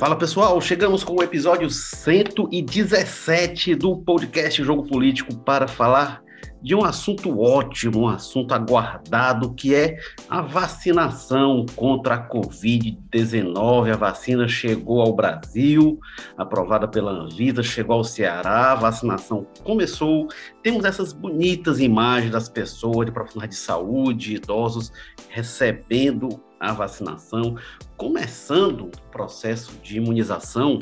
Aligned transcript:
Fala 0.00 0.16
pessoal, 0.16 0.58
chegamos 0.62 1.04
com 1.04 1.16
o 1.16 1.22
episódio 1.22 1.68
117 1.68 3.74
do 3.74 3.98
podcast 3.98 4.64
Jogo 4.64 4.86
Político 4.86 5.36
para 5.40 5.68
falar 5.68 6.22
de 6.62 6.74
um 6.74 6.82
assunto 6.82 7.38
ótimo, 7.38 8.00
um 8.00 8.08
assunto 8.08 8.54
aguardado, 8.54 9.52
que 9.52 9.74
é 9.74 9.98
a 10.26 10.40
vacinação 10.40 11.66
contra 11.76 12.14
a 12.14 12.28
Covid-19. 12.30 13.92
A 13.92 13.96
vacina 13.98 14.48
chegou 14.48 15.02
ao 15.02 15.12
Brasil, 15.12 16.00
aprovada 16.34 16.88
pela 16.88 17.10
Anvisa, 17.10 17.62
chegou 17.62 17.96
ao 17.96 18.04
Ceará, 18.04 18.72
a 18.72 18.76
vacinação 18.76 19.46
começou. 19.62 20.28
Temos 20.62 20.86
essas 20.86 21.12
bonitas 21.12 21.78
imagens 21.78 22.32
das 22.32 22.48
pessoas, 22.48 23.04
de 23.04 23.12
profissionais 23.12 23.50
de 23.50 23.56
saúde, 23.56 24.36
idosos, 24.36 24.90
recebendo 25.28 26.40
a 26.60 26.74
vacinação, 26.74 27.56
começando 27.96 28.82
o 28.82 29.10
processo 29.10 29.72
de 29.82 29.96
imunização, 29.96 30.78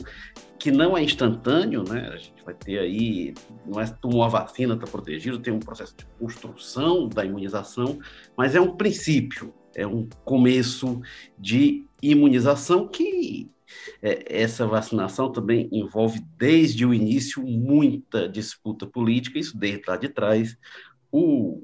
que 0.59 0.73
não 0.73 0.99
é 0.99 1.05
instantâneo, 1.05 1.85
né? 1.85 2.11
A 2.13 2.17
gente 2.17 2.43
vai 2.45 2.53
ter 2.53 2.81
aí, 2.81 3.33
não 3.65 3.81
é 3.81 3.87
tomou 3.87 4.25
a 4.25 4.29
vacina, 4.29 4.75
está 4.75 4.89
protegido, 4.89 5.39
tem 5.39 5.55
um 5.55 5.61
processo 5.61 5.97
de 5.97 6.05
construção 6.19 7.09
da 7.09 7.25
imunização, 7.25 8.01
mas 8.37 8.57
é 8.57 8.61
um 8.61 8.77
princípio, 8.77 9.55
é 9.77 9.87
um 9.87 10.09
começo 10.25 11.01
de 11.39 11.87
imunização 12.03 12.89
que 12.89 13.49
é, 14.03 14.43
essa 14.43 14.67
vacinação 14.67 15.31
também 15.31 15.69
envolve 15.71 16.21
desde 16.37 16.85
o 16.85 16.93
início 16.93 17.41
muita 17.43 18.29
disputa 18.29 18.85
política, 18.85 19.39
isso 19.39 19.57
desde 19.57 19.85
lá 19.87 19.97
de 19.97 20.09
trás. 20.09 20.57
O 21.13 21.63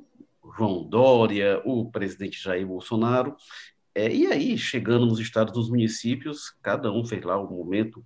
João 0.57 0.85
Dória, 0.85 1.61
o 1.65 1.91
presidente 1.91 2.41
Jair 2.41 2.67
Bolsonaro 2.67 3.37
é, 3.95 4.13
e 4.13 4.27
aí, 4.27 4.59
chegando 4.59 5.07
nos 5.07 5.21
estados 5.21 5.53
dos 5.53 5.69
municípios, 5.69 6.55
cada 6.63 6.93
um 6.93 7.05
fez 7.05 7.23
lá 7.23 7.41
um 7.41 7.49
momento 7.49 8.05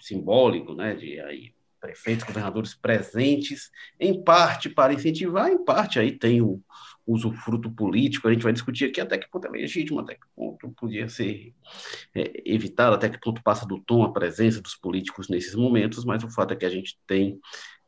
simbólico, 0.00 0.74
né, 0.74 0.94
de 0.94 1.20
aí, 1.20 1.52
prefeitos, 1.80 2.24
governadores 2.24 2.74
presentes, 2.74 3.70
em 3.98 4.22
parte 4.22 4.68
para 4.68 4.92
incentivar, 4.92 5.50
em 5.50 5.64
parte 5.64 5.98
aí 5.98 6.12
tem 6.12 6.42
o 6.42 6.62
usufruto 7.06 7.70
político, 7.70 8.28
a 8.28 8.32
gente 8.32 8.42
vai 8.42 8.52
discutir 8.52 8.84
aqui 8.84 9.00
até 9.00 9.18
que 9.18 9.28
ponto 9.30 9.46
é 9.46 9.50
legítimo, 9.50 9.98
até 9.98 10.14
que 10.14 10.26
ponto 10.36 10.70
podia 10.72 11.08
ser 11.08 11.52
é, 12.14 12.42
evitado, 12.44 12.94
até 12.94 13.08
que 13.08 13.18
ponto 13.18 13.42
passa 13.42 13.66
do 13.66 13.80
tom 13.80 14.04
a 14.04 14.12
presença 14.12 14.60
dos 14.60 14.76
políticos 14.76 15.28
nesses 15.28 15.54
momentos, 15.54 16.04
mas 16.04 16.22
o 16.22 16.30
fato 16.30 16.52
é 16.52 16.56
que 16.56 16.66
a 16.66 16.70
gente 16.70 16.98
tem 17.06 17.40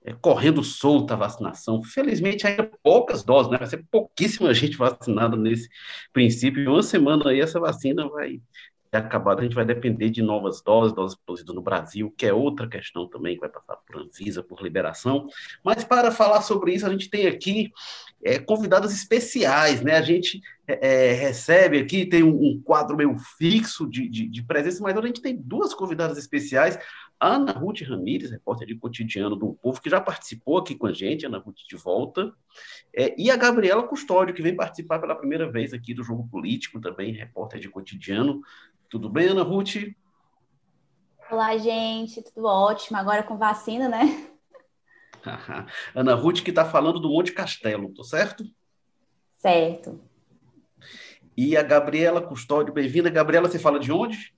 é, 0.05 0.12
correndo 0.12 0.62
solta 0.62 1.14
a 1.14 1.17
vacinação. 1.17 1.83
Felizmente, 1.83 2.47
ainda 2.47 2.70
poucas 2.83 3.22
doses, 3.22 3.50
né? 3.50 3.58
Vai 3.58 3.67
ser 3.67 3.84
pouquíssima 3.91 4.53
gente 4.53 4.77
vacinada 4.78 5.36
nesse 5.36 5.69
princípio. 6.12 6.62
Em 6.62 6.69
uma 6.69 6.83
semana 6.83 7.31
aí, 7.31 7.41
essa 7.41 7.61
vacina 7.61 8.09
vai 8.09 8.41
ter 8.91 8.98
acabado. 8.98 9.41
A 9.41 9.42
gente 9.42 9.55
vai 9.55 9.64
depender 9.64 10.11
de 10.11 10.20
novas 10.20 10.61
doses, 10.61 10.94
doses 10.94 11.17
produzidas 11.17 11.55
no 11.55 11.62
Brasil, 11.62 12.12
que 12.17 12.27
é 12.27 12.33
outra 12.33 12.69
questão 12.69 13.09
também 13.09 13.34
que 13.34 13.41
vai 13.41 13.48
passar 13.48 13.77
por 13.77 14.00
Anvisa, 14.00 14.42
por 14.42 14.62
liberação. 14.62 15.28
Mas 15.64 15.84
para 15.84 16.11
falar 16.11 16.42
sobre 16.42 16.75
isso, 16.75 16.87
a 16.87 16.91
gente 16.91 17.09
tem 17.09 17.27
aqui 17.27 17.72
é, 18.23 18.39
convidadas 18.39 18.92
especiais, 18.92 19.83
né? 19.83 19.97
A 19.97 20.03
gente 20.03 20.41
é, 20.67 21.11
é 21.11 21.12
recebe 21.12 21.78
aqui, 21.78 22.06
tem 22.06 22.23
um, 22.23 22.34
um 22.34 22.62
quadro 22.62 22.97
meio 22.97 23.17
fixo 23.39 23.89
de, 23.89 24.09
de, 24.09 24.28
de, 24.28 24.42
presença, 24.42 24.83
mas 24.83 24.97
a 24.97 25.03
gente 25.03 25.20
tem 25.20 25.37
duas 25.37 25.75
convidadas 25.75 26.17
especiais. 26.17 26.78
Ana 27.20 27.53
Ruth 27.53 27.83
Ramires, 27.83 28.31
repórter 28.31 28.67
de 28.67 28.75
cotidiano 28.77 29.37
do 29.37 29.55
Povo, 29.55 29.81
que 29.81 29.91
já 29.91 30.00
participou 30.00 30.59
aqui 30.59 30.75
com 30.75 30.87
a 30.87 30.93
gente, 30.93 31.25
Ana 31.25 31.39
Ruth 31.39 31.59
de 31.69 31.77
volta, 31.77 32.33
é, 32.95 33.15
e 33.20 33.31
a 33.31 33.37
Gabriela 33.37 33.83
Custódio, 33.84 34.34
que 34.34 34.43
vem 34.43 34.56
participar 34.56 34.98
pela 34.98 35.15
primeira 35.15 35.50
vez 35.50 35.73
aqui 35.73 35.95
do 35.95 36.03
Jogo 36.03 36.28
Político, 36.28 36.81
também 36.81 37.12
repórter 37.12 37.61
de 37.61 37.69
cotidiano. 37.69 38.41
Tudo 38.89 39.09
bem, 39.09 39.28
Ana 39.28 39.43
Ruth? 39.43 39.77
Olá, 41.31 41.56
gente, 41.56 42.22
tudo 42.22 42.47
ótimo. 42.47 42.99
Agora 42.99 43.22
com 43.22 43.38
vacina, 43.38 43.88
né? 43.88 44.31
Ana 45.94 46.15
Ruth, 46.15 46.43
que 46.43 46.50
está 46.50 46.65
falando 46.65 47.00
do 47.00 47.09
Monte 47.09 47.33
Castelo, 47.33 47.93
tô 47.93 48.05
certo? 48.05 48.44
Certo. 49.38 50.00
E 51.37 51.56
a 51.56 51.62
Gabriela 51.62 52.21
Custódio, 52.21 52.72
bem-vinda. 52.72 53.09
Gabriela, 53.09 53.49
você 53.49 53.59
fala 53.59 53.78
de 53.78 53.91
onde? 53.91 54.34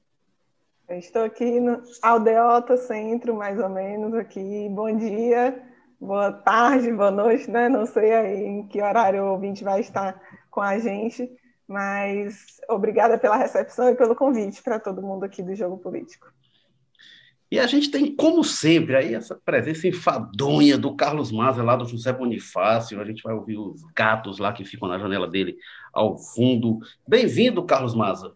Eu 0.88 0.98
estou 0.98 1.24
aqui 1.24 1.58
no 1.60 1.82
Aldeota 2.02 2.76
Centro, 2.76 3.34
mais 3.34 3.58
ou 3.58 3.68
menos, 3.68 4.14
aqui. 4.14 4.68
Bom 4.70 4.94
dia, 4.96 5.62
boa 5.98 6.30
tarde, 6.30 6.92
boa 6.92 7.10
noite, 7.10 7.50
né? 7.50 7.68
Não 7.68 7.86
sei 7.86 8.12
aí 8.12 8.44
em 8.44 8.68
que 8.68 8.82
horário 8.82 9.24
o 9.24 9.32
ouvinte 9.32 9.64
vai 9.64 9.80
estar 9.80 10.20
com 10.50 10.60
a 10.60 10.78
gente, 10.78 11.28
mas 11.66 12.60
obrigada 12.68 13.18
pela 13.18 13.36
recepção 13.36 13.88
e 13.88 13.94
pelo 13.94 14.14
convite 14.14 14.62
para 14.62 14.78
todo 14.78 15.02
mundo 15.02 15.24
aqui 15.24 15.42
do 15.42 15.54
Jogo 15.54 15.78
Político. 15.78 16.32
E 17.54 17.60
a 17.60 17.68
gente 17.68 17.88
tem, 17.88 18.12
como 18.12 18.42
sempre, 18.42 18.96
aí 18.96 19.14
essa 19.14 19.36
presença 19.36 19.86
enfadonha 19.86 20.76
do 20.76 20.96
Carlos 20.96 21.30
Maza, 21.30 21.62
lá 21.62 21.76
do 21.76 21.86
José 21.86 22.12
Bonifácio. 22.12 23.00
A 23.00 23.04
gente 23.04 23.22
vai 23.22 23.32
ouvir 23.32 23.56
os 23.56 23.80
gatos 23.94 24.40
lá 24.40 24.52
que 24.52 24.64
ficam 24.64 24.88
na 24.88 24.98
janela 24.98 25.28
dele 25.28 25.56
ao 25.92 26.18
fundo. 26.18 26.80
Bem-vindo, 27.06 27.64
Carlos 27.64 27.94
Maza. 27.94 28.34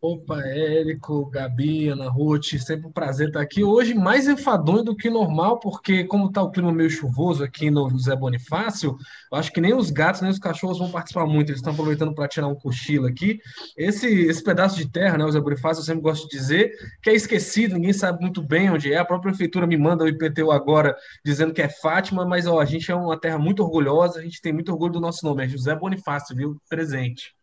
Opa, 0.00 0.40
Érico, 0.42 1.28
Gabi, 1.28 1.88
Ana 1.88 2.08
Ruth, 2.08 2.56
sempre 2.60 2.86
um 2.86 2.92
prazer 2.92 3.28
estar 3.28 3.40
aqui. 3.40 3.64
Hoje 3.64 3.94
mais 3.94 4.28
enfadonho 4.28 4.84
do 4.84 4.94
que 4.94 5.10
normal, 5.10 5.58
porque 5.58 6.04
como 6.04 6.28
está 6.28 6.40
o 6.40 6.52
clima 6.52 6.70
meio 6.70 6.88
chuvoso 6.88 7.42
aqui 7.42 7.68
no 7.68 7.90
José 7.90 8.14
Bonifácio, 8.14 8.96
eu 9.32 9.38
acho 9.38 9.52
que 9.52 9.60
nem 9.60 9.74
os 9.74 9.90
gatos, 9.90 10.20
nem 10.20 10.30
os 10.30 10.38
cachorros 10.38 10.78
vão 10.78 10.88
participar 10.88 11.26
muito, 11.26 11.48
eles 11.48 11.58
estão 11.58 11.72
aproveitando 11.72 12.14
para 12.14 12.28
tirar 12.28 12.46
um 12.46 12.54
cochilo 12.54 13.08
aqui. 13.08 13.40
Esse, 13.76 14.06
esse 14.06 14.40
pedaço 14.40 14.76
de 14.76 14.88
terra, 14.88 15.18
né, 15.18 15.24
José 15.24 15.40
Bonifácio, 15.40 15.80
eu 15.80 15.84
sempre 15.84 16.02
gosto 16.02 16.28
de 16.28 16.36
dizer 16.36 16.70
que 17.02 17.10
é 17.10 17.14
esquecido, 17.14 17.74
ninguém 17.74 17.92
sabe 17.92 18.20
muito 18.20 18.40
bem 18.40 18.70
onde 18.70 18.92
é. 18.92 18.98
A 18.98 19.04
própria 19.04 19.32
prefeitura 19.32 19.66
me 19.66 19.76
manda 19.76 20.04
o 20.04 20.08
IPTU 20.08 20.52
agora 20.52 20.96
dizendo 21.24 21.52
que 21.52 21.60
é 21.60 21.68
Fátima, 21.68 22.24
mas 22.24 22.46
ó, 22.46 22.60
a 22.60 22.64
gente 22.64 22.88
é 22.88 22.94
uma 22.94 23.18
terra 23.18 23.38
muito 23.38 23.64
orgulhosa, 23.64 24.20
a 24.20 24.22
gente 24.22 24.40
tem 24.40 24.52
muito 24.52 24.70
orgulho 24.70 24.92
do 24.92 25.00
nosso 25.00 25.26
nome, 25.26 25.44
é 25.44 25.48
José 25.48 25.74
Bonifácio, 25.74 26.36
viu? 26.36 26.56
Presente. 26.68 27.37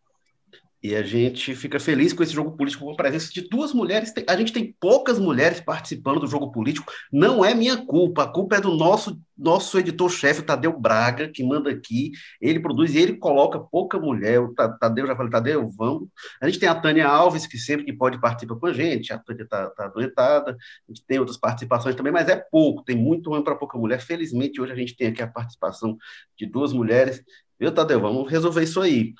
E 0.86 0.96
a 0.96 1.02
gente 1.02 1.56
fica 1.56 1.80
feliz 1.80 2.14
com 2.14 2.22
esse 2.22 2.32
jogo 2.32 2.56
político 2.56 2.86
com 2.86 2.92
a 2.92 2.96
presença 2.96 3.34
de 3.34 3.50
duas 3.50 3.74
mulheres. 3.74 4.14
A 4.28 4.36
gente 4.36 4.54
tem 4.54 4.76
poucas 4.80 5.18
mulheres 5.18 5.60
participando 5.60 6.20
do 6.20 6.28
jogo 6.28 6.52
político. 6.52 6.94
Não 7.12 7.44
é 7.44 7.56
minha 7.56 7.76
culpa. 7.76 8.22
A 8.22 8.28
culpa 8.28 8.58
é 8.58 8.62
do 8.62 8.76
nosso 8.76 9.20
nosso 9.36 9.80
editor-chefe, 9.80 10.44
Tadeu 10.44 10.80
Braga, 10.80 11.28
que 11.28 11.44
manda 11.44 11.72
aqui. 11.72 12.12
Ele 12.40 12.60
produz 12.60 12.94
e 12.94 13.00
ele 13.00 13.18
coloca 13.18 13.60
pouca 13.60 14.00
mulher. 14.00 14.40
O 14.40 14.54
Tadeu, 14.54 15.08
já 15.08 15.16
falei, 15.16 15.32
Tadeu, 15.32 15.68
vamos. 15.70 16.08
A 16.40 16.46
gente 16.46 16.60
tem 16.60 16.70
a 16.70 16.76
Tânia 16.76 17.08
Alves, 17.08 17.48
que 17.48 17.58
sempre 17.58 17.84
que 17.84 17.92
pode 17.92 18.22
participar 18.22 18.56
com 18.56 18.68
a 18.68 18.74
gente. 18.74 19.12
A 19.12 19.18
Tânia 19.18 19.42
está 19.42 19.72
tá 19.72 19.86
adoentada. 19.86 20.52
A 20.52 20.92
gente 20.92 21.04
tem 21.08 21.18
outras 21.18 21.38
participações 21.38 21.96
também, 21.96 22.14
mas 22.14 22.30
é 22.30 22.36
pouco. 22.36 22.84
Tem 22.84 22.96
muito 22.96 23.32
homem 23.32 23.44
para 23.44 23.56
pouca 23.56 23.76
mulher. 23.76 24.00
Felizmente, 24.02 24.62
hoje 24.62 24.72
a 24.72 24.76
gente 24.76 24.96
tem 24.96 25.08
aqui 25.08 25.24
a 25.24 25.28
participação 25.28 25.98
de 26.38 26.46
duas 26.46 26.72
mulheres. 26.72 27.24
Viu, 27.60 27.72
Tadeu? 27.72 28.00
Vamos 28.00 28.30
resolver 28.30 28.64
isso 28.64 28.80
aí. 28.82 29.14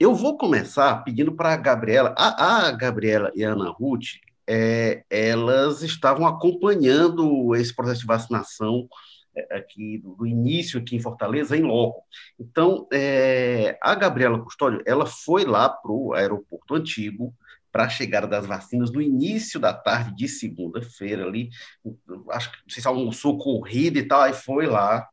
Eu 0.00 0.14
vou 0.14 0.38
começar 0.38 1.04
pedindo 1.04 1.30
para 1.30 1.52
a 1.52 1.56
Gabriela, 1.58 2.14
a, 2.16 2.70
Gabriela 2.70 3.30
e 3.34 3.44
a 3.44 3.52
Ana 3.52 3.68
Ruth, 3.68 4.16
é, 4.48 5.04
elas 5.10 5.82
estavam 5.82 6.26
acompanhando 6.26 7.54
esse 7.54 7.76
processo 7.76 8.00
de 8.00 8.06
vacinação 8.06 8.88
é, 9.36 9.58
aqui 9.58 9.98
do, 9.98 10.26
início 10.26 10.80
aqui 10.80 10.96
em 10.96 11.00
Fortaleza, 11.00 11.54
em 11.54 11.60
loco. 11.60 12.02
Então, 12.38 12.88
é, 12.90 13.78
a 13.82 13.94
Gabriela 13.94 14.42
Custódio, 14.42 14.82
ela 14.86 15.04
foi 15.04 15.44
lá 15.44 15.68
para 15.68 15.92
o 15.92 16.14
aeroporto 16.14 16.76
antigo 16.76 17.34
para 17.70 17.84
a 17.84 17.90
chegada 17.90 18.26
das 18.26 18.46
vacinas 18.46 18.90
no 18.90 19.02
início 19.02 19.60
da 19.60 19.74
tarde 19.74 20.16
de 20.16 20.28
segunda-feira 20.28 21.26
ali, 21.26 21.50
acho 22.30 22.50
que 22.50 22.56
não 22.56 22.70
sei 22.70 22.80
se 22.80 22.88
almoçou 22.88 23.36
corrida 23.36 23.98
e 23.98 24.08
tal, 24.08 24.22
aí 24.22 24.32
foi 24.32 24.66
lá, 24.66 25.06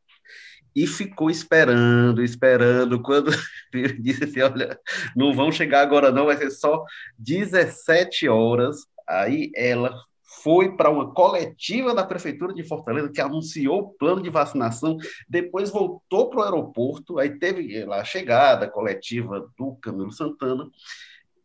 e 0.78 0.86
ficou 0.86 1.28
esperando, 1.28 2.24
esperando, 2.24 3.02
quando 3.02 3.32
disse 4.00 4.26
assim, 4.26 4.42
olha, 4.42 4.80
não 5.16 5.34
vão 5.34 5.52
chegar 5.52 5.82
agora 5.82 6.12
não, 6.12 6.28
vai 6.28 6.38
ser 6.38 6.52
só 6.52 6.86
17 7.18 8.30
horas, 8.30 8.86
aí 9.10 9.50
ela 9.56 10.00
foi 10.44 10.78
para 10.78 10.92
uma 10.92 11.12
coletiva 11.16 11.96
da 11.96 12.06
Prefeitura 12.06 12.54
de 12.54 12.64
Fortaleza 12.64 13.12
que 13.12 13.20
anunciou 13.20 13.80
o 13.80 13.90
plano 13.94 14.22
de 14.22 14.30
vacinação, 14.30 14.98
depois 15.28 15.72
voltou 15.72 16.30
para 16.30 16.42
o 16.42 16.44
aeroporto, 16.44 17.18
aí 17.18 17.40
teve 17.40 17.84
lá 17.84 18.02
a 18.02 18.06
chegada 18.06 18.70
coletiva 18.70 19.50
do 19.58 19.76
Camilo 19.82 20.12
Santana, 20.12 20.70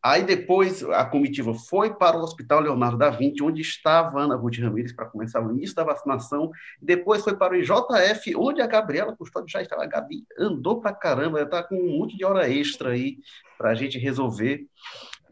Aí 0.02 0.24
depois 0.24 0.82
a 0.82 1.04
comitiva 1.04 1.54
foi 1.54 1.94
para 1.94 2.16
o 2.16 2.22
Hospital 2.22 2.60
Leonardo 2.60 2.98
da 2.98 3.08
Vinci, 3.08 3.40
onde 3.40 3.60
estava 3.60 4.20
Ana 4.20 4.34
Ruth 4.34 4.58
Ramires 4.58 4.92
para 4.92 5.06
começar 5.06 5.40
o 5.40 5.52
início 5.52 5.76
da 5.76 5.84
vacinação. 5.84 6.50
Depois 6.80 7.22
foi 7.22 7.36
para 7.36 7.52
o 7.52 7.56
IJF, 7.56 8.34
onde 8.36 8.60
a 8.60 8.66
Gabriela 8.66 9.14
Custódio 9.14 9.48
já 9.48 9.62
estava. 9.62 9.84
A 9.84 9.86
Gabi 9.86 10.24
andou 10.36 10.80
para 10.80 10.92
caramba, 10.92 11.42
está 11.42 11.62
com 11.62 11.76
um 11.76 11.98
monte 11.98 12.16
de 12.16 12.24
hora 12.24 12.50
extra 12.50 12.90
aí 12.90 13.18
para 13.56 13.70
a 13.70 13.74
gente 13.76 13.96
resolver. 13.96 14.66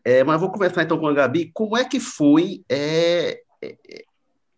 É, 0.05 0.23
mas 0.23 0.41
vou 0.41 0.53
começar 0.53 0.85
então 0.85 0.99
com 0.99 1.09
a 1.09 1.13
Gabi. 1.13 1.51
Como 1.53 1.77
é 1.77 1.85
que 1.85 1.99
foi 1.99 2.63
é, 2.69 3.43
é, 3.61 3.77
é, 3.91 4.05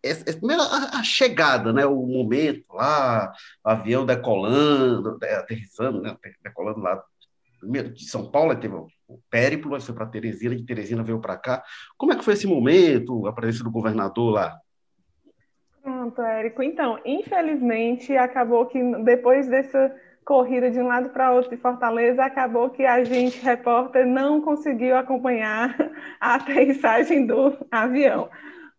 é 0.03 0.53
a, 0.53 0.99
a, 0.99 1.03
chegada, 1.03 1.73
né, 1.73 1.87
o 1.87 2.05
momento 2.05 2.65
lá, 2.71 3.33
o 3.65 3.69
avião 3.69 4.05
decolando, 4.05 5.17
aterrissando, 5.23 6.01
né, 6.01 6.15
decolando 6.43 6.81
lá 6.81 7.03
primeiro 7.63 7.93
de 7.93 8.05
São 8.05 8.29
Paulo, 8.29 8.55
teve 8.55 8.75
o 9.13 9.19
périplo, 9.29 9.79
foi 9.79 9.95
para 9.95 10.05
Teresina, 10.05 10.55
de 10.55 10.65
Teresina 10.65 11.03
veio 11.03 11.19
para 11.19 11.37
cá. 11.37 11.63
Como 11.97 12.11
é 12.13 12.15
que 12.15 12.23
foi 12.23 12.33
esse 12.33 12.47
momento, 12.47 13.27
a 13.27 13.33
presença 13.33 13.63
do 13.63 13.71
governador 13.71 14.33
lá? 14.33 14.57
Pronto, 15.81 16.21
Érico. 16.21 16.63
Então, 16.63 16.99
infelizmente, 17.05 18.15
acabou 18.15 18.65
que 18.65 18.81
depois 19.03 19.47
dessa 19.47 19.93
corrida 20.23 20.71
de 20.71 20.79
um 20.79 20.87
lado 20.87 21.09
para 21.09 21.31
outro 21.31 21.51
de 21.51 21.57
Fortaleza, 21.57 22.23
acabou 22.23 22.69
que 22.69 22.85
a 22.85 23.03
gente, 23.03 23.43
repórter, 23.43 24.05
não 24.05 24.41
conseguiu 24.41 24.95
acompanhar 24.95 25.75
a 26.19 26.35
aterrissagem 26.35 27.25
do 27.25 27.57
avião. 27.69 28.29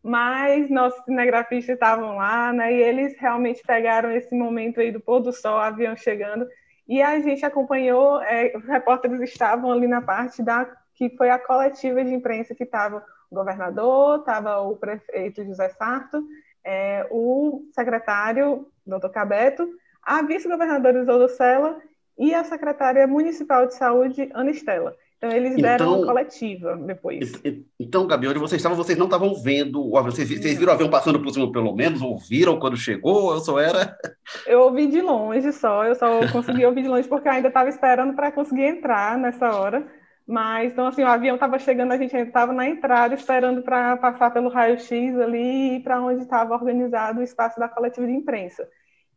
Mas 0.02 0.68
nossos 0.68 1.02
cinegrafistas 1.04 1.74
estavam 1.74 2.16
lá, 2.16 2.52
né? 2.52 2.72
E 2.72 2.82
eles 2.82 3.14
realmente 3.18 3.62
pegaram 3.66 4.10
esse 4.10 4.34
momento 4.34 4.80
aí 4.80 4.90
do 4.90 5.00
pôr 5.00 5.20
do 5.20 5.32
sol, 5.32 5.58
avião 5.58 5.96
chegando, 5.96 6.46
e 6.86 7.02
a 7.02 7.18
gente 7.20 7.44
acompanhou, 7.44 8.20
é, 8.22 8.52
os 8.56 8.64
repórteres 8.64 9.20
estavam 9.20 9.72
ali 9.72 9.86
na 9.86 10.02
parte 10.02 10.42
da 10.42 10.70
que 10.94 11.10
foi 11.16 11.28
a 11.28 11.38
coletiva 11.38 12.04
de 12.04 12.14
imprensa 12.14 12.54
que 12.54 12.62
estava 12.62 13.04
o 13.30 13.34
governador, 13.34 14.20
estava 14.20 14.60
o 14.60 14.76
prefeito 14.76 15.44
José 15.44 15.68
Sarto, 15.70 16.24
é, 16.62 17.06
o 17.10 17.64
secretário, 17.74 18.68
doutor 18.86 19.10
Cabeto, 19.10 19.68
a 20.02 20.22
vice-governadora 20.22 21.00
Isolda 21.00 21.28
Sela 21.28 21.80
e 22.16 22.32
a 22.34 22.44
secretária 22.44 23.06
municipal 23.06 23.66
de 23.66 23.74
saúde, 23.74 24.30
Ana 24.32 24.50
Estela. 24.50 24.96
Então, 25.24 25.36
eles 25.36 25.56
deram 25.56 25.86
então, 25.86 25.98
uma 25.98 26.06
coletiva 26.06 26.76
depois. 26.76 27.32
Então, 27.80 28.06
Gabi, 28.06 28.28
onde 28.28 28.38
vocês 28.38 28.60
estavam, 28.60 28.76
vocês 28.76 28.98
não 28.98 29.06
estavam 29.06 29.34
vendo 29.34 29.82
o 29.82 29.96
avião. 29.96 30.12
Vocês, 30.12 30.28
vocês, 30.28 30.58
viram 30.58 30.72
o 30.72 30.74
avião 30.74 30.90
passando 30.90 31.18
por 31.18 31.32
cima, 31.32 31.50
pelo 31.50 31.74
menos? 31.74 32.02
Ouviram 32.02 32.58
quando 32.58 32.76
chegou? 32.76 33.32
Eu 33.32 33.40
só 33.40 33.58
era. 33.58 33.96
Eu 34.46 34.60
ouvi 34.60 34.86
de 34.86 35.00
longe 35.00 35.52
só, 35.52 35.84
eu 35.84 35.94
só 35.94 36.26
consegui 36.32 36.64
ouvir 36.64 36.82
de 36.82 36.88
longe 36.88 37.06
porque 37.06 37.28
eu 37.28 37.32
ainda 37.32 37.48
estava 37.48 37.68
esperando 37.68 38.14
para 38.14 38.32
conseguir 38.32 38.62
entrar 38.62 39.18
nessa 39.18 39.50
hora. 39.54 39.86
Mas, 40.26 40.72
então, 40.72 40.86
assim, 40.86 41.02
o 41.02 41.06
avião 41.06 41.34
estava 41.34 41.58
chegando, 41.58 41.92
a 41.92 41.98
gente 41.98 42.16
ainda 42.16 42.28
estava 42.28 42.50
na 42.50 42.66
entrada, 42.66 43.14
esperando 43.14 43.62
para 43.62 43.98
passar 43.98 44.32
pelo 44.32 44.48
raio-x 44.48 45.18
ali 45.18 45.76
e 45.76 45.80
para 45.80 46.00
onde 46.00 46.22
estava 46.22 46.54
organizado 46.54 47.20
o 47.20 47.22
espaço 47.22 47.60
da 47.60 47.68
coletiva 47.68 48.06
de 48.06 48.14
imprensa. 48.14 48.66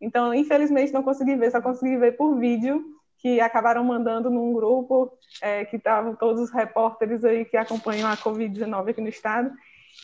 Então, 0.02 0.34
infelizmente, 0.34 0.92
não 0.92 1.02
consegui 1.02 1.36
ver, 1.36 1.52
só 1.52 1.62
consegui 1.62 1.96
ver 1.96 2.18
por 2.18 2.38
vídeo, 2.38 2.84
que 3.28 3.42
acabaram 3.42 3.84
mandando 3.84 4.30
num 4.30 4.54
grupo, 4.54 5.12
é, 5.42 5.66
que 5.66 5.76
estavam 5.76 6.16
todos 6.16 6.42
os 6.44 6.50
repórteres 6.50 7.26
aí 7.26 7.44
que 7.44 7.58
acompanham 7.58 8.10
a 8.10 8.16
Covid-19 8.16 8.90
aqui 8.90 9.02
no 9.02 9.10
estado. 9.10 9.52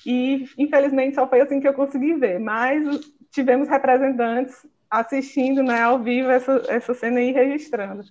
E, 0.06 0.46
infelizmente, 0.58 1.16
só 1.16 1.25
foi 1.25 1.40
assim 1.40 1.62
que 1.62 1.68
eu 1.68 1.74
consegui 1.74 2.16
ver. 2.16 2.38
Mas 2.38 2.84
tivemos 3.31 3.70
representantes 3.70 4.68
assistindo 4.92 5.64
né, 5.64 5.81
ao 5.81 6.00
vivo 6.00 6.30
essa, 6.30 6.64
essa 6.68 6.94
cena 6.94 7.20
aí 7.20 7.31
registrando. 7.31 8.04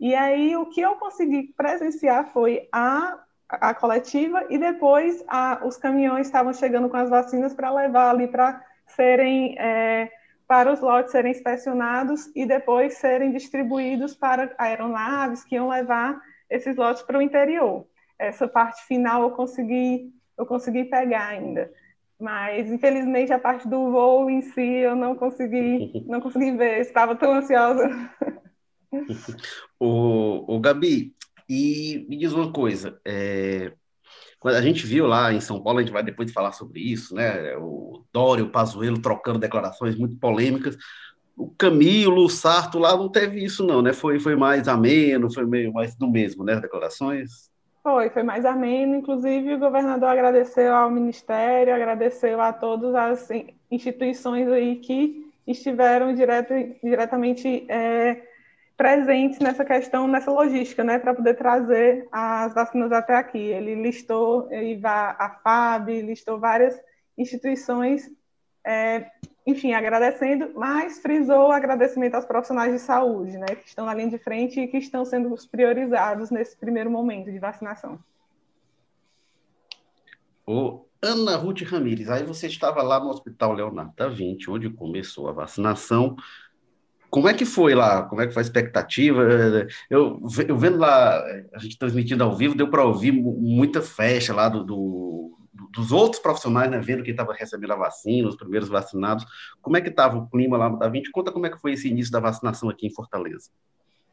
E 0.00 0.14
aí 0.14 0.56
o 0.56 0.66
que 0.66 0.80
eu 0.80 0.94
consegui 0.96 1.52
presenciar 1.54 2.32
foi 2.32 2.66
a, 2.72 3.18
a 3.48 3.74
coletiva 3.74 4.46
e 4.48 4.56
depois 4.56 5.22
a, 5.28 5.60
os 5.64 5.76
caminhões 5.76 6.26
estavam 6.26 6.54
chegando 6.54 6.88
com 6.88 6.96
as 6.96 7.10
vacinas 7.10 7.52
para 7.52 7.70
levar 7.70 8.10
ali 8.10 8.28
para 8.28 8.64
serem 8.86 9.58
é, 9.58 10.10
para 10.46 10.72
os 10.72 10.80
lotes 10.80 11.12
serem 11.12 11.32
inspecionados 11.32 12.30
e 12.34 12.44
depois 12.46 12.94
serem 12.94 13.32
distribuídos 13.32 14.14
para 14.14 14.54
aeronaves 14.58 15.44
que 15.44 15.54
iam 15.54 15.68
levar 15.68 16.20
esses 16.50 16.76
lotes 16.76 17.02
para 17.02 17.18
o 17.18 17.22
interior. 17.22 17.86
Essa 18.18 18.46
parte 18.46 18.84
final 18.86 19.22
eu 19.22 19.30
consegui 19.30 20.12
eu 20.36 20.44
consegui 20.44 20.84
pegar 20.84 21.28
ainda, 21.28 21.72
mas 22.20 22.70
infelizmente 22.70 23.32
a 23.32 23.38
parte 23.38 23.68
do 23.68 23.92
voo 23.92 24.28
em 24.28 24.42
si 24.42 24.60
eu 24.60 24.96
não 24.96 25.14
consegui 25.14 26.04
não 26.06 26.20
consegui 26.20 26.52
ver, 26.52 26.80
estava 26.80 27.14
tão 27.14 27.32
ansiosa. 27.34 27.88
o, 29.78 30.56
o 30.56 30.60
Gabi, 30.60 31.14
e 31.48 32.06
me 32.08 32.16
diz 32.16 32.32
uma 32.32 32.52
coisa, 32.52 33.00
é, 33.04 33.72
quando 34.44 34.56
a 34.56 34.62
gente 34.62 34.86
viu 34.86 35.06
lá 35.06 35.32
em 35.32 35.40
São 35.40 35.62
Paulo, 35.62 35.78
a 35.78 35.82
gente 35.82 35.92
vai 35.92 36.02
depois 36.02 36.30
falar 36.32 36.52
sobre 36.52 36.80
isso, 36.80 37.14
né? 37.14 37.56
O 37.56 38.04
Dório, 38.12 38.44
o 38.44 38.50
Pazuello 38.50 39.00
trocando 39.00 39.38
declarações 39.38 39.96
muito 39.96 40.18
polêmicas. 40.18 40.76
O 41.36 41.48
Camilo, 41.48 42.24
o 42.24 42.28
Sarto 42.28 42.78
lá 42.78 42.96
não 42.96 43.08
teve 43.08 43.42
isso 43.42 43.64
não, 43.66 43.80
né? 43.80 43.92
Foi, 43.92 44.20
foi 44.20 44.36
mais 44.36 44.68
ameno, 44.68 45.32
foi 45.32 45.46
meio 45.46 45.72
mais 45.72 45.96
do 45.96 46.10
mesmo, 46.10 46.44
né? 46.44 46.54
As 46.54 46.60
declarações. 46.60 47.50
Foi, 47.82 48.10
foi 48.10 48.22
mais 48.22 48.44
ameno. 48.44 48.94
Inclusive, 48.96 49.54
o 49.54 49.58
governador 49.58 50.10
agradeceu 50.10 50.74
ao 50.74 50.90
Ministério, 50.90 51.74
agradeceu 51.74 52.40
a 52.40 52.52
todas 52.52 52.94
as 52.94 53.28
instituições 53.70 54.48
aí 54.48 54.76
que 54.76 55.32
estiveram 55.46 56.14
direto, 56.14 56.54
diretamente 56.82 57.64
é, 57.68 58.22
presentes 58.76 59.38
nessa 59.38 59.64
questão, 59.64 60.08
nessa 60.08 60.30
logística, 60.30 60.82
né, 60.82 60.98
para 60.98 61.14
poder 61.14 61.34
trazer 61.34 62.08
as 62.10 62.52
vacinas 62.54 62.90
até 62.92 63.14
aqui. 63.14 63.38
Ele 63.38 63.74
listou 63.74 64.48
a 64.84 65.40
FAB, 65.42 66.02
listou 66.02 66.38
várias 66.38 66.78
instituições, 67.16 68.10
é, 68.66 69.06
enfim, 69.46 69.72
agradecendo, 69.72 70.52
mas 70.54 70.98
frisou 70.98 71.48
o 71.48 71.52
agradecimento 71.52 72.14
aos 72.14 72.24
profissionais 72.24 72.72
de 72.72 72.78
saúde, 72.78 73.36
né, 73.38 73.46
que 73.46 73.68
estão 73.68 73.86
na 73.86 73.94
linha 73.94 74.10
de 74.10 74.18
frente 74.18 74.60
e 74.60 74.66
que 74.66 74.78
estão 74.78 75.04
sendo 75.04 75.32
os 75.32 75.46
priorizados 75.46 76.30
nesse 76.30 76.56
primeiro 76.56 76.90
momento 76.90 77.30
de 77.30 77.38
vacinação. 77.38 77.98
O 80.46 80.84
Ana 81.00 81.36
Ruth 81.36 81.62
Ramires, 81.62 82.08
aí 82.08 82.24
você 82.24 82.46
estava 82.46 82.82
lá 82.82 82.98
no 82.98 83.10
Hospital 83.10 83.52
Leonardo 83.52 83.92
da 83.94 84.08
Vinci, 84.08 84.50
onde 84.50 84.70
começou 84.70 85.28
a 85.28 85.32
vacinação. 85.32 86.16
Como 87.14 87.28
é 87.28 87.32
que 87.32 87.44
foi 87.44 87.76
lá? 87.76 88.02
Como 88.02 88.20
é 88.20 88.26
que 88.26 88.32
foi 88.32 88.40
a 88.40 88.44
expectativa? 88.44 89.22
Eu, 89.88 90.20
eu 90.48 90.58
vendo 90.58 90.78
lá, 90.78 91.22
a 91.54 91.58
gente 91.60 91.78
transmitindo 91.78 92.24
ao 92.24 92.34
vivo, 92.34 92.56
deu 92.56 92.68
para 92.68 92.84
ouvir 92.84 93.12
muita 93.12 93.80
festa 93.80 94.34
lá 94.34 94.48
do, 94.48 94.64
do, 94.64 95.38
dos 95.72 95.92
outros 95.92 96.20
profissionais, 96.20 96.68
né, 96.68 96.80
vendo 96.80 97.04
quem 97.04 97.12
estava 97.12 97.32
recebendo 97.32 97.72
a 97.72 97.76
vacina, 97.76 98.26
os 98.26 98.34
primeiros 98.34 98.68
vacinados. 98.68 99.24
Como 99.62 99.76
é 99.76 99.80
que 99.80 99.90
estava 99.90 100.18
o 100.18 100.28
clima 100.28 100.56
lá 100.56 100.68
no 100.68 100.76
Da 100.76 100.88
Vinci? 100.88 101.12
Conta 101.12 101.30
como 101.30 101.46
é 101.46 101.50
que 101.50 101.60
foi 101.60 101.74
esse 101.74 101.88
início 101.88 102.10
da 102.10 102.18
vacinação 102.18 102.68
aqui 102.68 102.88
em 102.88 102.92
Fortaleza. 102.92 103.48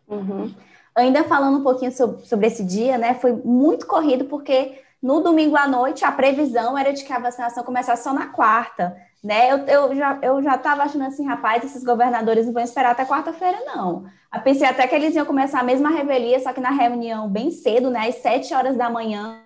Uhum. 0.08 0.54
Ainda 0.94 1.24
falando 1.24 1.58
um 1.58 1.64
pouquinho 1.64 1.92
sobre 1.92 2.46
esse 2.46 2.64
dia, 2.64 3.00
né, 3.00 3.16
foi 3.16 3.34
muito 3.34 3.88
corrido, 3.88 4.26
porque 4.26 4.80
no 5.02 5.22
domingo 5.22 5.56
à 5.58 5.68
noite 5.68 6.06
a 6.06 6.12
previsão 6.12 6.78
era 6.78 6.94
de 6.94 7.04
que 7.04 7.14
a 7.14 7.20
vacinação 7.20 7.64
começasse 7.64 8.04
só 8.04 8.14
na 8.14 8.28
quarta 8.28 8.96
né? 9.24 9.52
Eu, 9.52 9.58
eu 9.68 9.96
já 9.96 10.20
eu 10.22 10.42
já 10.42 10.56
estava 10.56 10.84
achando 10.84 11.06
assim, 11.06 11.26
rapaz, 11.26 11.64
esses 11.64 11.84
governadores 11.84 12.46
não 12.46 12.54
vão 12.54 12.64
esperar 12.64 12.92
até 12.92 13.06
quarta-feira, 13.06 13.60
não. 13.66 14.06
Eu 14.34 14.42
pensei 14.42 14.68
até 14.68 14.88
que 14.88 14.96
eles 14.96 15.16
iam 15.16 15.26
começar 15.26 15.60
a 15.60 15.64
mesma 15.64 15.90
revelia, 15.90 16.40
só 16.40 16.52
que 16.54 16.62
na 16.62 16.72
reunião 16.72 17.30
bem 17.30 17.52
cedo, 17.52 17.90
né, 17.92 18.08
às 18.08 18.16
sete 18.16 18.54
horas 18.54 18.76
da 18.76 18.90
manhã, 18.90 19.42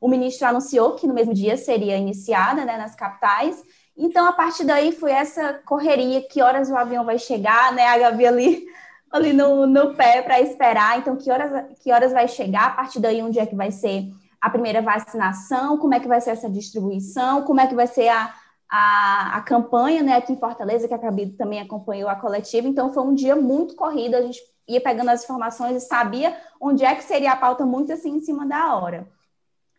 o 0.00 0.08
ministro 0.08 0.46
anunciou 0.46 0.94
que 0.94 1.06
no 1.06 1.14
mesmo 1.14 1.32
dia 1.32 1.56
seria 1.56 1.96
iniciada, 1.96 2.64
né, 2.64 2.76
nas 2.76 2.94
capitais. 2.94 3.62
Então, 3.96 4.26
a 4.26 4.32
partir 4.32 4.64
daí 4.64 4.92
foi 4.92 5.10
essa 5.10 5.54
correria, 5.64 6.22
que 6.22 6.42
horas 6.42 6.70
o 6.70 6.76
avião 6.76 7.04
vai 7.04 7.18
chegar, 7.18 7.72
né? 7.72 7.84
A 7.86 7.98
Gabi 7.98 8.26
ali, 8.26 8.66
ali 9.10 9.32
no, 9.32 9.66
no 9.66 9.94
pé 9.94 10.22
para 10.22 10.40
esperar. 10.40 10.98
Então, 10.98 11.16
que 11.16 11.30
horas, 11.30 11.66
que 11.82 11.90
horas 11.90 12.12
vai 12.12 12.28
chegar? 12.28 12.66
A 12.66 12.70
partir 12.70 13.00
daí, 13.00 13.20
onde 13.22 13.40
é 13.40 13.46
que 13.46 13.56
vai 13.56 13.72
ser 13.72 14.04
a 14.40 14.50
primeira 14.50 14.80
vacinação? 14.82 15.78
Como 15.78 15.94
é 15.94 16.00
que 16.00 16.08
vai 16.08 16.20
ser 16.20 16.30
essa 16.30 16.48
distribuição? 16.48 17.42
Como 17.42 17.60
é 17.60 17.66
que 17.66 17.74
vai 17.74 17.86
ser 17.86 18.08
a, 18.08 18.34
a, 18.70 19.36
a 19.36 19.40
campanha 19.40 20.02
né, 20.02 20.16
aqui 20.16 20.32
em 20.32 20.38
Fortaleza, 20.38 20.86
que 20.86 20.94
a 20.94 20.98
Cabido 20.98 21.36
também 21.36 21.60
acompanhou 21.60 22.08
a 22.08 22.16
coletiva, 22.16 22.68
então 22.68 22.92
foi 22.92 23.02
um 23.02 23.14
dia 23.14 23.34
muito 23.34 23.74
corrido, 23.74 24.14
a 24.14 24.22
gente 24.22 24.40
ia 24.68 24.80
pegando 24.80 25.10
as 25.10 25.24
informações 25.24 25.82
e 25.82 25.86
sabia 25.86 26.36
onde 26.60 26.84
é 26.84 26.94
que 26.94 27.02
seria 27.02 27.32
a 27.32 27.36
pauta 27.36 27.64
muito 27.64 27.92
assim 27.92 28.16
em 28.16 28.20
cima 28.20 28.46
da 28.46 28.76
hora. 28.76 29.08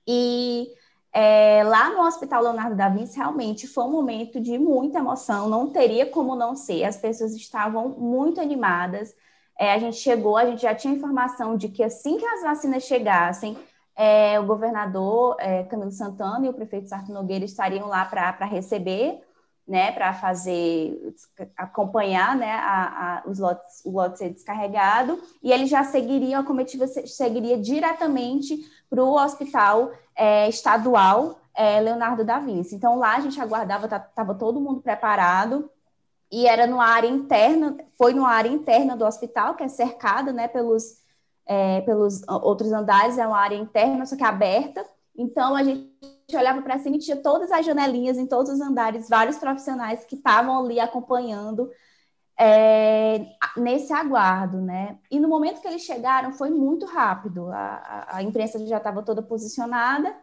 E 0.08 0.68
é, 1.14 1.64
lá 1.64 1.92
no 1.92 2.02
Hospital 2.02 2.42
Leonardo 2.42 2.76
da 2.76 2.90
Vinci, 2.90 3.18
realmente 3.18 3.68
foi 3.68 3.84
um 3.84 3.92
momento 3.92 4.42
de 4.42 4.58
muita 4.58 4.98
emoção, 4.98 5.48
não 5.48 5.70
teria 5.70 6.08
como 6.08 6.36
não 6.36 6.56
ser, 6.56 6.84
as 6.84 6.98
pessoas 6.98 7.36
estavam 7.36 7.90
muito 7.90 8.42
animadas, 8.42 9.14
é, 9.60 9.74
a 9.74 9.78
gente 9.78 9.98
chegou, 9.98 10.38
a 10.38 10.46
gente 10.46 10.64
já 10.64 10.74
tinha 10.74 10.96
informação 10.96 11.56
de 11.56 11.68
que 11.68 11.84
assim 11.84 12.18
que 12.18 12.26
as 12.26 12.42
vacinas 12.42 12.84
chegassem, 12.84 13.56
é, 14.00 14.40
o 14.40 14.46
governador 14.46 15.36
é, 15.40 15.64
Camilo 15.64 15.92
Santana 15.92 16.46
e 16.46 16.50
o 16.50 16.54
prefeito 16.54 16.88
Sarto 16.88 17.12
Nogueira 17.12 17.44
estariam 17.44 17.90
lá 17.90 18.06
para 18.06 18.46
receber, 18.46 19.22
né, 19.68 19.92
para 19.92 20.14
fazer, 20.14 21.14
acompanhar 21.58 22.34
né, 22.38 22.50
a, 22.50 23.18
a, 23.26 23.30
os 23.30 23.40
lotes, 23.40 23.82
o 23.84 23.92
lote 23.92 24.18
ser 24.18 24.30
descarregado, 24.30 25.22
e 25.44 25.52
eles 25.52 25.70
já 25.70 25.84
seguiriam, 25.84 26.40
a 26.40 26.46
comitiva 26.46 26.88
seguiria 26.88 27.58
diretamente 27.58 28.66
para 28.90 29.04
o 29.04 29.22
hospital 29.22 29.92
é, 30.16 30.48
estadual 30.48 31.38
é, 31.54 31.82
Leonardo 31.82 32.24
da 32.24 32.40
Vinci. 32.40 32.76
Então, 32.76 32.98
lá 32.98 33.18
a 33.18 33.20
gente 33.20 33.42
aguardava, 33.42 33.86
estava 33.86 34.34
todo 34.34 34.62
mundo 34.62 34.80
preparado, 34.80 35.70
e 36.32 36.48
era 36.48 36.66
no 36.66 36.80
área 36.80 37.10
interna, 37.10 37.76
foi 37.98 38.14
no 38.14 38.26
área 38.26 38.48
interna 38.48 38.96
do 38.96 39.06
hospital, 39.06 39.56
que 39.56 39.64
é 39.64 39.68
cercada 39.68 40.32
né, 40.32 40.48
pelos 40.48 40.99
é, 41.50 41.82
pelos 41.82 42.22
outros 42.28 42.72
andares, 42.72 43.18
é 43.18 43.26
uma 43.26 43.40
área 43.40 43.56
interna, 43.56 44.06
só 44.06 44.16
que 44.16 44.24
aberta. 44.24 44.86
Então, 45.18 45.56
a 45.56 45.64
gente 45.64 45.90
olhava 46.32 46.62
para 46.62 46.78
cima 46.78 46.96
e 46.96 47.00
tinha 47.00 47.18
todas 47.18 47.52
as 47.52 47.66
janelinhas 47.66 48.20
em 48.20 48.28
todos 48.28 48.52
os 48.54 48.62
andares, 48.62 49.10
vários 49.10 49.38
profissionais 49.38 50.06
que 50.06 50.16
estavam 50.16 50.64
ali 50.64 50.80
acompanhando 50.80 51.72
é, 52.40 53.26
nesse 53.58 53.92
aguardo, 53.92 54.62
né? 54.62 55.00
E 55.10 55.20
no 55.20 55.28
momento 55.28 55.60
que 55.60 55.68
eles 55.68 55.82
chegaram, 55.82 56.32
foi 56.34 56.52
muito 56.52 56.86
rápido. 56.86 57.48
A, 57.52 58.06
a, 58.10 58.24
imprensa 58.24 58.64
já 58.68 58.78
estava 58.78 59.02
toda 59.02 59.24
posicionada 59.24 60.16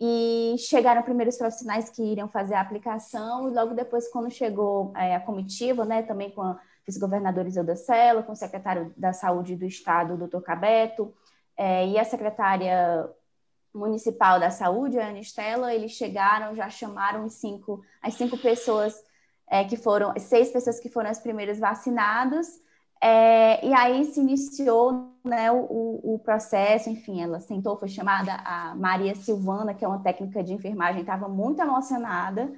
e 0.00 0.54
chegaram 0.56 1.02
primeiros 1.02 1.36
profissionais 1.36 1.90
que 1.90 2.00
iriam 2.00 2.28
fazer 2.28 2.54
a 2.54 2.60
aplicação 2.60 3.50
e 3.50 3.52
logo 3.52 3.74
depois, 3.74 4.08
quando 4.08 4.30
chegou 4.30 4.92
é, 4.96 5.16
a 5.16 5.20
comitiva, 5.20 5.84
né, 5.84 6.02
também 6.02 6.30
com 6.30 6.42
a 6.42 6.60
vice-governadora 6.86 7.48
Isilda 7.48 7.76
Sela, 7.76 8.22
com 8.22 8.32
o 8.32 8.36
secretário 8.36 8.92
da 8.96 9.12
Saúde 9.12 9.56
do 9.56 9.64
Estado, 9.64 10.16
doutor 10.16 10.42
Cabeto, 10.42 11.14
é, 11.56 11.86
e 11.86 11.98
a 11.98 12.04
secretária 12.04 13.08
municipal 13.72 14.40
da 14.40 14.50
Saúde, 14.50 14.98
a 14.98 15.08
Anistela, 15.08 15.74
eles 15.74 15.92
chegaram, 15.92 16.54
já 16.54 16.68
chamaram 16.68 17.24
os 17.24 17.34
cinco, 17.34 17.82
as 18.02 18.14
cinco 18.14 18.36
pessoas 18.36 18.94
é, 19.48 19.64
que 19.64 19.76
foram, 19.76 20.12
seis 20.18 20.50
pessoas 20.50 20.80
que 20.80 20.88
foram 20.88 21.10
as 21.10 21.20
primeiras 21.20 21.58
vacinadas, 21.58 22.60
é, 23.02 23.64
e 23.66 23.72
aí 23.72 24.04
se 24.04 24.20
iniciou 24.20 25.14
né, 25.24 25.50
o, 25.50 26.00
o, 26.14 26.18
processo, 26.18 26.90
enfim, 26.90 27.22
ela 27.22 27.40
sentou, 27.40 27.78
foi 27.78 27.88
chamada 27.88 28.34
a 28.44 28.74
Maria 28.74 29.14
Silvana, 29.14 29.72
que 29.72 29.82
é 29.84 29.88
uma 29.88 30.02
técnica 30.02 30.44
de 30.44 30.52
enfermagem, 30.52 31.00
estava 31.00 31.26
muito 31.26 31.62
emocionada. 31.62 32.52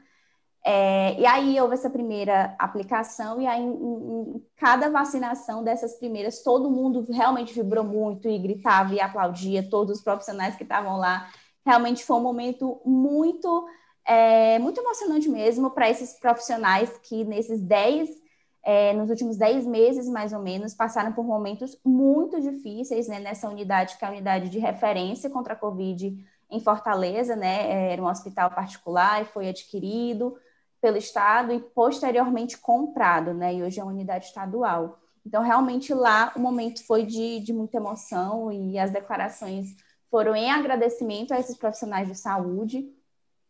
É, 0.64 1.20
e 1.20 1.26
aí 1.26 1.60
houve 1.60 1.74
essa 1.74 1.90
primeira 1.90 2.54
aplicação, 2.56 3.40
e 3.40 3.46
aí 3.46 3.60
em, 3.60 3.72
em, 3.72 4.46
cada 4.56 4.88
vacinação 4.88 5.64
dessas 5.64 5.98
primeiras, 5.98 6.42
todo 6.42 6.70
mundo 6.70 7.04
realmente 7.10 7.52
vibrou 7.52 7.82
muito 7.82 8.28
e 8.28 8.38
gritava 8.38 8.94
e 8.94 9.00
aplaudia, 9.00 9.68
todos 9.68 9.98
os 9.98 10.04
profissionais 10.04 10.54
que 10.54 10.62
estavam 10.62 10.98
lá. 10.98 11.28
Realmente 11.66 12.04
foi 12.04 12.16
um 12.16 12.22
momento 12.22 12.80
muito, 12.84 13.66
é, 14.06 14.58
muito 14.60 14.80
emocionante 14.80 15.28
mesmo 15.28 15.70
para 15.70 15.90
esses 15.90 16.18
profissionais 16.20 16.96
que 16.98 17.24
nesses 17.24 17.60
10 17.60 18.22
é, 18.64 18.92
nos 18.92 19.10
últimos 19.10 19.36
10 19.36 19.66
meses, 19.66 20.08
mais 20.08 20.32
ou 20.32 20.38
menos, 20.38 20.72
passaram 20.72 21.12
por 21.12 21.24
momentos 21.24 21.76
muito 21.84 22.40
difíceis 22.40 23.08
né, 23.08 23.18
nessa 23.18 23.48
unidade, 23.48 23.98
que 23.98 24.04
é 24.04 24.08
a 24.08 24.10
unidade 24.12 24.48
de 24.48 24.60
referência 24.60 25.28
contra 25.28 25.54
a 25.54 25.56
Covid 25.56 26.16
em 26.48 26.60
Fortaleza, 26.60 27.34
né, 27.34 27.90
era 27.92 28.00
um 28.00 28.06
hospital 28.06 28.50
particular 28.52 29.22
e 29.22 29.24
foi 29.24 29.48
adquirido 29.48 30.36
pelo 30.82 30.96
Estado 30.96 31.52
e 31.52 31.60
posteriormente 31.60 32.58
comprado, 32.58 33.32
né, 33.32 33.54
e 33.54 33.62
hoje 33.62 33.78
é 33.78 33.84
uma 33.84 33.92
unidade 33.92 34.26
estadual. 34.26 34.98
Então, 35.24 35.40
realmente 35.40 35.94
lá 35.94 36.32
o 36.34 36.40
momento 36.40 36.84
foi 36.84 37.06
de, 37.06 37.38
de 37.38 37.52
muita 37.52 37.76
emoção 37.76 38.50
e 38.50 38.76
as 38.76 38.90
declarações 38.90 39.76
foram 40.10 40.34
em 40.34 40.50
agradecimento 40.50 41.32
a 41.32 41.38
esses 41.38 41.56
profissionais 41.56 42.08
de 42.08 42.16
saúde. 42.16 42.92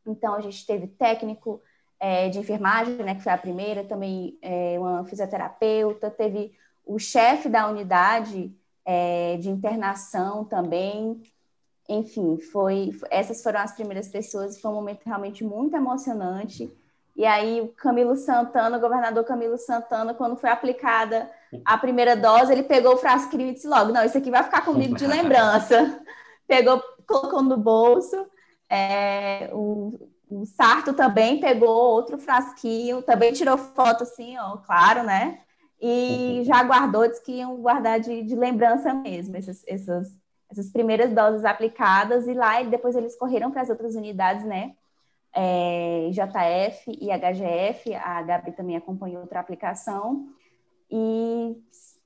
Então, 0.07 0.35
a 0.35 0.43
gente 0.43 0.67
teve 0.67 0.87
técnico, 0.87 1.63
é, 1.99 2.29
de 2.29 2.39
enfermagem, 2.39 2.97
né, 2.97 3.15
que 3.15 3.23
foi 3.23 3.33
a 3.33 3.39
primeira, 3.39 3.83
também 3.83 4.39
é, 4.43 4.79
uma 4.79 5.03
fisioterapeuta, 5.07 6.11
teve 6.11 6.53
o 6.85 6.99
chefe 6.99 7.49
da 7.49 7.67
unidade 7.67 8.55
é, 8.85 9.39
de 9.39 9.49
internação 9.49 10.45
também. 10.45 11.23
Enfim, 11.89 12.37
foi, 12.37 12.91
essas 13.11 13.43
foram 13.43 13.61
as 13.61 13.73
primeiras 13.73 14.09
pessoas, 14.09 14.61
foi 14.61 14.71
um 14.71 14.75
momento 14.75 15.05
realmente 15.07 15.43
muito 15.43 15.75
emocionante. 15.75 16.71
E 17.15 17.27
aí 17.27 17.61
o 17.61 17.69
Camilo 17.69 18.17
Santana, 18.17 18.79
o 18.79 18.81
governador 18.81 19.25
Camilo 19.25 19.59
Santana, 19.59 20.15
quando 20.15 20.37
foi 20.37 20.51
aplicada 20.51 21.31
a 21.65 21.77
primeira 21.77 22.17
dose, 22.17 22.53
ele 22.53 22.63
pegou 22.63 22.95
o 22.95 22.99
frasquinho 22.99 23.49
e 23.49 23.55
disse 23.55 23.69
logo, 23.69 23.93
não, 23.93 24.05
isso 24.05 24.17
aqui 24.17 24.31
vai 24.31 24.43
ficar 24.43 24.65
comigo 24.65 24.97
de 24.97 25.07
lembrança. 25.07 26.01
Pegou, 26.47 26.83
colocou 27.07 27.43
no 27.43 27.57
bolso. 27.57 28.27
É, 28.69 29.51
o, 29.53 30.11
o 30.31 30.47
Sarto 30.47 30.95
também 30.95 31.39
pegou 31.39 31.69
outro 31.69 32.17
frasquinho, 32.17 33.03
também 33.03 33.33
tirou 33.35 33.59
foto 33.59 34.05
assim, 34.05 34.39
ó, 34.39 34.57
claro, 34.57 35.03
né? 35.03 35.41
E 35.79 36.39
uhum. 36.39 36.45
já 36.45 36.63
guardou, 36.63 37.07
disse 37.07 37.23
que 37.23 37.33
iam 37.33 37.57
guardar 37.57 38.01
de, 38.01 38.23
de 38.23 38.35
lembrança 38.35 38.95
mesmo, 38.95 39.37
essas, 39.37 39.63
essas, 39.67 40.09
essas 40.51 40.71
primeiras 40.71 41.13
doses 41.13 41.45
aplicadas, 41.45 42.27
e 42.27 42.33
lá 42.33 42.63
depois 42.63 42.97
eles 42.97 43.17
correram 43.17 43.51
para 43.51 43.63
as 43.63 43.69
outras 43.69 43.95
unidades, 43.95 44.45
né? 44.45 44.75
É, 45.35 46.11
JF 46.11 46.99
e 47.01 47.09
HGF, 47.11 47.95
a 47.95 48.23
Gabi 48.23 48.53
também 48.53 48.77
acompanhou 48.77 49.23
outra 49.23 49.41
aplicação, 49.41 50.29
e 50.91 51.57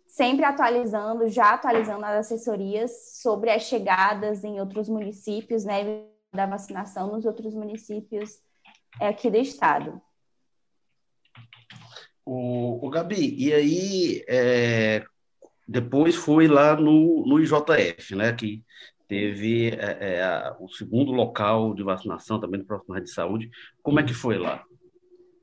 sempre 0.07 0.45
atualizando, 0.45 1.29
já 1.29 1.55
atualizando 1.55 2.05
as 2.05 2.27
assessorias 2.27 3.21
sobre 3.21 3.51
as 3.51 3.63
chegadas 3.63 4.45
em 4.45 4.61
outros 4.61 4.89
municípios, 4.89 5.65
né? 5.65 6.07
da 6.33 6.47
vacinação 6.47 7.11
nos 7.13 7.25
outros 7.25 7.55
municípios 7.55 8.39
é, 9.01 9.09
aqui 9.09 9.31
do 9.31 9.39
estado. 9.39 10.01
O, 12.25 12.87
o 12.87 12.91
Gabi, 12.91 13.35
e 13.37 13.53
aí 13.53 14.25
é, 14.29 15.05
depois 15.67 16.15
foi 16.15 16.47
lá 16.47 16.77
no, 16.77 17.25
no 17.27 17.41
IJF, 17.41 18.15
né, 18.15 18.33
que 18.33 18.65
teve 19.09 19.71
é, 19.71 20.19
é, 20.19 20.57
o 20.59 20.69
segundo 20.69 21.13
local 21.13 21.75
de 21.75 21.83
vacinação 21.83 22.41
também 22.41 22.61
do 22.61 22.67
profissional 22.67 23.03
de 23.03 23.11
saúde. 23.11 23.51
Como 23.83 24.01
é 24.01 24.03
que 24.03 24.15
foi 24.15 24.39
lá? 24.39 24.65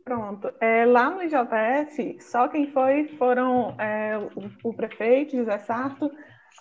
Pronto. 0.03 0.51
É, 0.59 0.85
lá 0.85 1.09
no 1.09 1.21
IJF, 1.23 2.17
só 2.19 2.47
quem 2.47 2.71
foi 2.71 3.07
foram 3.17 3.75
é, 3.79 4.17
o, 4.17 4.69
o, 4.69 4.73
prefeito, 4.73 5.37
José 5.37 5.57
Sarto, 5.59 6.11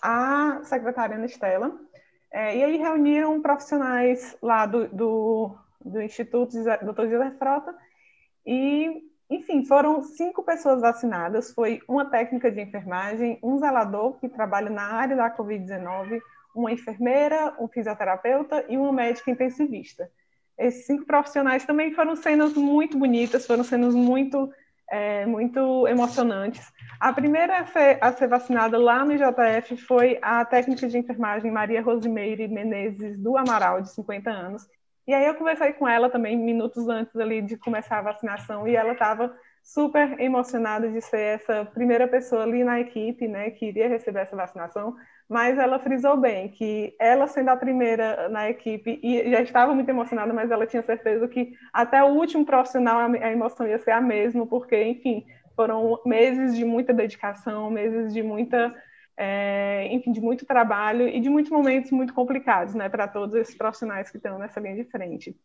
a 0.01 0.61
secretária 0.63 1.17
Ana 1.17 1.27
Estela, 1.27 1.73
e 2.33 2.65
aí 2.65 2.79
reuniram 2.79 3.43
profissionais 3.43 4.39
lá 4.41 4.65
do, 4.65 4.89
do, 4.89 5.55
do 5.85 6.01
Instituto 6.01 6.57
Dr. 6.57 7.11
José 7.11 7.31
Frota 7.39 7.75
e, 8.47 9.03
enfim, 9.29 9.67
foram 9.67 10.03
cinco 10.03 10.43
pessoas 10.43 10.81
vacinadas. 10.81 11.53
Foi 11.53 11.81
uma 11.87 12.07
técnica 12.07 12.51
de 12.51 12.61
enfermagem, 12.61 13.39
um 13.43 13.59
zelador 13.59 14.19
que 14.19 14.29
trabalha 14.29 14.71
na 14.71 14.95
área 14.95 15.17
da 15.17 15.37
Covid-19, 15.37 16.21
uma 16.55 16.73
enfermeira, 16.73 17.55
um 17.59 17.69
fisioterapeuta 17.69 18.65
e 18.69 18.77
uma 18.77 18.93
médica 18.93 19.31
intensivista. 19.31 20.11
Esses 20.59 20.87
cinco 20.87 21.07
profissionais 21.07 21.65
também 21.65 21.93
foram 21.93 22.15
cenas 22.15 22.55
muito 22.55 22.99
bonitas, 22.99 23.47
foram 23.47 23.65
cenas 23.65 23.95
muito 23.95 24.53
é, 24.93 25.25
muito 25.25 25.89
emocionantes. 25.89 26.71
A 27.01 27.13
primeira 27.15 27.61
a 27.61 27.67
ser, 27.67 27.99
a 27.99 28.13
ser, 28.13 28.29
vacinada 28.29 28.77
lá 28.79 29.03
no 29.03 29.13
IJF 29.13 29.75
foi 29.79 30.19
a 30.21 30.45
técnica 30.45 30.87
de 30.87 30.99
enfermagem 30.99 31.51
Maria 31.51 31.81
Rosimeire 31.81 32.47
Menezes 32.47 33.19
do 33.19 33.39
Amaral, 33.39 33.81
de 33.81 33.91
50 33.91 34.31
anos. 34.31 34.69
E 35.07 35.15
aí 35.15 35.27
eu 35.27 35.35
conversei 35.35 35.73
com 35.73 35.89
ela 35.89 36.11
também 36.11 36.37
minutos 36.37 36.89
antes 36.89 37.17
ali 37.17 37.41
de 37.41 37.57
começar 37.57 37.99
a 37.99 38.03
vacinação 38.03 38.69
e 38.69 38.77
ela 38.77 38.93
estava 38.93 39.35
super 39.63 40.21
emocionada 40.21 40.91
de 40.91 41.01
ser 41.01 41.21
essa 41.21 41.65
primeira 41.65 42.09
pessoa 42.09 42.43
ali 42.43 42.65
na 42.65 42.81
equipe, 42.81 43.29
né, 43.29 43.51
que 43.51 43.67
iria 43.67 43.89
receber 43.89 44.21
essa 44.21 44.35
vacinação, 44.35 44.95
mas 45.29 45.57
ela 45.57 45.79
frisou 45.79 46.17
bem 46.17 46.49
que 46.49 46.95
ela 46.99 47.27
sendo 47.27 47.49
a 47.49 47.57
primeira 47.57 48.29
na 48.29 48.51
equipe 48.51 48.99
e 49.03 49.31
já 49.31 49.41
estava 49.41 49.73
muito 49.75 49.89
emocionada, 49.89 50.33
mas 50.33 50.51
ela 50.51 50.67
tinha 50.67 50.83
certeza 50.83 51.29
que 51.29 51.53
até 51.73 52.03
o 52.03 52.09
último 52.09 52.45
profissional 52.45 52.99
a 52.99 53.31
emoção 53.31 53.67
ia 53.67 53.79
ser 53.79 53.93
a 53.93 54.01
mesma, 54.01 54.47
porque, 54.47 54.83
enfim, 54.83 55.25
foram 55.55 56.01
meses 56.05 56.57
de 56.57 56.65
muita 56.65 56.93
dedicação, 56.93 57.71
meses 57.71 58.13
de 58.13 58.23
muita, 58.23 58.75
é, 59.17 59.89
enfim, 59.93 60.13
de 60.13 60.21
muito 60.21 60.45
trabalho 60.45 61.09
e 61.09 61.21
de 61.21 61.31
muitos 61.31 61.53
momentos 61.53 61.91
muito 61.93 62.13
complicados, 62.13 62.75
né, 62.75 62.89
para 62.89 63.07
todos 63.07 63.35
esses 63.37 63.55
profissionais 63.55 64.11
que 64.11 64.17
estão 64.17 64.39
nessa 64.39 64.61
linha 64.61 64.75
de 64.75 64.85
frente. 64.91 65.37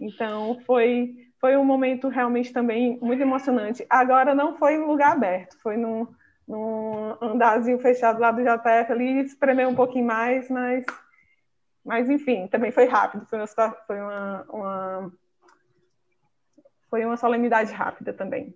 Então, 0.00 0.58
foi, 0.66 1.14
foi 1.40 1.56
um 1.56 1.64
momento 1.64 2.08
realmente 2.08 2.52
também 2.52 2.98
muito 3.00 3.22
emocionante. 3.22 3.84
Agora, 3.88 4.34
não 4.34 4.56
foi 4.56 4.74
em 4.74 4.84
lugar 4.84 5.12
aberto, 5.12 5.56
foi 5.62 5.76
num, 5.76 6.06
num 6.46 7.16
andarzinho 7.20 7.78
fechado 7.78 8.20
lá 8.20 8.30
do 8.30 8.42
JF 8.42 8.92
ali, 8.92 9.20
espremer 9.20 9.66
um 9.66 9.74
pouquinho 9.74 10.06
mais, 10.06 10.50
mas, 10.50 10.84
mas 11.84 12.10
enfim, 12.10 12.46
também 12.46 12.70
foi 12.70 12.84
rápido, 12.84 13.26
foi 13.26 13.38
uma, 13.38 13.46
foi 13.86 14.00
uma, 14.00 14.46
uma 14.50 15.12
foi 16.90 17.06
uma 17.06 17.16
solenidade 17.16 17.72
rápida 17.72 18.12
também. 18.12 18.54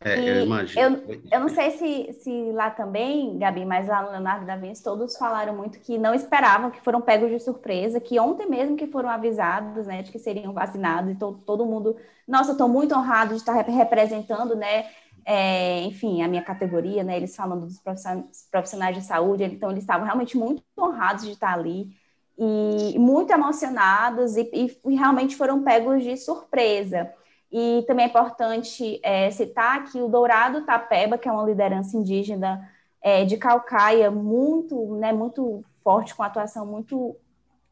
É, 0.00 0.18
eu 0.18 0.44
imagino. 0.44 1.02
Eu, 1.08 1.20
eu 1.32 1.40
não 1.40 1.48
sei 1.48 1.70
se, 1.70 2.12
se 2.20 2.52
lá 2.52 2.70
também, 2.70 3.38
Gabi, 3.38 3.64
mas 3.64 3.88
lá 3.88 4.02
no 4.02 4.10
Leonardo 4.10 4.44
da 4.44 4.56
Vinci, 4.56 4.82
todos 4.82 5.16
falaram 5.16 5.56
muito 5.56 5.80
que 5.80 5.96
não 5.96 6.14
esperavam, 6.14 6.70
que 6.70 6.80
foram 6.82 7.00
pegos 7.00 7.30
de 7.30 7.40
surpresa, 7.40 7.98
que 7.98 8.20
ontem 8.20 8.48
mesmo 8.48 8.76
que 8.76 8.86
foram 8.86 9.08
avisados, 9.08 9.86
né, 9.86 10.02
de 10.02 10.12
que 10.12 10.18
seriam 10.18 10.52
vacinados, 10.52 11.12
e 11.12 11.14
to, 11.14 11.40
todo 11.46 11.64
mundo, 11.64 11.96
nossa, 12.28 12.52
estou 12.52 12.68
muito 12.68 12.94
honrado 12.94 13.30
de 13.30 13.36
estar 13.40 13.54
representando, 13.54 14.54
né, 14.54 14.86
é, 15.24 15.80
enfim, 15.82 16.22
a 16.22 16.28
minha 16.28 16.42
categoria, 16.42 17.02
né, 17.02 17.16
eles 17.16 17.34
falando 17.34 17.66
dos 17.66 17.80
profissionais, 17.80 18.48
profissionais 18.50 18.96
de 18.96 19.02
saúde, 19.02 19.44
então 19.44 19.70
eles 19.70 19.82
estavam 19.82 20.04
realmente 20.04 20.36
muito 20.36 20.62
honrados 20.78 21.24
de 21.24 21.32
estar 21.32 21.54
ali, 21.54 21.90
e 22.38 22.98
muito 22.98 23.32
emocionados, 23.32 24.36
e, 24.36 24.42
e, 24.52 24.78
e 24.92 24.94
realmente 24.94 25.34
foram 25.36 25.62
pegos 25.62 26.04
de 26.04 26.18
surpresa. 26.18 27.10
E 27.50 27.84
também 27.86 28.06
é 28.06 28.08
importante 28.08 29.00
é, 29.02 29.30
citar 29.30 29.84
que 29.84 30.00
o 30.00 30.08
Dourado 30.08 30.62
Tapeba, 30.62 31.16
que 31.16 31.28
é 31.28 31.32
uma 31.32 31.44
liderança 31.44 31.96
indígena 31.96 32.68
é, 33.00 33.24
de 33.24 33.36
Calcaia, 33.36 34.10
muito, 34.10 34.96
né, 34.96 35.12
muito 35.12 35.64
forte, 35.82 36.14
com 36.14 36.22
atuação 36.22 36.66
muito, 36.66 37.16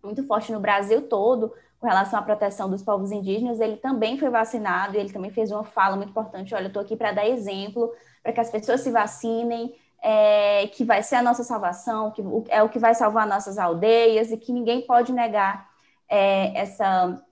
muito 0.02 0.25
forte 0.26 0.52
no 0.52 0.61
Brasil 0.61 1.02
todo, 1.09 1.52
com 1.81 1.87
relação 1.87 2.19
à 2.19 2.23
proteção 2.23 2.71
dos 2.71 2.83
povos 2.83 3.12
indígenas, 3.12 3.61
ele 3.61 3.76
também 3.76 4.19
foi 4.19 4.31
vacinado 4.31 4.97
e 4.97 5.00
ele 5.00 5.12
também 5.12 5.31
fez 5.31 5.50
uma 5.50 5.64
fala 5.64 5.97
muito 5.97 6.11
importante. 6.11 6.54
Olha, 6.54 6.64
eu 6.64 6.69
estou 6.69 6.83
aqui 6.83 6.97
para 6.97 7.12
dar 7.12 7.28
exemplo 7.28 7.93
para 8.23 8.33
que 8.33 8.40
as 8.40 8.50
pessoas 8.50 8.81
se 8.81 8.90
vacinem, 8.90 9.75
é, 10.02 10.66
que 10.69 10.85
vai 10.85 11.02
ser 11.02 11.16
a 11.16 11.23
nossa 11.23 11.45
salvação, 11.45 12.11
que 12.11 12.23
é 12.49 12.62
o 12.62 12.69
que 12.69 12.78
vai 12.78 12.95
salvar 12.95 13.26
nossas 13.26 13.59
aldeias 13.59 14.31
e 14.31 14.37
que 14.37 14.52
ninguém 14.52 14.87
pode 14.87 15.12
negar 15.12 15.69
é, 16.09 16.59
essa, 16.59 17.23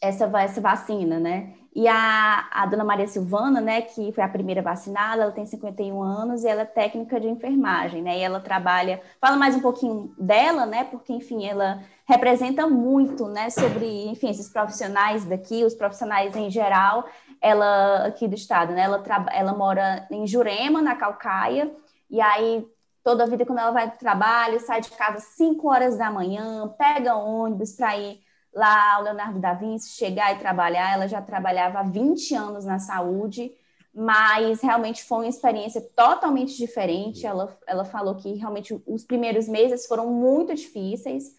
essa, 0.00 0.30
essa 0.40 0.60
vacina, 0.60 1.18
né? 1.20 1.54
E 1.74 1.86
a, 1.86 2.48
a 2.50 2.66
dona 2.66 2.82
Maria 2.82 3.06
Silvana, 3.06 3.60
né, 3.60 3.80
que 3.82 4.10
foi 4.10 4.24
a 4.24 4.28
primeira 4.28 4.60
vacinada, 4.60 5.22
ela 5.22 5.30
tem 5.30 5.46
51 5.46 6.02
anos 6.02 6.42
e 6.42 6.48
ela 6.48 6.62
é 6.62 6.64
técnica 6.64 7.20
de 7.20 7.28
enfermagem, 7.28 8.02
né? 8.02 8.18
E 8.18 8.22
ela 8.22 8.40
trabalha, 8.40 9.00
fala 9.20 9.36
mais 9.36 9.54
um 9.54 9.60
pouquinho 9.60 10.12
dela, 10.18 10.66
né? 10.66 10.82
Porque, 10.84 11.12
enfim, 11.12 11.46
ela 11.46 11.80
representa 12.06 12.66
muito, 12.66 13.28
né, 13.28 13.50
sobre, 13.50 14.08
enfim, 14.08 14.30
esses 14.30 14.48
profissionais 14.48 15.24
daqui, 15.24 15.64
os 15.64 15.74
profissionais 15.74 16.34
em 16.34 16.50
geral, 16.50 17.04
ela 17.40 18.06
aqui 18.06 18.26
do 18.26 18.34
estado, 18.34 18.72
né? 18.72 18.82
Ela, 18.82 19.04
ela 19.32 19.52
mora 19.52 20.08
em 20.10 20.26
Jurema, 20.26 20.82
na 20.82 20.96
Calcaia, 20.96 21.72
e 22.10 22.20
aí 22.20 22.66
toda 23.04 23.24
a 23.24 23.26
vida 23.26 23.46
quando 23.46 23.60
ela 23.60 23.70
vai 23.70 23.86
para 23.86 23.96
o 23.96 23.98
trabalho, 23.98 24.60
sai 24.60 24.80
de 24.80 24.90
casa 24.90 25.18
às 25.18 25.24
5 25.36 25.68
horas 25.68 25.96
da 25.96 26.10
manhã, 26.10 26.66
pega 26.76 27.14
ônibus 27.14 27.72
para 27.72 27.96
ir 27.96 28.20
lá 28.54 28.94
ao 28.94 29.02
Leonardo 29.02 29.38
da 29.38 29.54
Vinci, 29.54 29.90
chegar 29.90 30.34
e 30.34 30.38
trabalhar. 30.38 30.92
Ela 30.92 31.06
já 31.06 31.22
trabalhava 31.22 31.80
há 31.80 31.82
20 31.82 32.34
anos 32.34 32.64
na 32.64 32.78
saúde, 32.78 33.52
mas 33.94 34.60
realmente 34.60 35.04
foi 35.04 35.18
uma 35.18 35.28
experiência 35.28 35.80
totalmente 35.94 36.56
diferente. 36.56 37.26
Ela, 37.26 37.56
ela 37.66 37.84
falou 37.84 38.14
que 38.16 38.34
realmente 38.34 38.80
os 38.86 39.04
primeiros 39.04 39.48
meses 39.48 39.86
foram 39.86 40.10
muito 40.10 40.54
difíceis, 40.54 41.34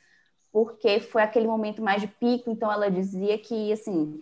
porque 0.51 0.99
foi 0.99 1.21
aquele 1.21 1.47
momento 1.47 1.81
mais 1.81 2.01
de 2.01 2.07
pico, 2.07 2.49
então 2.49 2.71
ela 2.71 2.91
dizia 2.91 3.37
que, 3.37 3.71
assim, 3.71 4.21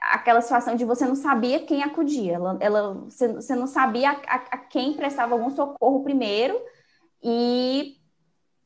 aquela 0.00 0.40
situação 0.40 0.74
de 0.74 0.84
você 0.84 1.06
não 1.06 1.14
sabia 1.14 1.64
quem 1.64 1.82
acudia, 1.82 2.34
ela, 2.34 2.56
ela 2.60 2.94
você, 2.94 3.28
você 3.32 3.54
não 3.54 3.66
sabia 3.66 4.10
a, 4.10 4.14
a, 4.14 4.36
a 4.36 4.58
quem 4.58 4.94
prestava 4.94 5.34
algum 5.34 5.50
socorro 5.50 6.02
primeiro, 6.02 6.60
e 7.22 7.97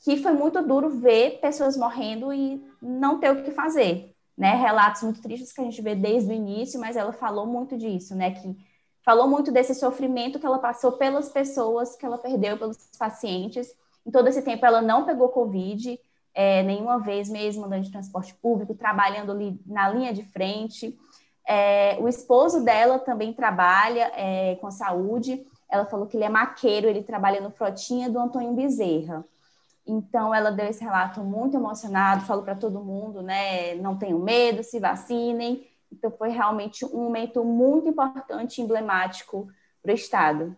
que 0.03 0.17
foi 0.17 0.33
muito 0.33 0.61
duro 0.63 0.91
ver 0.91 1.39
pessoas 1.41 1.77
morrendo 1.77 2.33
e 2.33 2.63
não 2.81 3.21
ter 3.21 3.31
o 3.31 3.43
que 3.43 3.53
fazer, 3.53 4.15
né? 4.37 4.57
Relatos 4.57 5.03
muito 5.03 5.23
tristes 5.23 5.53
que 5.53 5.61
a 5.61 5.65
gente 5.65 5.81
vê 5.81 5.95
desde 5.95 6.31
o 6.31 6.35
início, 6.35 6.81
mas 6.81 6.97
ela 6.97 7.13
falou 7.13 7.47
muito 7.47 7.79
disso, 7.79 8.15
né? 8.15 8.33
Que 8.33 8.57
falou 9.05 9.29
muito 9.29 9.53
desse 9.53 9.75
sofrimento 9.75 10.41
que 10.41 10.47
ela 10.47 10.59
passou 10.59 10.93
pelas 10.93 11.29
pessoas 11.29 11.95
que 11.97 12.05
ela 12.05 12.19
perdeu, 12.19 12.59
pelos 12.59 12.77
pacientes. 12.99 13.73
Em 14.05 14.11
todo 14.11 14.27
esse 14.29 14.43
tempo 14.43 14.67
ela 14.67 14.83
não 14.83 15.05
pegou 15.05 15.29
Covid, 15.29 15.99
é, 16.35 16.65
nenhuma 16.65 16.99
vez 16.99 17.29
mesmo 17.29 17.65
andando 17.65 17.85
de 17.85 17.93
transporte 17.93 18.35
público, 18.35 18.75
trabalhando 18.75 19.31
ali 19.31 19.61
na 19.65 19.89
linha 19.89 20.13
de 20.13 20.25
frente. 20.25 20.99
É, 21.47 21.97
o 22.01 22.09
esposo 22.09 22.65
dela 22.65 22.99
também 22.99 23.33
trabalha 23.33 24.11
é, 24.17 24.57
com 24.57 24.69
saúde. 24.71 25.47
Ela 25.69 25.87
falou 25.87 26.07
que 26.07 26.17
ele 26.17 26.25
é 26.25 26.29
maqueiro, 26.29 26.89
ele 26.89 27.05
trabalha 27.05 27.41
no 27.41 27.53
Frotinha 27.53 28.11
do 28.11 28.19
Antônio 28.19 28.53
Bezerra. 28.53 29.25
Então, 29.87 30.35
ela 30.35 30.51
deu 30.51 30.67
esse 30.67 30.83
relato 30.83 31.21
muito 31.23 31.57
emocionado, 31.57 32.25
falou 32.25 32.45
para 32.45 32.55
todo 32.55 32.85
mundo, 32.85 33.23
né? 33.23 33.75
Não 33.77 33.99
tenham 33.99 34.19
medo, 34.19 34.63
se 34.63 34.79
vacinem. 34.79 35.67
Então, 35.91 36.11
foi 36.11 36.31
realmente 36.31 36.85
um 36.85 37.05
momento 37.05 37.45
muito 37.45 37.89
importante 37.89 38.63
emblemático 38.63 39.49
para 39.83 39.93
o 39.93 39.95
Estado. 39.95 40.57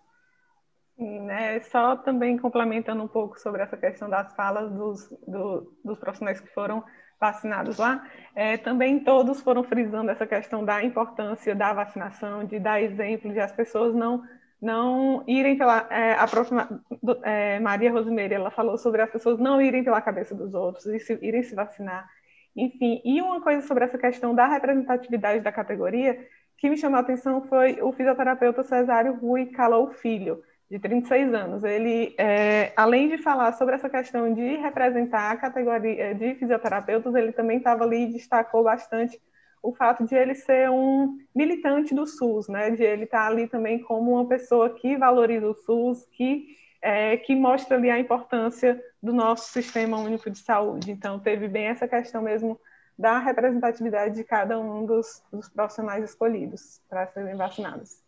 Sim, 0.97 1.21
né? 1.21 1.61
Só 1.61 1.97
também 1.97 2.39
complementando 2.39 3.03
um 3.03 3.09
pouco 3.09 3.41
sobre 3.41 3.63
essa 3.63 3.77
questão 3.77 4.09
das 4.09 4.33
falas 4.35 4.71
dos, 4.71 5.09
do, 5.27 5.75
dos 5.85 5.99
profissionais 5.99 6.41
que 6.41 6.49
foram 6.49 6.85
vacinados 7.19 7.79
lá, 7.79 8.07
é, 8.35 8.57
também 8.59 9.03
todos 9.03 9.41
foram 9.41 9.65
frisando 9.65 10.11
essa 10.11 10.27
questão 10.27 10.65
da 10.65 10.83
importância 10.85 11.55
da 11.55 11.73
vacinação, 11.73 12.45
de 12.45 12.59
dar 12.59 12.83
exemplo, 12.83 13.33
de 13.33 13.41
as 13.41 13.53
pessoas 13.53 13.95
não 13.95 14.23
não 14.65 15.23
irem 15.29 15.57
pela 15.57 15.87
é, 15.91 16.15
a 16.15 16.27
próxima 16.27 16.83
é, 17.23 17.61
Maria 17.61 17.93
Rosemary 17.93 18.35
ela 18.35 18.51
falou 18.51 18.79
sobre 18.79 19.03
as 19.03 19.11
pessoas 19.11 19.39
não 19.39 19.61
irem 19.61 19.85
pela 19.85 20.01
cabeça 20.01 20.35
dos 20.35 20.55
outros 20.55 20.87
e 20.87 20.99
se, 20.99 21.19
irem 21.21 21.43
se 21.43 21.55
vacinar. 21.55 22.09
Enfim 22.57 23.03
e 23.05 23.21
uma 23.21 23.41
coisa 23.43 23.67
sobre 23.67 23.85
essa 23.85 23.99
questão 23.99 24.35
da 24.35 24.47
representatividade 24.47 25.41
da 25.41 25.53
categoria 25.53 26.19
que 26.57 26.71
me 26.71 26.79
chamou 26.79 26.97
a 26.97 27.01
atenção 27.01 27.43
foi 27.43 27.83
o 27.83 27.93
fisioterapeuta 27.93 28.63
Cesário 28.63 29.15
Rui 29.15 29.47
Calou 29.47 29.91
Filho 29.91 30.43
de 30.71 30.79
36 30.79 31.35
anos. 31.35 31.63
Ele 31.63 32.15
é, 32.17 32.73
além 32.75 33.09
de 33.09 33.19
falar 33.19 33.53
sobre 33.53 33.75
essa 33.75 33.91
questão 33.91 34.33
de 34.33 34.57
representar 34.57 35.31
a 35.31 35.37
categoria 35.37 36.15
de 36.15 36.35
fisioterapeutas 36.37 37.15
ele 37.15 37.33
também 37.33 37.59
estava 37.59 37.85
ali 37.85 38.05
e 38.05 38.13
destacou 38.15 38.65
bastante 38.65 39.21
o 39.65 39.75
fato 39.75 40.05
de 40.05 40.15
ele 40.15 40.35
ser 40.35 40.71
um 40.71 41.17
militante 41.35 41.95
do 41.95 42.07
SUS, 42.07 42.49
né? 42.49 42.71
De 42.71 42.83
ele 42.83 43.05
estar 43.05 43.27
ali 43.27 43.49
também 43.49 43.79
como 43.79 44.13
uma 44.13 44.29
pessoa 44.29 44.69
que 44.69 44.97
valoriza 44.97 45.49
o 45.49 45.55
SUS, 45.55 46.07
que 46.13 46.55
é, 46.83 47.17
que 47.17 47.35
mostra 47.35 47.79
ali 47.79 47.91
a 47.91 47.99
importância 47.99 48.79
do 49.03 49.11
nosso 49.11 49.51
sistema 49.51 49.97
único 49.97 50.31
de 50.31 50.39
saúde. 50.39 50.91
Então, 50.91 51.19
teve 51.19 51.49
bem 51.49 51.69
essa 51.69 51.89
questão 51.89 52.21
mesmo 52.21 52.61
da 52.97 53.19
representatividade 53.19 54.15
de 54.15 54.23
cada 54.23 54.61
um 54.61 54.85
dos, 54.85 55.23
dos 55.33 55.49
profissionais 55.49 56.05
escolhidos 56.05 56.83
para 56.87 57.07
serem 57.07 57.35
vacinados. 57.37 58.03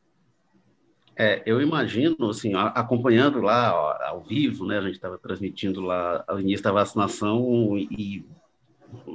É, 1.18 1.42
eu 1.46 1.62
imagino, 1.62 2.28
assim, 2.28 2.52
acompanhando 2.54 3.40
lá 3.40 3.70
ao 4.06 4.20
vivo, 4.20 4.66
né, 4.66 4.76
a 4.76 4.82
gente 4.82 4.96
estava 4.96 5.16
transmitindo 5.16 5.80
lá 5.80 6.22
o 6.28 6.38
início 6.38 6.62
da 6.62 6.72
vacinação 6.72 7.78
e 7.78 8.26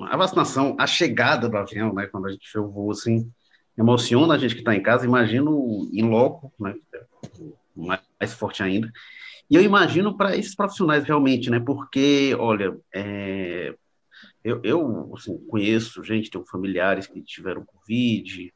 a 0.09 0.17
vacinação, 0.17 0.75
a 0.79 0.87
chegada 0.87 1.47
do 1.47 1.57
avião, 1.57 1.93
né, 1.93 2.07
quando 2.07 2.27
a 2.27 2.31
gente 2.31 2.49
vê 2.53 2.59
o 2.59 2.69
voo, 2.69 2.91
assim, 2.91 3.31
emociona 3.77 4.33
a 4.33 4.37
gente 4.37 4.53
que 4.53 4.61
está 4.61 4.75
em 4.75 4.83
casa, 4.83 5.05
imagino 5.05 5.89
em 5.93 6.03
loco, 6.03 6.51
né, 6.59 6.75
mais 8.19 8.33
forte 8.33 8.61
ainda, 8.63 8.91
e 9.49 9.55
eu 9.55 9.61
imagino 9.61 10.15
para 10.15 10.35
esses 10.35 10.55
profissionais 10.55 11.03
realmente, 11.03 11.49
né, 11.49 11.59
porque, 11.59 12.35
olha, 12.39 12.77
é, 12.93 13.73
eu, 14.43 14.59
eu 14.63 15.13
assim, 15.15 15.37
conheço 15.47 16.03
gente, 16.03 16.29
tenho 16.29 16.45
familiares 16.45 17.07
que 17.07 17.21
tiveram 17.21 17.65
Covid, 17.65 18.53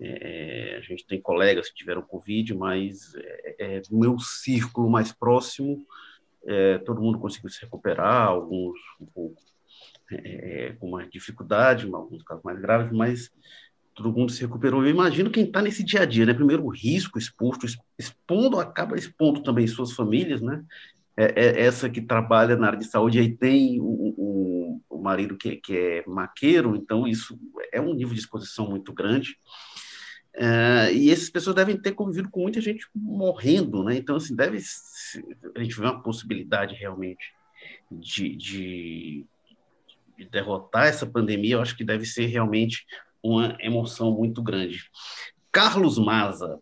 é, 0.00 0.76
a 0.78 0.80
gente 0.80 1.06
tem 1.06 1.20
colegas 1.20 1.68
que 1.68 1.76
tiveram 1.76 2.02
Covid, 2.02 2.54
mas 2.54 3.14
é, 3.14 3.56
é, 3.58 3.82
no 3.90 4.00
meu 4.00 4.18
círculo 4.18 4.90
mais 4.90 5.12
próximo, 5.12 5.86
é, 6.44 6.78
todo 6.78 7.00
mundo 7.00 7.18
conseguiu 7.18 7.50
se 7.50 7.62
recuperar, 7.62 8.28
alguns 8.28 8.78
um 9.00 9.06
pouco 9.06 9.40
é, 10.12 10.76
com 10.78 10.90
mais 10.90 11.08
dificuldade, 11.10 11.86
em 11.86 11.94
alguns 11.94 12.22
casos 12.22 12.42
mais 12.44 12.60
graves, 12.60 12.92
mas 12.92 13.30
todo 13.94 14.12
mundo 14.12 14.32
se 14.32 14.40
recuperou. 14.40 14.82
Eu 14.82 14.90
imagino 14.90 15.30
quem 15.30 15.44
está 15.44 15.60
nesse 15.60 15.84
dia 15.84 16.02
a 16.02 16.04
dia, 16.04 16.26
né? 16.26 16.34
Primeiro, 16.34 16.64
o 16.64 16.70
risco 16.70 17.18
exposto, 17.18 17.66
expondo, 17.98 18.58
acaba 18.58 18.96
expondo 18.96 19.42
também 19.42 19.66
suas 19.66 19.92
famílias, 19.92 20.40
né? 20.40 20.64
É, 21.16 21.24
é 21.44 21.60
essa 21.66 21.90
que 21.90 22.00
trabalha 22.00 22.56
na 22.56 22.68
área 22.68 22.78
de 22.78 22.86
saúde, 22.86 23.18
aí 23.18 23.36
tem 23.36 23.78
o, 23.80 23.84
o, 23.84 24.80
o 24.88 24.98
marido 24.98 25.36
que, 25.36 25.56
que, 25.56 25.76
é 25.76 26.04
maqueiro, 26.06 26.74
então 26.74 27.06
isso 27.06 27.38
é 27.70 27.80
um 27.80 27.92
nível 27.92 28.14
de 28.14 28.20
exposição 28.20 28.68
muito 28.68 28.94
grande. 28.94 29.36
É, 30.34 30.90
e 30.94 31.10
essas 31.10 31.28
pessoas 31.28 31.54
devem 31.54 31.76
ter 31.76 31.92
convivido 31.92 32.30
com 32.30 32.40
muita 32.40 32.62
gente 32.62 32.86
morrendo, 32.94 33.84
né? 33.84 33.96
Então, 33.96 34.16
assim, 34.16 34.34
deve 34.34 34.58
a 35.54 35.62
gente 35.62 35.78
vê 35.78 35.82
uma 35.84 36.02
possibilidade 36.02 36.74
realmente 36.74 37.34
de, 37.90 38.34
de 38.34 39.26
de 40.22 40.30
derrotar 40.30 40.86
essa 40.86 41.06
pandemia, 41.06 41.54
eu 41.56 41.60
acho 41.60 41.76
que 41.76 41.84
deve 41.84 42.04
ser 42.06 42.26
realmente 42.26 42.84
uma 43.22 43.56
emoção 43.60 44.10
muito 44.12 44.42
grande. 44.42 44.90
Carlos 45.50 45.98
Maza, 45.98 46.58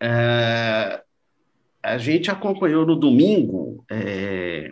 é, 0.00 1.02
a 1.82 1.98
gente 1.98 2.30
acompanhou 2.30 2.84
no 2.84 2.96
domingo, 2.96 3.84
é, 3.90 4.68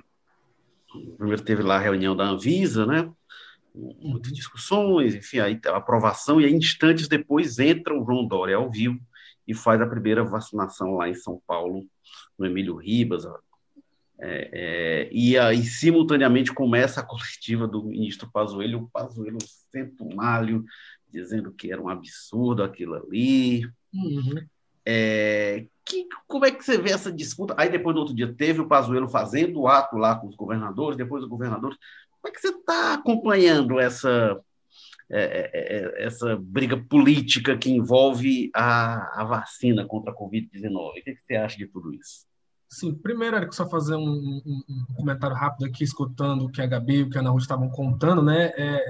primeiro 1.16 1.42
teve 1.42 1.62
lá 1.62 1.76
a 1.76 1.80
reunião 1.80 2.16
da 2.16 2.24
Anvisa, 2.24 2.86
né? 2.86 3.10
Muitas 3.74 4.32
discussões, 4.32 5.14
enfim, 5.14 5.38
aí 5.38 5.60
a 5.66 5.76
aprovação, 5.76 6.40
e 6.40 6.46
aí, 6.46 6.52
instantes 6.52 7.08
depois 7.08 7.58
entra 7.58 7.94
o 7.94 8.04
João 8.04 8.26
Dória 8.26 8.56
ao 8.56 8.70
vivo 8.70 8.98
e 9.46 9.54
faz 9.54 9.80
a 9.80 9.86
primeira 9.86 10.24
vacinação 10.24 10.96
lá 10.96 11.08
em 11.08 11.14
São 11.14 11.40
Paulo, 11.46 11.84
no 12.38 12.46
Emílio 12.46 12.76
Ribas, 12.76 13.24
é, 14.18 14.50
é, 14.52 15.08
e 15.12 15.38
aí, 15.38 15.62
simultaneamente, 15.64 16.52
começa 16.52 17.00
a 17.00 17.04
coletiva 17.04 17.66
do 17.66 17.84
ministro 17.84 18.30
Pazuello, 18.30 18.82
o 18.82 18.88
Pazuello 18.88 19.38
senta 19.70 20.02
o 20.02 20.14
malho, 20.14 20.64
dizendo 21.08 21.52
que 21.52 21.70
era 21.70 21.80
um 21.80 21.88
absurdo 21.88 22.62
aquilo 22.62 22.94
ali. 22.94 23.66
Uhum. 23.92 24.46
É, 24.84 25.66
que, 25.84 26.06
como 26.26 26.44
é 26.44 26.50
que 26.50 26.64
você 26.64 26.78
vê 26.78 26.92
essa 26.92 27.12
disputa? 27.12 27.54
Aí, 27.56 27.68
depois, 27.68 27.94
no 27.94 28.00
outro 28.00 28.14
dia, 28.14 28.32
teve 28.32 28.60
o 28.60 28.68
Pazuello 28.68 29.08
fazendo 29.08 29.60
o 29.60 29.68
ato 29.68 29.96
lá 29.96 30.16
com 30.16 30.26
os 30.28 30.36
governadores, 30.36 30.96
depois 30.96 31.22
os 31.22 31.28
governadores. 31.28 31.76
Como 32.10 32.32
é 32.32 32.34
que 32.34 32.40
você 32.40 32.48
está 32.48 32.94
acompanhando 32.94 33.78
essa, 33.78 34.40
é, 35.10 35.20
é, 35.20 36.02
é, 36.02 36.06
essa 36.06 36.36
briga 36.36 36.76
política 36.76 37.56
que 37.56 37.70
envolve 37.70 38.50
a, 38.54 39.20
a 39.20 39.24
vacina 39.24 39.84
contra 39.86 40.10
a 40.12 40.16
Covid-19? 40.16 40.72
O 40.72 40.92
que, 40.94 41.14
que 41.14 41.22
você 41.24 41.36
acha 41.36 41.56
de 41.56 41.66
tudo 41.66 41.92
isso? 41.92 42.26
Sim, 42.68 42.94
primeiro, 42.94 43.36
Eric, 43.36 43.54
só 43.54 43.68
fazer 43.68 43.94
um, 43.94 44.02
um, 44.02 44.62
um, 44.68 44.94
comentário 44.96 45.36
rápido 45.36 45.66
aqui, 45.66 45.84
escutando 45.84 46.44
o 46.44 46.50
que 46.50 46.60
a 46.60 46.66
Gabi 46.66 46.96
e 46.96 47.02
o 47.04 47.10
que 47.10 47.16
a 47.16 47.20
Ana 47.20 47.30
Ruth 47.30 47.42
estavam 47.42 47.68
contando, 47.68 48.22
né? 48.22 48.52
É, 48.56 48.84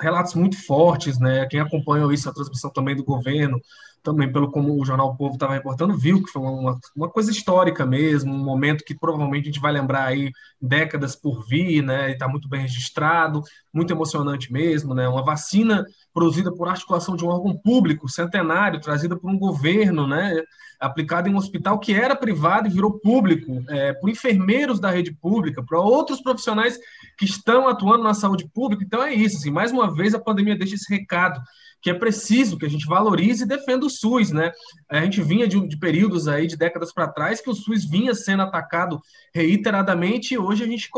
relatos 0.00 0.34
muito 0.34 0.62
fortes, 0.64 1.18
né? 1.18 1.46
Quem 1.46 1.60
acompanhou 1.60 2.12
isso, 2.12 2.28
a 2.28 2.34
transmissão 2.34 2.70
também 2.70 2.94
do 2.94 3.04
governo, 3.04 3.60
também 4.04 4.30
pelo 4.30 4.50
como 4.50 4.78
o 4.78 4.84
Jornal 4.84 5.08
o 5.08 5.16
Povo 5.16 5.34
estava 5.34 5.54
reportando, 5.54 5.96
viu 5.96 6.22
que 6.22 6.30
foi 6.30 6.42
uma, 6.42 6.78
uma 6.94 7.08
coisa 7.08 7.30
histórica 7.30 7.86
mesmo, 7.86 8.32
um 8.32 8.44
momento 8.44 8.84
que 8.84 8.94
provavelmente 8.94 9.44
a 9.44 9.46
gente 9.46 9.60
vai 9.60 9.72
lembrar 9.72 10.04
aí 10.04 10.30
décadas 10.60 11.16
por 11.16 11.44
vir, 11.46 11.82
né? 11.82 12.10
E 12.10 12.12
está 12.12 12.28
muito 12.28 12.46
bem 12.46 12.60
registrado, 12.60 13.42
muito 13.72 13.92
emocionante 13.92 14.52
mesmo, 14.52 14.94
né? 14.94 15.08
Uma 15.08 15.24
vacina 15.24 15.86
produzida 16.12 16.54
por 16.54 16.68
articulação 16.68 17.16
de 17.16 17.24
um 17.24 17.28
órgão 17.28 17.56
público 17.56 18.06
centenário, 18.08 18.80
trazida 18.80 19.16
por 19.16 19.30
um 19.30 19.38
governo, 19.38 20.06
né? 20.06 20.42
Aplicada 20.78 21.28
em 21.28 21.32
um 21.32 21.38
hospital 21.38 21.78
que 21.78 21.94
era 21.94 22.14
privado 22.14 22.68
e 22.68 22.70
virou 22.70 23.00
público, 23.00 23.64
é, 23.70 23.94
por 23.94 24.10
enfermeiros 24.10 24.78
da 24.78 24.90
rede 24.90 25.12
pública, 25.14 25.64
para 25.64 25.80
outros 25.80 26.20
profissionais 26.20 26.78
que 27.16 27.24
estão 27.24 27.66
atuando 27.66 28.04
na 28.04 28.12
saúde 28.12 28.46
pública. 28.52 28.84
Então 28.84 29.02
é 29.02 29.14
isso, 29.14 29.38
assim, 29.38 29.50
mais 29.50 29.72
uma 29.72 29.94
vez 29.94 30.14
a 30.14 30.20
pandemia 30.20 30.58
deixa 30.58 30.74
esse 30.74 30.92
recado 30.92 31.40
que 31.84 31.90
é 31.90 31.94
preciso 31.94 32.56
que 32.56 32.64
a 32.64 32.68
gente 32.68 32.86
valorize 32.86 33.44
e 33.44 33.46
defenda 33.46 33.84
o 33.84 33.90
SUS, 33.90 34.32
né? 34.32 34.50
A 34.88 35.02
gente 35.02 35.20
vinha 35.20 35.46
de, 35.46 35.68
de 35.68 35.76
períodos 35.76 36.26
aí, 36.26 36.46
de 36.46 36.56
décadas 36.56 36.94
para 36.94 37.08
trás, 37.08 37.42
que 37.42 37.50
o 37.50 37.54
SUS 37.54 37.84
vinha 37.84 38.14
sendo 38.14 38.42
atacado 38.42 39.02
reiteradamente 39.34 40.32
e 40.32 40.38
hoje 40.38 40.64
a 40.64 40.66
gente 40.66 40.88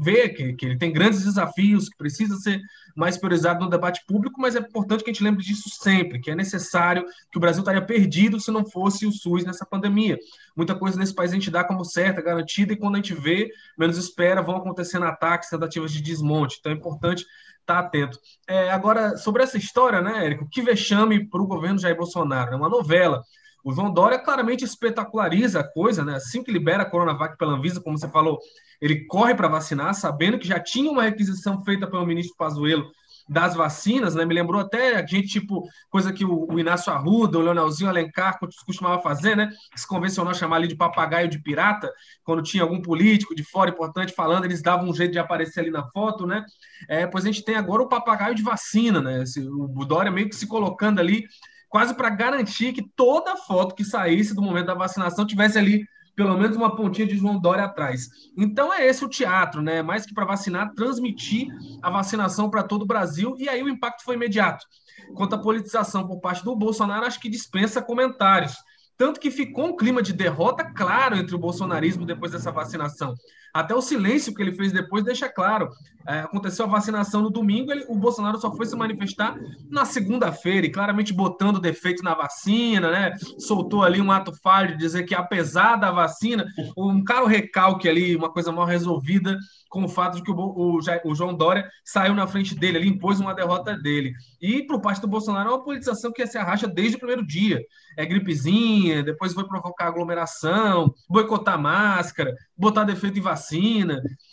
vê 0.00 0.28
que, 0.28 0.52
que 0.52 0.66
ele 0.66 0.78
tem 0.78 0.92
grandes 0.92 1.24
desafios, 1.24 1.88
que 1.88 1.96
precisa 1.96 2.36
ser 2.36 2.60
mais 2.96 3.18
priorizado 3.18 3.62
no 3.62 3.70
debate 3.70 4.02
público, 4.06 4.40
mas 4.40 4.56
é 4.56 4.60
importante 4.60 5.04
que 5.04 5.10
a 5.10 5.12
gente 5.12 5.22
lembre 5.22 5.44
disso 5.44 5.68
sempre, 5.68 6.18
que 6.18 6.30
é 6.30 6.34
necessário, 6.34 7.04
que 7.30 7.36
o 7.36 7.40
Brasil 7.40 7.60
estaria 7.60 7.82
perdido 7.82 8.40
se 8.40 8.50
não 8.50 8.64
fosse 8.64 9.06
o 9.06 9.12
SUS 9.12 9.44
nessa 9.44 9.66
pandemia. 9.66 10.18
Muita 10.56 10.74
coisa 10.74 10.98
nesse 10.98 11.14
país 11.14 11.30
a 11.30 11.34
gente 11.34 11.50
dá 11.50 11.62
como 11.62 11.84
certa, 11.84 12.22
garantida, 12.22 12.72
e 12.72 12.76
quando 12.76 12.94
a 12.94 12.98
gente 12.98 13.14
vê, 13.14 13.50
menos 13.78 13.98
espera, 13.98 14.40
vão 14.40 14.56
acontecendo 14.56 15.04
ataques, 15.04 15.50
tentativas 15.50 15.92
de 15.92 16.00
desmonte. 16.00 16.56
Então 16.58 16.72
é 16.72 16.74
importante 16.74 17.26
tá 17.66 17.80
atento. 17.80 18.18
É, 18.48 18.70
agora, 18.70 19.16
sobre 19.16 19.42
essa 19.42 19.58
história, 19.58 20.00
né, 20.00 20.24
Érico, 20.24 20.48
que 20.48 20.62
vexame 20.62 21.28
para 21.28 21.42
o 21.42 21.46
governo 21.46 21.78
Jair 21.78 21.96
Bolsonaro, 21.96 22.48
é 22.48 22.50
né, 22.52 22.56
uma 22.56 22.68
novela. 22.68 23.22
O 23.66 23.72
João 23.72 23.92
Dória 23.92 24.16
claramente 24.16 24.64
espetaculariza 24.64 25.58
a 25.58 25.64
coisa, 25.68 26.04
né? 26.04 26.14
Assim 26.14 26.40
que 26.40 26.52
libera 26.52 26.84
a 26.84 26.86
Coronavac 26.88 27.36
pela 27.36 27.54
Anvisa, 27.54 27.80
como 27.80 27.98
você 27.98 28.06
falou, 28.06 28.38
ele 28.80 29.06
corre 29.06 29.34
para 29.34 29.48
vacinar, 29.48 29.92
sabendo 29.92 30.38
que 30.38 30.46
já 30.46 30.60
tinha 30.60 30.88
uma 30.88 31.02
requisição 31.02 31.60
feita 31.64 31.84
pelo 31.84 32.06
ministro 32.06 32.36
Pazuello 32.36 32.88
das 33.28 33.56
vacinas, 33.56 34.14
né? 34.14 34.24
Me 34.24 34.34
lembrou 34.34 34.60
até 34.60 34.94
a 34.94 35.04
gente, 35.04 35.26
tipo, 35.26 35.68
coisa 35.90 36.12
que 36.12 36.24
o, 36.24 36.46
o 36.48 36.60
Inácio 36.60 36.92
Arruda, 36.92 37.38
o 37.38 37.42
Leonelzinho 37.42 37.90
Alencar 37.90 38.38
costumava 38.38 39.02
fazer, 39.02 39.36
né? 39.36 39.50
Se 39.74 39.84
convencionou 39.84 40.32
chamar 40.32 40.58
ali 40.58 40.68
de 40.68 40.76
papagaio 40.76 41.28
de 41.28 41.42
pirata, 41.42 41.92
quando 42.22 42.44
tinha 42.44 42.62
algum 42.62 42.80
político 42.80 43.34
de 43.34 43.42
fora 43.42 43.68
importante 43.68 44.14
falando, 44.14 44.44
eles 44.44 44.62
davam 44.62 44.88
um 44.88 44.94
jeito 44.94 45.10
de 45.10 45.18
aparecer 45.18 45.58
ali 45.58 45.72
na 45.72 45.84
foto, 45.90 46.24
né? 46.24 46.44
É, 46.88 47.04
pois 47.04 47.24
a 47.24 47.26
gente 47.26 47.44
tem 47.44 47.56
agora 47.56 47.82
o 47.82 47.88
papagaio 47.88 48.36
de 48.36 48.44
vacina, 48.44 49.00
né? 49.00 49.24
Esse, 49.24 49.40
o 49.40 49.84
Dória 49.84 50.12
meio 50.12 50.28
que 50.28 50.36
se 50.36 50.46
colocando 50.46 51.00
ali 51.00 51.24
quase 51.76 51.92
para 51.92 52.08
garantir 52.08 52.72
que 52.72 52.80
toda 52.80 53.36
foto 53.36 53.74
que 53.74 53.84
saísse 53.84 54.34
do 54.34 54.40
momento 54.40 54.64
da 54.64 54.74
vacinação 54.74 55.26
tivesse 55.26 55.58
ali 55.58 55.86
pelo 56.14 56.34
menos 56.38 56.56
uma 56.56 56.74
pontinha 56.74 57.06
de 57.06 57.18
João 57.18 57.38
Dória 57.38 57.64
atrás. 57.64 58.08
Então 58.34 58.72
é 58.72 58.86
esse 58.86 59.04
o 59.04 59.08
teatro, 59.10 59.60
né? 59.60 59.82
Mais 59.82 60.06
que 60.06 60.14
para 60.14 60.24
vacinar, 60.24 60.72
transmitir 60.72 61.48
a 61.82 61.90
vacinação 61.90 62.48
para 62.48 62.62
todo 62.62 62.80
o 62.80 62.86
Brasil 62.86 63.36
e 63.38 63.46
aí 63.46 63.62
o 63.62 63.68
impacto 63.68 64.04
foi 64.04 64.14
imediato. 64.14 64.64
Quanto 65.14 65.34
à 65.34 65.38
politização 65.38 66.06
por 66.06 66.18
parte 66.18 66.42
do 66.42 66.56
Bolsonaro, 66.56 67.04
acho 67.04 67.20
que 67.20 67.28
dispensa 67.28 67.82
comentários. 67.82 68.54
Tanto 68.96 69.20
que 69.20 69.30
ficou 69.30 69.66
um 69.66 69.76
clima 69.76 70.00
de 70.00 70.14
derrota 70.14 70.64
claro 70.64 71.14
entre 71.14 71.36
o 71.36 71.38
bolsonarismo 71.38 72.06
depois 72.06 72.32
dessa 72.32 72.50
vacinação. 72.50 73.12
Até 73.56 73.74
o 73.74 73.80
silêncio 73.80 74.34
que 74.34 74.42
ele 74.42 74.52
fez 74.52 74.70
depois 74.70 75.02
deixa 75.02 75.30
claro. 75.30 75.70
É, 76.06 76.20
aconteceu 76.20 76.66
a 76.66 76.68
vacinação 76.68 77.22
no 77.22 77.30
domingo, 77.30 77.72
ele, 77.72 77.84
o 77.88 77.96
Bolsonaro 77.96 78.38
só 78.38 78.54
foi 78.54 78.66
se 78.66 78.76
manifestar 78.76 79.34
na 79.68 79.84
segunda-feira, 79.84 80.66
e 80.66 80.70
claramente 80.70 81.12
botando 81.12 81.58
defeito 81.58 82.02
na 82.04 82.14
vacina, 82.14 82.90
né? 82.90 83.12
Soltou 83.38 83.82
ali 83.82 84.00
um 84.00 84.12
ato 84.12 84.32
falho 84.40 84.72
de 84.72 84.76
dizer 84.76 85.04
que, 85.04 85.14
apesar 85.14 85.76
da 85.76 85.90
vacina, 85.90 86.46
um 86.76 87.02
caro 87.02 87.26
recalque 87.26 87.88
ali, 87.88 88.14
uma 88.14 88.30
coisa 88.30 88.52
mal 88.52 88.66
resolvida, 88.66 89.36
com 89.68 89.84
o 89.84 89.88
fato 89.88 90.16
de 90.16 90.22
que 90.22 90.30
o, 90.30 90.34
o, 90.34 90.78
o, 91.04 91.14
João 91.14 91.34
Dória 91.34 91.68
saiu 91.84 92.14
na 92.14 92.26
frente 92.26 92.54
dele, 92.54 92.78
ele 92.78 92.88
impôs 92.88 93.20
uma 93.20 93.34
derrota 93.34 93.76
dele. 93.76 94.12
E, 94.40 94.62
por 94.62 94.80
parte 94.80 95.00
do 95.00 95.08
Bolsonaro, 95.08 95.50
é 95.50 95.52
uma 95.52 95.64
politização 95.64 96.12
que 96.12 96.26
se 96.26 96.38
arracha 96.38 96.68
desde 96.68 96.96
o 96.96 96.98
primeiro 96.98 97.26
dia. 97.26 97.60
É 97.96 98.06
gripezinha, 98.06 99.02
depois 99.02 99.32
foi 99.32 99.44
provocar 99.44 99.88
aglomeração, 99.88 100.94
boicotar 101.08 101.60
máscara, 101.60 102.34
botar 102.56 102.84
defeito 102.84 103.18
em 103.18 103.22
vacina. 103.22 103.45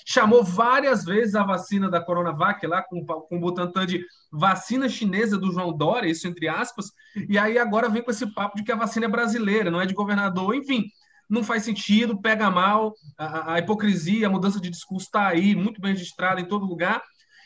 Chamou 0.06 0.43
várias 0.43 1.06
vezes 1.06 1.36
a 1.36 1.43
vacina 1.43 1.89
da 1.89 2.02
Coronavac 2.02 2.65
lá, 2.65 2.82
com, 2.82 3.06
com 3.06 3.38
o 3.38 3.39
Butantan 3.39 3.86
de 3.86 4.06
vacina 4.32 4.89
chinesa 4.89 5.38
do 5.38 5.52
João 5.52 5.71
Dória, 5.71 6.10
isso 6.10 6.28
entre 6.28 6.47
aspas, 6.47 6.88
e 7.30 7.38
aí 7.38 7.58
agora 7.58 7.89
vem 7.89 8.04
com 8.04 8.12
esse 8.12 8.26
papo 8.34 8.58
de 8.58 8.63
que 8.63 8.71
a 8.71 8.76
vacina 8.76 9.06
é 9.06 9.10
brasileira, 9.10 9.69
não 9.69 9.80
é 9.80 9.86
de 9.86 9.93
governador, 9.93 10.56
enfim 10.56 10.86
não 11.30 11.43
faz 11.43 11.63
sentido, 11.63 12.21
pega 12.21 12.52
mal, 12.52 12.93
a, 13.17 13.54
a 13.54 13.60
hipocrisia, 13.60 14.28
a 14.28 14.30
mudança 14.30 14.60
de 14.60 14.69
discurso 14.69 15.08
está 15.08 15.28
aí, 15.28 15.56
muito 15.56 15.82
bem 15.82 15.93
registrada 15.93 16.39
em 16.39 16.47
todo 16.47 16.65
lugar. 16.65 17.02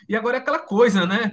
E 0.09 0.15
agora 0.15 0.37
é 0.37 0.39
aquela 0.39 0.59
coisa, 0.59 1.05
né? 1.05 1.31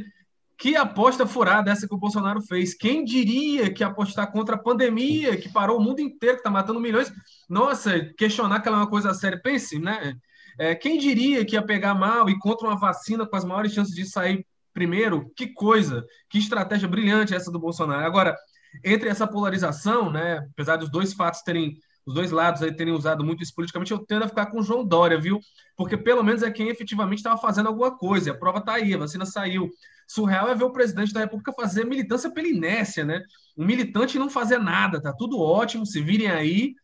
Que 0.56 0.76
aposta 0.76 1.26
furada 1.26 1.70
essa 1.70 1.88
que 1.88 1.94
o 1.94 1.98
Bolsonaro 1.98 2.40
fez? 2.40 2.74
Quem 2.74 3.04
diria 3.04 3.72
que 3.72 3.82
apostar 3.82 4.30
contra 4.30 4.54
a 4.54 4.58
pandemia, 4.58 5.36
que 5.36 5.48
parou 5.48 5.78
o 5.78 5.82
mundo 5.82 6.00
inteiro, 6.00 6.36
que 6.36 6.40
está 6.40 6.50
matando 6.50 6.78
milhões? 6.78 7.12
Nossa, 7.48 8.00
questionar 8.16 8.60
que 8.60 8.68
ela 8.68 8.78
é 8.78 8.80
uma 8.80 8.90
coisa 8.90 9.12
séria. 9.12 9.40
Pense, 9.40 9.78
né? 9.78 10.16
É, 10.58 10.74
quem 10.74 10.98
diria 10.98 11.44
que 11.44 11.56
ia 11.56 11.62
pegar 11.62 11.94
mal 11.94 12.28
e 12.28 12.38
contra 12.38 12.66
uma 12.68 12.78
vacina 12.78 13.26
com 13.26 13.36
as 13.36 13.44
maiores 13.44 13.72
chances 13.72 13.94
de 13.94 14.06
sair 14.06 14.46
primeiro? 14.72 15.30
Que 15.36 15.48
coisa, 15.48 16.04
que 16.28 16.38
estratégia 16.38 16.88
brilhante 16.88 17.34
essa 17.34 17.50
do 17.50 17.58
Bolsonaro. 17.58 18.04
Agora, 18.04 18.36
entre 18.84 19.08
essa 19.08 19.26
polarização, 19.26 20.10
né? 20.10 20.46
Apesar 20.52 20.76
dos 20.76 20.90
dois 20.90 21.12
fatos 21.12 21.42
terem 21.42 21.78
os 22.06 22.14
dois 22.14 22.30
lados 22.30 22.62
aí 22.62 22.70
terem 22.70 22.92
usado 22.92 23.24
muito 23.24 23.42
isso 23.42 23.54
politicamente, 23.54 23.92
eu 23.92 23.98
tendo 23.98 24.24
a 24.24 24.28
ficar 24.28 24.46
com 24.46 24.58
o 24.58 24.62
João 24.62 24.84
Dória, 24.84 25.18
viu? 25.18 25.40
Porque 25.76 25.96
pelo 25.96 26.22
menos 26.22 26.42
é 26.42 26.50
quem 26.50 26.68
efetivamente 26.68 27.18
estava 27.18 27.40
fazendo 27.40 27.68
alguma 27.68 27.96
coisa. 27.96 28.30
A 28.30 28.36
prova 28.36 28.58
está 28.58 28.74
aí, 28.74 28.92
a 28.92 28.98
vacina 28.98 29.24
saiu. 29.24 29.70
Surreal 30.06 30.48
é 30.48 30.54
ver 30.54 30.64
o 30.64 30.72
presidente 30.72 31.14
da 31.14 31.20
República 31.20 31.52
fazer 31.52 31.84
militância 31.86 32.30
pela 32.30 32.46
inércia, 32.46 33.04
né? 33.04 33.22
Um 33.56 33.64
militante 33.64 34.18
não 34.18 34.28
fazer 34.28 34.58
nada, 34.58 35.00
tá 35.00 35.14
tudo 35.16 35.40
ótimo, 35.40 35.86
se 35.86 36.02
virem 36.02 36.28
aí. 36.28 36.74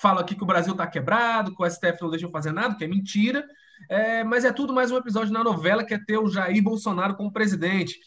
Fala 0.00 0.20
aqui 0.20 0.34
que 0.34 0.42
o 0.42 0.46
Brasil 0.46 0.72
está 0.72 0.86
quebrado, 0.86 1.54
que 1.54 1.62
o 1.62 1.68
STF 1.68 2.00
não 2.00 2.10
deixou 2.10 2.30
fazer 2.30 2.52
nada, 2.52 2.74
que 2.74 2.84
é 2.84 2.88
mentira. 2.88 3.46
É, 3.88 4.24
mas 4.24 4.44
é 4.44 4.52
tudo 4.52 4.72
mais 4.72 4.90
um 4.90 4.96
episódio 4.96 5.32
na 5.32 5.44
novela 5.44 5.84
que 5.84 5.94
é 5.94 5.98
ter 5.98 6.18
o 6.18 6.28
Jair 6.28 6.62
Bolsonaro 6.62 7.16
como 7.16 7.32
presidente 7.32 7.98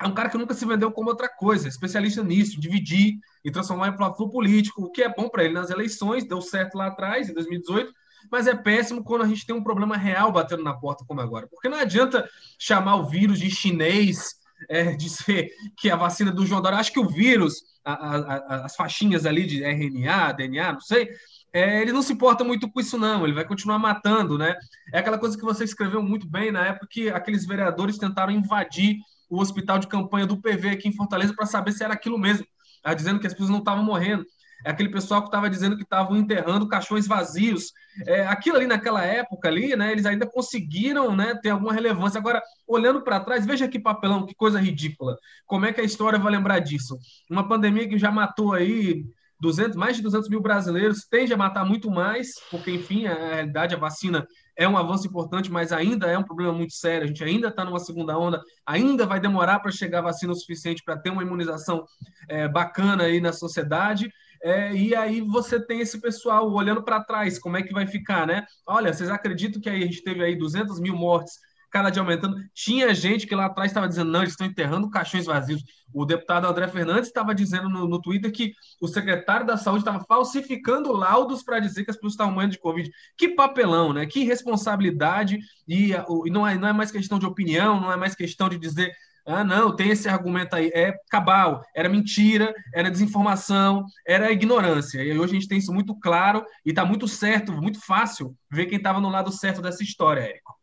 é 0.00 0.06
um 0.06 0.14
cara 0.14 0.30
que 0.30 0.38
nunca 0.38 0.54
se 0.54 0.64
vendeu 0.64 0.92
como 0.92 1.10
outra 1.10 1.28
coisa, 1.28 1.66
especialista 1.66 2.22
nisso, 2.22 2.60
dividir 2.60 3.18
e 3.44 3.50
transformar 3.50 3.88
em 3.88 3.96
platform 3.96 4.30
político, 4.30 4.84
o 4.84 4.90
que 4.90 5.02
é 5.02 5.12
bom 5.12 5.28
para 5.28 5.44
ele 5.44 5.54
nas 5.54 5.70
eleições, 5.70 6.26
deu 6.26 6.40
certo 6.40 6.76
lá 6.76 6.86
atrás, 6.86 7.28
em 7.28 7.34
2018, 7.34 7.92
mas 8.30 8.46
é 8.46 8.54
péssimo 8.54 9.02
quando 9.02 9.22
a 9.22 9.26
gente 9.26 9.44
tem 9.44 9.56
um 9.56 9.62
problema 9.62 9.96
real 9.96 10.30
batendo 10.30 10.62
na 10.62 10.74
porta 10.74 11.04
como 11.04 11.20
agora. 11.20 11.48
Porque 11.48 11.68
não 11.68 11.78
adianta 11.78 12.28
chamar 12.58 12.96
o 12.96 13.06
vírus 13.06 13.40
de 13.40 13.50
chinês, 13.50 14.36
é, 14.68 14.94
dizer 14.96 15.50
que 15.76 15.90
a 15.90 15.96
vacina 15.96 16.30
do 16.30 16.46
João 16.46 16.60
Dória, 16.60 16.78
acho 16.78 16.92
que 16.92 17.00
o 17.00 17.08
vírus, 17.08 17.62
a, 17.84 17.92
a, 17.92 18.64
as 18.66 18.76
faixinhas 18.76 19.26
ali 19.26 19.46
de 19.46 19.62
RNA, 19.62 20.32
DNA, 20.32 20.72
não 20.72 20.80
sei, 20.80 21.08
é, 21.52 21.80
ele 21.80 21.92
não 21.92 22.02
se 22.02 22.12
importa 22.12 22.44
muito 22.44 22.70
com 22.70 22.80
isso, 22.80 22.98
não. 22.98 23.24
Ele 23.24 23.32
vai 23.32 23.44
continuar 23.44 23.78
matando, 23.78 24.36
né? 24.36 24.54
É 24.92 24.98
aquela 24.98 25.18
coisa 25.18 25.36
que 25.36 25.44
você 25.44 25.64
escreveu 25.64 26.02
muito 26.02 26.28
bem 26.28 26.52
na 26.52 26.66
época 26.66 26.88
que 26.90 27.08
aqueles 27.08 27.46
vereadores 27.46 27.98
tentaram 27.98 28.32
invadir 28.32 28.98
o 29.28 29.40
hospital 29.40 29.78
de 29.78 29.86
campanha 29.86 30.26
do 30.26 30.40
PV 30.40 30.70
aqui 30.70 30.88
em 30.88 30.92
Fortaleza 30.92 31.34
para 31.34 31.46
saber 31.46 31.72
se 31.72 31.82
era 31.82 31.94
aquilo 31.94 32.18
mesmo. 32.18 32.46
Estava 32.76 32.94
dizendo 32.94 33.20
que 33.20 33.26
as 33.26 33.32
pessoas 33.32 33.50
não 33.50 33.58
estavam 33.58 33.84
morrendo. 33.84 34.24
É 34.64 34.70
aquele 34.70 34.88
pessoal 34.88 35.20
que 35.22 35.28
estava 35.28 35.48
dizendo 35.48 35.76
que 35.76 35.82
estavam 35.82 36.16
enterrando 36.16 36.68
caixões 36.68 37.06
vazios. 37.06 37.72
É, 38.06 38.26
aquilo 38.26 38.56
ali 38.56 38.66
naquela 38.66 39.04
época 39.04 39.48
ali, 39.48 39.74
né? 39.76 39.92
Eles 39.92 40.06
ainda 40.06 40.26
conseguiram, 40.26 41.14
né, 41.14 41.34
ter 41.40 41.50
alguma 41.50 41.72
relevância. 41.72 42.18
Agora, 42.18 42.42
olhando 42.66 43.02
para 43.02 43.20
trás, 43.20 43.46
veja 43.46 43.68
que 43.68 43.78
papelão, 43.78 44.26
que 44.26 44.34
coisa 44.34 44.60
ridícula. 44.60 45.16
Como 45.46 45.66
é 45.66 45.72
que 45.72 45.80
a 45.80 45.84
história 45.84 46.18
vai 46.18 46.32
lembrar 46.32 46.58
disso? 46.58 46.98
Uma 47.30 47.46
pandemia 47.46 47.88
que 47.88 47.98
já 47.98 48.10
matou 48.10 48.52
aí 48.52 49.04
200, 49.40 49.76
mais 49.76 49.96
de 49.96 50.02
200 50.02 50.28
mil 50.28 50.40
brasileiros, 50.40 51.06
tende 51.08 51.32
a 51.32 51.36
matar 51.36 51.64
muito 51.64 51.90
mais, 51.90 52.30
porque, 52.50 52.72
enfim, 52.72 53.06
a 53.06 53.14
realidade, 53.14 53.74
a 53.74 53.78
vacina 53.78 54.26
é 54.56 54.68
um 54.68 54.76
avanço 54.76 55.06
importante, 55.06 55.50
mas 55.50 55.70
ainda 55.70 56.08
é 56.08 56.18
um 56.18 56.24
problema 56.24 56.52
muito 56.52 56.72
sério. 56.72 57.04
A 57.04 57.06
gente 57.06 57.22
ainda 57.22 57.46
está 57.46 57.64
numa 57.64 57.78
segunda 57.78 58.18
onda, 58.18 58.42
ainda 58.66 59.06
vai 59.06 59.20
demorar 59.20 59.60
para 59.60 59.70
chegar 59.70 60.00
vacina 60.00 60.32
o 60.32 60.36
suficiente 60.36 60.82
para 60.84 60.98
ter 60.98 61.10
uma 61.10 61.22
imunização 61.22 61.84
é, 62.28 62.48
bacana 62.48 63.04
aí 63.04 63.20
na 63.20 63.32
sociedade. 63.32 64.12
É, 64.42 64.72
e 64.72 64.94
aí 64.94 65.20
você 65.20 65.60
tem 65.60 65.80
esse 65.80 66.00
pessoal 66.00 66.50
olhando 66.52 66.82
para 66.82 67.02
trás, 67.02 67.38
como 67.38 67.56
é 67.56 67.62
que 67.62 67.72
vai 67.72 67.86
ficar, 67.86 68.26
né? 68.26 68.46
Olha, 68.66 68.92
vocês 68.92 69.10
acreditam 69.10 69.60
que 69.60 69.68
aí 69.68 69.82
a 69.82 69.86
gente 69.86 70.02
teve 70.02 70.22
aí 70.22 70.36
200 70.36 70.78
mil 70.80 70.94
mortes 70.94 71.38
cada 71.70 71.90
dia 71.90 72.02
aumentando. 72.02 72.36
Tinha 72.54 72.94
gente 72.94 73.26
que 73.26 73.34
lá 73.34 73.46
atrás 73.46 73.70
estava 73.70 73.88
dizendo, 73.88 74.10
não, 74.10 74.20
eles 74.20 74.32
estão 74.32 74.46
enterrando 74.46 74.90
caixões 74.90 75.26
vazios. 75.26 75.62
O 75.92 76.04
deputado 76.04 76.46
André 76.46 76.68
Fernandes 76.68 77.08
estava 77.08 77.34
dizendo 77.34 77.68
no, 77.68 77.86
no, 77.86 78.00
Twitter 78.00 78.32
que 78.32 78.52
o 78.80 78.88
secretário 78.88 79.46
da 79.46 79.56
Saúde 79.56 79.80
estava 79.80 80.04
falsificando 80.04 80.92
laudos 80.92 81.42
para 81.42 81.60
dizer 81.60 81.84
que 81.84 81.90
as 81.90 81.96
pessoas 81.96 82.14
estavam 82.14 82.32
morrendo 82.32 82.52
de 82.52 82.58
Covid. 82.58 82.90
Que 83.16 83.30
papelão, 83.30 83.92
né? 83.92 84.06
Que 84.06 84.20
irresponsabilidade. 84.20 85.38
E, 85.66 85.92
e 85.92 86.30
não, 86.30 86.46
é, 86.46 86.56
não 86.56 86.68
é 86.68 86.72
mais 86.72 86.90
questão 86.90 87.18
de 87.18 87.26
opinião, 87.26 87.80
não 87.80 87.92
é 87.92 87.96
mais 87.96 88.14
questão 88.14 88.48
de 88.48 88.58
dizer 88.58 88.92
Ah, 89.30 89.44
não, 89.44 89.76
tem 89.76 89.90
esse 89.90 90.08
argumento 90.08 90.56
aí. 90.56 90.70
É 90.74 90.94
cabal, 91.10 91.62
era 91.76 91.86
mentira, 91.86 92.54
era 92.74 92.90
desinformação, 92.90 93.84
era 94.06 94.32
ignorância. 94.32 95.04
E 95.04 95.18
hoje 95.18 95.32
a 95.32 95.34
gente 95.34 95.48
tem 95.48 95.58
isso 95.58 95.70
muito 95.70 95.94
claro 95.94 96.42
e 96.64 96.70
está 96.70 96.82
muito 96.82 97.06
certo, 97.06 97.52
muito 97.52 97.78
fácil 97.78 98.34
ver 98.50 98.64
quem 98.64 98.78
estava 98.78 99.00
no 99.00 99.10
lado 99.10 99.30
certo 99.30 99.60
dessa 99.60 99.82
história, 99.82 100.22
Érico. 100.22 100.56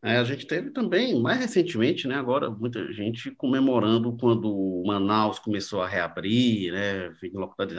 É, 0.00 0.18
a 0.18 0.22
gente 0.22 0.46
teve 0.46 0.70
também, 0.70 1.20
mais 1.20 1.40
recentemente, 1.40 2.06
né, 2.06 2.14
agora, 2.14 2.48
muita 2.48 2.92
gente 2.92 3.32
comemorando 3.32 4.16
quando 4.16 4.84
Manaus 4.86 5.40
começou 5.40 5.82
a 5.82 5.88
reabrir, 5.88 6.72
né, 6.72 7.12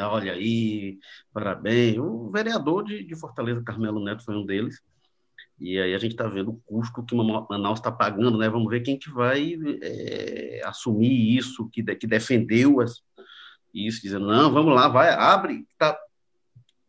olha 0.09 0.33
aí, 0.33 0.97
parabéns. 1.31 1.97
O 1.97 2.29
vereador 2.29 2.83
de, 2.83 3.05
de 3.05 3.17
Fortaleza, 3.17 3.63
Carmelo 3.63 4.03
Neto, 4.03 4.25
foi 4.25 4.35
um 4.35 4.45
deles. 4.45 4.81
E 5.59 5.79
aí 5.79 5.93
a 5.93 5.97
gente 5.97 6.11
está 6.11 6.27
vendo 6.27 6.51
o 6.51 6.61
custo 6.65 7.03
que 7.03 7.15
Manaus 7.15 7.79
está 7.79 7.91
pagando, 7.91 8.37
né? 8.37 8.47
Vamos 8.47 8.69
ver 8.69 8.81
quem 8.81 8.97
que 8.97 9.09
vai 9.09 9.55
é, 9.81 10.61
assumir 10.65 11.35
isso, 11.35 11.69
que, 11.71 11.83
que 11.95 12.05
defendeu 12.05 12.79
as, 12.79 13.01
isso, 13.73 14.01
dizendo, 14.01 14.27
não, 14.27 14.51
vamos 14.51 14.73
lá, 14.73 14.87
vai, 14.87 15.09
abre, 15.09 15.65
tá 15.77 15.97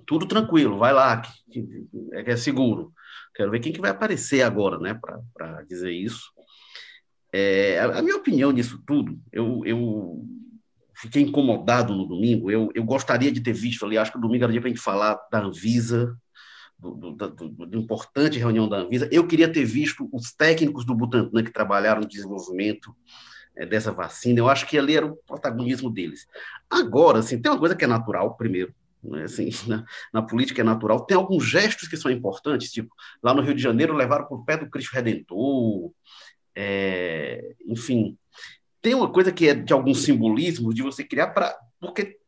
tudo 0.07 0.27
tranquilo, 0.27 0.79
vai 0.79 0.93
lá, 0.93 1.21
que, 1.21 1.31
que, 1.51 1.89
é, 2.13 2.33
é 2.33 2.37
seguro. 2.37 2.93
Quero 3.35 3.51
ver 3.51 3.61
quem 3.61 3.73
que 3.73 3.81
vai 3.81 3.91
aparecer 3.91 4.43
agora, 4.43 4.79
né, 4.79 4.99
para 5.35 5.63
dizer 5.63 5.93
isso. 5.93 6.33
É, 7.33 7.79
a, 7.79 7.99
a, 7.99 8.03
minha 8.03 8.17
opinião 8.17 8.51
nisso 8.51 8.83
tudo, 8.87 9.21
eu, 9.31 9.63
eu 9.67 10.25
fiquei 10.95 11.23
incomodado 11.23 11.95
no 11.95 12.07
domingo, 12.07 12.51
eu, 12.51 12.71
eu 12.75 12.85
gostaria 12.85 13.31
de 13.31 13.41
ter 13.41 13.53
visto 13.53 13.85
ali, 13.85 13.99
acho 13.99 14.11
que 14.11 14.19
o 14.19 14.21
domingo 14.21 14.45
era 14.45 14.53
dia 14.53 14.61
para 14.61 14.69
a 14.69 14.73
gente 14.73 14.83
falar 14.83 15.19
da 15.31 15.41
Anvisa, 15.41 16.17
do, 16.79 16.95
do, 16.95 17.31
do, 17.31 17.49
do, 17.67 17.79
importante 17.79 18.39
reunião 18.39 18.69
da 18.69 18.79
Anvisa. 18.79 19.09
Eu 19.11 19.27
queria 19.27 19.53
ter 19.53 19.65
visto 19.65 20.09
os 20.13 20.33
técnicos 20.33 20.85
do 20.85 20.95
Butantan 20.95 21.43
que 21.43 21.53
trabalharam 21.53 22.03
no 22.03 22.09
desenvolvimento 22.09 22.95
é, 23.57 23.67
dessa 23.67 23.91
vacina. 23.91 24.39
Eu 24.39 24.49
acho 24.49 24.67
que 24.67 24.79
ali 24.79 24.97
era 24.97 25.07
o 25.07 25.17
protagonismo 25.17 25.91
deles. 25.91 26.27
Agora, 26.71 27.19
assim, 27.19 27.41
tem 27.41 27.51
uma 27.51 27.59
coisa 27.59 27.75
que 27.75 27.85
é 27.85 27.89
natural, 27.89 28.37
primeiro, 28.37 28.73
né, 29.03 29.25
assim, 29.25 29.51
na, 29.67 29.85
na, 30.13 30.23
política 30.23 30.61
é 30.61 30.65
natural. 30.65 31.05
Tem 31.05 31.17
alguns 31.17 31.45
gestos 31.45 31.89
que 31.89 31.97
são 31.97 32.11
importantes, 32.11 32.71
tipo, 32.71 32.95
lá 33.23 33.35
no 33.35 33.43
Rio 33.43 33.55
de 33.55 33.63
Janeiro 33.63 33.95
levaram 33.95 34.27
por 34.27 34.45
pé 34.45 34.57
do 34.57 34.71
Cristo 34.71 34.93
Redentor, 34.93 35.91
é, 36.55 37.55
enfim. 37.67 38.17
Tem 38.81 38.95
uma 38.95 39.11
coisa 39.11 39.33
que 39.33 39.49
é 39.49 39.55
de 39.55 39.73
algum 39.73 39.95
simbolismo 39.95 40.73
de 40.73 40.83
você 40.83 41.03
criar 41.03 41.29
para 41.29 41.57
porque 41.81 42.19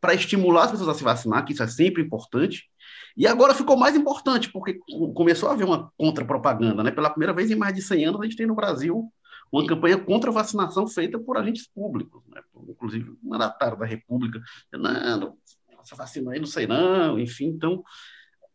para 0.00 0.14
estimular 0.14 0.64
as 0.64 0.70
pessoas 0.70 0.88
a 0.90 0.94
se 0.94 1.02
vacinar, 1.02 1.44
que 1.44 1.52
isso 1.52 1.62
é 1.62 1.66
sempre 1.66 2.02
importante, 2.02 2.68
e 3.18 3.26
agora 3.26 3.52
ficou 3.52 3.76
mais 3.76 3.96
importante, 3.96 4.48
porque 4.52 4.78
começou 5.12 5.48
a 5.48 5.52
haver 5.52 5.64
uma 5.64 5.92
contra-propaganda. 5.98 6.84
Né? 6.84 6.92
Pela 6.92 7.10
primeira 7.10 7.32
vez 7.32 7.50
em 7.50 7.56
mais 7.56 7.74
de 7.74 7.82
100 7.82 8.04
anos, 8.06 8.20
a 8.20 8.24
gente 8.24 8.36
tem 8.36 8.46
no 8.46 8.54
Brasil 8.54 9.12
uma 9.50 9.66
campanha 9.66 9.98
contra 9.98 10.30
a 10.30 10.32
vacinação 10.32 10.86
feita 10.86 11.18
por 11.18 11.36
agentes 11.36 11.66
públicos, 11.66 12.22
né? 12.28 12.40
inclusive 12.68 13.10
o 13.10 13.18
mandatário 13.28 13.76
da 13.76 13.84
República, 13.84 14.40
não, 14.72 15.36
essa 15.82 15.96
vacina 15.96 16.32
aí 16.32 16.38
não 16.38 16.46
sei 16.46 16.66
não, 16.66 17.18
enfim, 17.18 17.46
então 17.46 17.82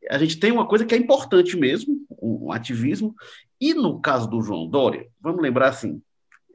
a 0.10 0.18
gente 0.18 0.40
tem 0.40 0.52
uma 0.52 0.68
coisa 0.68 0.86
que 0.86 0.96
é 0.96 0.98
importante 0.98 1.58
mesmo, 1.58 1.98
um 2.22 2.52
ativismo, 2.52 3.14
e 3.60 3.74
no 3.74 4.00
caso 4.00 4.30
do 4.30 4.42
João 4.42 4.70
Dória, 4.70 5.10
vamos 5.20 5.42
lembrar 5.42 5.70
assim, 5.70 6.02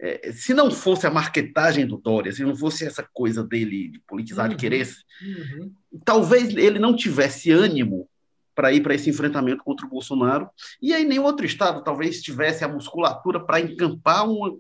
é, 0.01 0.33
se 0.33 0.55
não 0.55 0.71
fosse 0.71 1.07
a 1.07 1.11
marketagem 1.11 1.87
do 1.87 1.97
Dória, 1.97 2.33
se 2.33 2.45
não 2.45 2.55
fosse 2.55 2.85
essa 2.85 3.07
coisa 3.13 3.43
dele 3.43 3.89
de 3.89 3.99
politizar, 4.07 4.47
uhum, 4.47 4.51
de 4.51 4.57
querer, 4.57 4.89
uhum. 5.23 5.73
talvez 6.05 6.55
ele 6.57 6.79
não 6.79 6.95
tivesse 6.95 7.51
ânimo 7.51 8.09
para 8.55 8.73
ir 8.73 8.81
para 8.81 8.95
esse 8.95 9.09
enfrentamento 9.09 9.63
contra 9.63 9.87
o 9.87 9.89
Bolsonaro, 9.89 10.49
e 10.83 10.93
aí 10.93 11.05
nenhum 11.05 11.25
outro 11.25 11.47
estado 11.47 11.83
talvez 11.83 12.21
tivesse 12.21 12.65
a 12.65 12.69
musculatura 12.69 13.39
para 13.39 13.61
encampar 13.61 14.29
uma, 14.29 14.57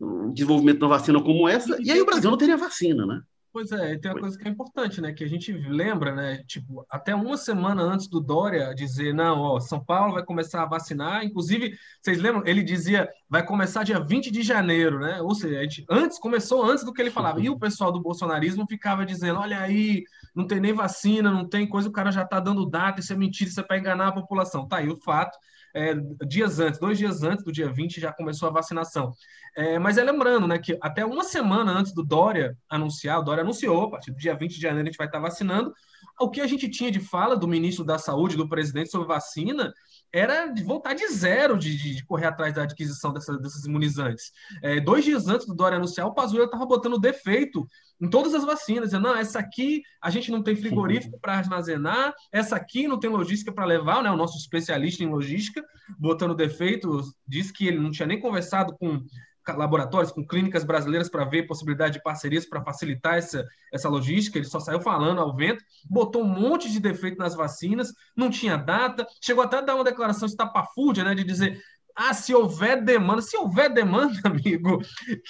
um 0.00 0.32
desenvolvimento 0.32 0.78
de 0.78 0.84
uma 0.84 0.98
vacina 0.98 1.22
como 1.22 1.48
essa, 1.48 1.76
e 1.80 1.90
aí 1.90 2.00
o 2.00 2.06
Brasil 2.06 2.30
não 2.30 2.38
teria 2.38 2.56
vacina, 2.56 3.06
né? 3.06 3.22
Pois 3.52 3.70
é, 3.70 3.98
tem 3.98 4.10
uma 4.10 4.18
coisa 4.18 4.38
que 4.38 4.48
é 4.48 4.50
importante, 4.50 4.98
né? 5.02 5.12
Que 5.12 5.22
a 5.24 5.28
gente 5.28 5.52
lembra, 5.52 6.14
né? 6.14 6.42
Tipo, 6.44 6.86
até 6.88 7.14
uma 7.14 7.36
semana 7.36 7.82
antes 7.82 8.08
do 8.08 8.18
Dória 8.18 8.74
dizer, 8.74 9.12
não, 9.12 9.40
ó, 9.40 9.60
São 9.60 9.84
Paulo 9.84 10.14
vai 10.14 10.24
começar 10.24 10.62
a 10.62 10.66
vacinar. 10.66 11.22
Inclusive, 11.22 11.76
vocês 12.00 12.18
lembram? 12.18 12.46
Ele 12.46 12.62
dizia, 12.62 13.06
vai 13.28 13.44
começar 13.44 13.84
dia 13.84 14.00
20 14.00 14.30
de 14.30 14.42
janeiro, 14.42 14.98
né? 15.00 15.20
Ou 15.20 15.34
seja, 15.34 15.58
a 15.58 15.62
gente, 15.64 15.84
antes, 15.90 16.18
começou 16.18 16.64
antes 16.64 16.82
do 16.82 16.94
que 16.94 17.02
ele 17.02 17.10
falava. 17.10 17.42
E 17.42 17.50
o 17.50 17.58
pessoal 17.58 17.92
do 17.92 18.00
bolsonarismo 18.00 18.66
ficava 18.66 19.04
dizendo, 19.04 19.38
olha 19.40 19.60
aí, 19.60 20.02
não 20.34 20.46
tem 20.46 20.58
nem 20.58 20.72
vacina, 20.72 21.30
não 21.30 21.46
tem 21.46 21.68
coisa, 21.68 21.90
o 21.90 21.92
cara 21.92 22.10
já 22.10 22.24
tá 22.24 22.40
dando 22.40 22.64
data, 22.64 23.00
isso 23.00 23.12
é 23.12 23.16
mentira, 23.16 23.50
isso 23.50 23.60
é 23.60 23.62
para 23.62 23.78
enganar 23.78 24.08
a 24.08 24.12
população. 24.12 24.66
Tá 24.66 24.78
aí 24.78 24.88
o 24.88 24.96
fato 24.96 25.36
é, 25.74 25.94
dias 26.26 26.58
antes, 26.58 26.78
dois 26.78 26.98
dias 26.98 27.22
antes 27.22 27.44
do 27.44 27.52
dia 27.52 27.70
20, 27.72 28.00
já 28.00 28.12
começou 28.12 28.48
a 28.48 28.52
vacinação. 28.52 29.12
É, 29.56 29.78
mas 29.78 29.98
é 29.98 30.04
lembrando, 30.04 30.46
né, 30.46 30.58
que 30.58 30.78
até 30.80 31.04
uma 31.04 31.24
semana 31.24 31.72
antes 31.72 31.92
do 31.92 32.02
Dória 32.02 32.56
anunciar, 32.68 33.20
o 33.20 33.22
Dória 33.22 33.42
anunciou, 33.42 33.84
a 33.84 33.90
partir 33.90 34.10
do 34.10 34.18
dia 34.18 34.34
20 34.34 34.54
de 34.54 34.60
janeiro 34.60 34.88
a 34.88 34.90
gente 34.90 34.98
vai 34.98 35.06
estar 35.06 35.18
vacinando. 35.18 35.72
O 36.20 36.30
que 36.30 36.40
a 36.40 36.46
gente 36.46 36.68
tinha 36.68 36.90
de 36.90 37.00
fala 37.00 37.36
do 37.36 37.48
ministro 37.48 37.84
da 37.84 37.98
Saúde, 37.98 38.36
do 38.36 38.48
presidente 38.48 38.90
sobre 38.90 39.08
vacina, 39.08 39.72
era 40.12 40.46
de 40.46 40.62
vontade 40.62 41.06
zero 41.08 41.56
de, 41.56 41.94
de, 41.94 42.04
correr 42.04 42.26
atrás 42.26 42.54
da 42.54 42.62
adquisição 42.62 43.12
dessa, 43.12 43.36
desses 43.38 43.64
imunizantes. 43.64 44.30
É, 44.62 44.78
dois 44.78 45.04
dias 45.04 45.26
antes 45.26 45.46
do 45.46 45.54
Dória 45.54 45.78
anunciar, 45.78 46.06
o 46.06 46.14
Pazuello 46.14 46.44
estava 46.44 46.66
botando 46.66 46.98
defeito 46.98 47.66
em 48.02 48.10
todas 48.10 48.34
as 48.34 48.44
vacinas, 48.44 48.86
dizendo, 48.86 49.04
não, 49.04 49.16
essa 49.16 49.38
aqui 49.38 49.82
a 50.02 50.10
gente 50.10 50.28
não 50.32 50.42
tem 50.42 50.56
frigorífico 50.56 51.20
para 51.20 51.38
armazenar, 51.38 52.12
essa 52.32 52.56
aqui 52.56 52.88
não 52.88 52.98
tem 52.98 53.08
logística 53.08 53.52
para 53.52 53.64
levar, 53.64 54.02
né, 54.02 54.10
o 54.10 54.16
nosso 54.16 54.36
especialista 54.36 55.04
em 55.04 55.08
logística, 55.08 55.64
botando 56.00 56.34
defeito, 56.34 57.00
disse 57.28 57.52
que 57.52 57.68
ele 57.68 57.78
não 57.78 57.92
tinha 57.92 58.08
nem 58.08 58.18
conversado 58.18 58.76
com 58.76 59.00
laboratórios, 59.48 60.12
com 60.12 60.24
clínicas 60.24 60.62
brasileiras 60.62 61.08
para 61.08 61.24
ver 61.24 61.48
possibilidade 61.48 61.94
de 61.94 62.02
parcerias 62.02 62.46
para 62.46 62.62
facilitar 62.62 63.16
essa, 63.16 63.44
essa 63.72 63.88
logística, 63.88 64.38
ele 64.38 64.46
só 64.46 64.60
saiu 64.60 64.80
falando 64.80 65.20
ao 65.20 65.34
vento, 65.34 65.64
botou 65.88 66.22
um 66.22 66.28
monte 66.28 66.70
de 66.70 66.78
defeito 66.78 67.18
nas 67.18 67.34
vacinas, 67.34 67.92
não 68.16 68.30
tinha 68.30 68.56
data, 68.56 69.06
chegou 69.20 69.42
até 69.42 69.58
a 69.58 69.60
dar 69.60 69.74
uma 69.74 69.84
declaração 69.84 70.26
estapafúrdia, 70.26 71.02
né, 71.02 71.14
de 71.14 71.24
dizer 71.24 71.60
ah, 71.96 72.14
se 72.14 72.34
houver 72.34 72.82
demanda, 72.82 73.22
se 73.22 73.36
houver 73.36 73.72
demanda, 73.72 74.12
amigo, 74.24 74.80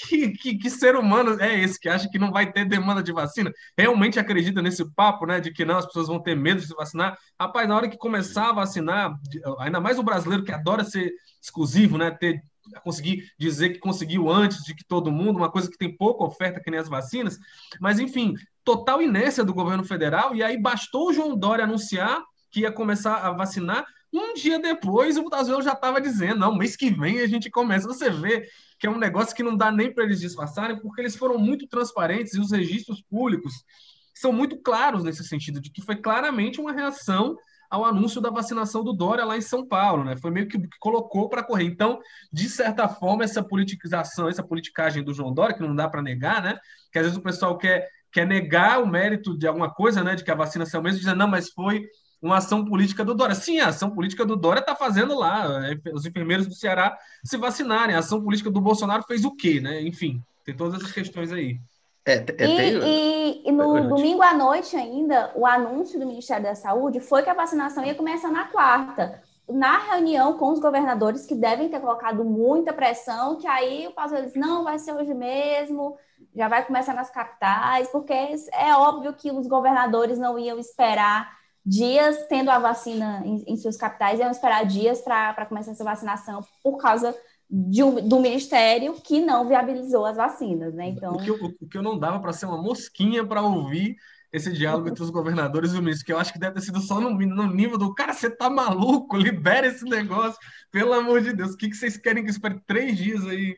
que, 0.07 0.31
que, 0.31 0.59
que, 0.59 0.71
ser 0.71 0.97
humano 0.97 1.41
é 1.41 1.61
esse 1.61 1.79
que 1.79 1.89
acha 1.89 2.09
que 2.09 2.19
não 2.19 2.31
vai 2.31 2.53
ter 2.53 2.65
demanda 2.65 3.03
de 3.03 3.13
vacina? 3.13 3.53
Realmente 3.77 4.19
acredita 4.19 4.63
nesse 4.63 4.85
papo, 4.95 5.27
né, 5.27 5.41
de 5.41 5.53
que 5.53 5.65
não, 5.65 5.79
as 5.79 5.87
pessoas 5.87 6.09
vão 6.09 6.23
ter 6.23 6.35
medo 6.35 6.61
de 6.61 6.67
se 6.67 6.75
vacinar? 6.75 7.17
Rapaz, 7.41 7.69
na 7.69 7.77
hora 7.77 7.89
que 7.89 7.97
começar 7.97 8.51
a 8.51 8.53
vacinar, 8.53 9.15
ainda 9.59 9.81
mais 9.81 9.99
o 9.99 10.03
brasileiro 10.03 10.45
que 10.45 10.53
adora 10.53 10.85
ser 10.85 11.13
exclusivo, 11.41 11.99
né, 11.99 12.11
ter 12.11 12.41
conseguir 12.85 13.31
dizer 13.39 13.71
que 13.71 13.79
conseguiu 13.79 14.31
antes 14.31 14.63
de 14.65 14.75
que 14.75 14.85
todo 14.85 15.11
mundo, 15.11 15.39
uma 15.39 15.51
coisa 15.51 15.69
que 15.69 15.77
tem 15.77 15.95
pouca 15.95 16.25
oferta 16.25 16.61
que 16.61 16.71
nem 16.71 16.79
as 16.79 16.89
vacinas, 16.89 17.39
mas 17.81 17.99
enfim, 17.99 18.35
total 18.65 19.03
inércia 19.03 19.45
do 19.45 19.55
governo 19.55 19.85
federal, 19.85 20.35
e 20.35 20.43
aí 20.43 20.57
bastou 20.57 21.09
o 21.09 21.13
João 21.13 21.37
Dória 21.37 21.65
anunciar 21.65 22.23
que 22.51 22.61
ia 22.61 22.73
começar 22.73 23.17
a 23.17 23.33
vacinar, 23.33 23.85
um 24.13 24.35
dia 24.35 24.59
depois 24.59 25.17
o 25.17 25.25
Brasil 25.25 25.61
já 25.63 25.73
estava 25.73 26.01
dizendo, 26.01 26.41
não, 26.41 26.55
mês 26.55 26.77
que 26.77 26.91
vem 26.91 27.21
a 27.21 27.27
gente 27.27 27.51
começa. 27.51 27.89
Você 27.89 28.11
vê 28.11 28.47
que 28.79 28.87
é 28.87 28.91
um 28.91 28.99
negócio 28.99 29.35
que 29.35 29.43
não 29.43 29.57
dá 29.57 29.71
nem 29.71 29.93
para 29.93 30.05
eles 30.05 30.21
disfarçarem, 30.21 30.79
porque 30.81 31.01
eles 31.01 31.17
foram 31.17 31.39
muito 31.39 31.67
transparentes 31.67 32.35
e 32.35 32.41
os 32.41 32.51
registros 32.51 33.01
públicos 33.03 33.55
são 34.15 34.33
muito 34.33 34.61
claros 34.61 35.03
nesse 35.03 35.25
sentido, 35.25 35.61
de 35.61 35.71
que 35.71 35.83
foi 35.83 35.97
claramente 35.97 36.61
uma 36.61 36.73
reação 36.73 37.37
ao 37.71 37.87
anúncio 37.87 38.21
da 38.21 38.29
vacinação 38.29 38.85
do 38.85 38.93
Dória 38.93 39.25
lá 39.25 39.35
em 39.35 39.41
São 39.41 39.67
Paulo, 39.67 40.05
né? 40.05 40.15
Foi 40.19 40.31
meio 40.31 40.47
que, 40.47 40.61
colocou 40.79 41.31
para 41.31 41.43
correr. 41.43 41.65
Então, 41.65 41.99
de 42.31 42.47
certa 42.47 42.87
forma, 42.87 43.25
essa 43.25 43.43
politização, 43.43 44.29
essa 44.29 44.43
politicagem 44.43 45.03
do 45.03 45.15
João 45.15 45.33
Dória, 45.33 45.55
que 45.55 45.63
não 45.63 45.75
dá 45.75 45.89
para 45.89 46.03
negar, 46.03 46.43
né? 46.43 46.59
Que 46.93 46.99
às 46.99 47.07
vezes 47.07 47.19
o 47.19 47.23
pessoal 47.23 47.57
quer, 47.57 47.89
quer 48.13 48.27
negar 48.27 48.83
o 48.83 48.87
mérito 48.87 49.39
de 49.39 49.47
alguma 49.47 49.73
coisa, 49.73 50.05
né? 50.05 50.15
De 50.15 50.23
que 50.23 50.31
a 50.31 50.35
vacina 50.35 50.67
saiu 50.67 50.83
mesmo, 50.83 50.99
dizendo, 50.99 51.17
não, 51.17 51.29
mas 51.29 51.51
foi 51.51 51.87
uma 52.23 52.37
ação 52.37 52.65
política 52.65 53.05
do 53.05 53.15
Dória. 53.15 53.35
Sim, 53.35 53.59
a 53.59 53.69
ação 53.69 53.91
política 53.91 54.25
do 54.25 54.37
Dória 54.37 54.61
está 54.61 54.77
fazendo 54.77 55.19
lá, 55.19 55.69
é, 55.69 55.77
os 55.93 56.07
enfermeiros 56.07 56.47
do 56.47 56.55
Ceará 56.55 56.97
se 57.25 57.37
vacinarem. 57.37 57.97
A 57.97 57.99
ação 57.99 58.23
política 58.23 58.49
do 58.51 58.61
Bolsonaro 58.61 59.03
fez 59.03 59.25
o 59.25 59.35
quê, 59.35 59.61
né? 59.61 59.83
Enfim, 59.83 60.23
tem 60.45 60.57
todas 60.57 60.81
essas 60.81 60.93
questões 60.93 61.33
aí. 61.33 61.59
É, 62.05 62.15
é, 62.15 62.19
e, 62.19 62.25
tem... 62.35 62.81
e, 62.83 63.49
e, 63.49 63.53
no 63.53 63.89
domingo 63.89 64.23
à 64.23 64.35
noite 64.35 64.77
ainda, 64.77 65.33
o 65.35 65.47
anúncio 65.47 65.99
do 65.99 66.07
Ministério 66.07 66.45
da 66.45 66.55
Saúde 66.55 67.01
foi 67.01 67.23
que 67.23 67.31
a 67.31 67.35
vacinação 67.35 67.85
ia 67.85 67.95
começar 67.95 68.31
na 68.31 68.45
quarta. 68.45 69.21
Na 69.49 69.79
reunião 69.79 70.39
com 70.39 70.53
os 70.53 70.61
governadores, 70.61 71.27
que 71.27 71.35
devem 71.35 71.69
ter 71.69 71.81
colocado 71.81 72.25
muita 72.25 72.73
pressão, 72.73 73.37
que 73.37 73.47
aí 73.47 73.87
o 73.89 73.93
Pazuello 73.93 74.27
disse, 74.27 74.39
não, 74.39 74.65
vai 74.65 74.79
ser 74.79 74.93
hoje 74.93 75.13
mesmo, 75.13 75.97
já 76.35 76.49
vai 76.49 76.65
começar 76.65 76.95
nas 76.95 77.11
capitais, 77.11 77.89
porque 77.89 78.13
é 78.13 78.75
óbvio 78.75 79.13
que 79.13 79.31
os 79.31 79.47
governadores 79.47 80.19
não 80.19 80.39
iam 80.39 80.59
esperar 80.59 81.42
dias 81.65 82.27
tendo 82.29 82.51
a 82.51 82.59
vacina 82.59 83.23
em, 83.25 83.45
em 83.47 83.57
suas 83.57 83.77
capitais, 83.77 84.19
iam 84.19 84.31
esperar 84.31 84.65
dias 84.67 85.01
para 85.01 85.47
começar 85.47 85.73
essa 85.73 85.85
vacinação 85.85 86.41
por 86.63 86.77
causa 86.79 87.15
um, 87.51 88.09
do 88.09 88.21
ministério 88.21 88.95
que 88.95 89.21
não 89.21 89.47
viabilizou 89.47 90.07
as 90.07 90.17
vacinas, 90.17 90.75
né? 90.75 90.89
Então, 90.89 91.15
o 91.15 91.19
que 91.19 91.31
eu, 91.31 91.37
o 91.61 91.69
que 91.69 91.79
eu 91.79 91.83
não 91.83 91.99
dava 91.99 92.19
para 92.19 92.33
ser 92.33 92.47
uma 92.47 92.61
mosquinha 92.61 93.25
para 93.27 93.43
ouvir 93.43 93.97
esse 94.33 94.51
diálogo 94.51 94.89
entre 94.89 95.03
os 95.03 95.11
governadores 95.11 95.73
e 95.73 95.79
o 95.79 95.83
ministro, 95.83 96.07
que 96.07 96.13
eu 96.13 96.19
acho 96.19 96.33
que 96.33 96.39
deve 96.39 96.55
ter 96.55 96.63
sido 96.63 96.81
só 96.81 96.99
no, 96.99 97.11
no 97.11 97.47
nível 97.53 97.77
do 97.77 97.95
cara, 97.95 98.15
você 98.15 98.31
tá 98.31 98.49
maluco, 98.49 99.17
libera 99.19 99.67
esse 99.67 99.85
negócio, 99.85 100.39
pelo 100.71 100.95
amor 100.95 101.21
de 101.21 101.35
Deus, 101.35 101.53
o 101.53 101.57
que, 101.57 101.69
que 101.69 101.77
vocês 101.77 101.99
querem 101.99 102.25
que 102.25 102.31
espere 102.31 102.59
três 102.67 102.97
dias 102.97 103.27
aí 103.27 103.55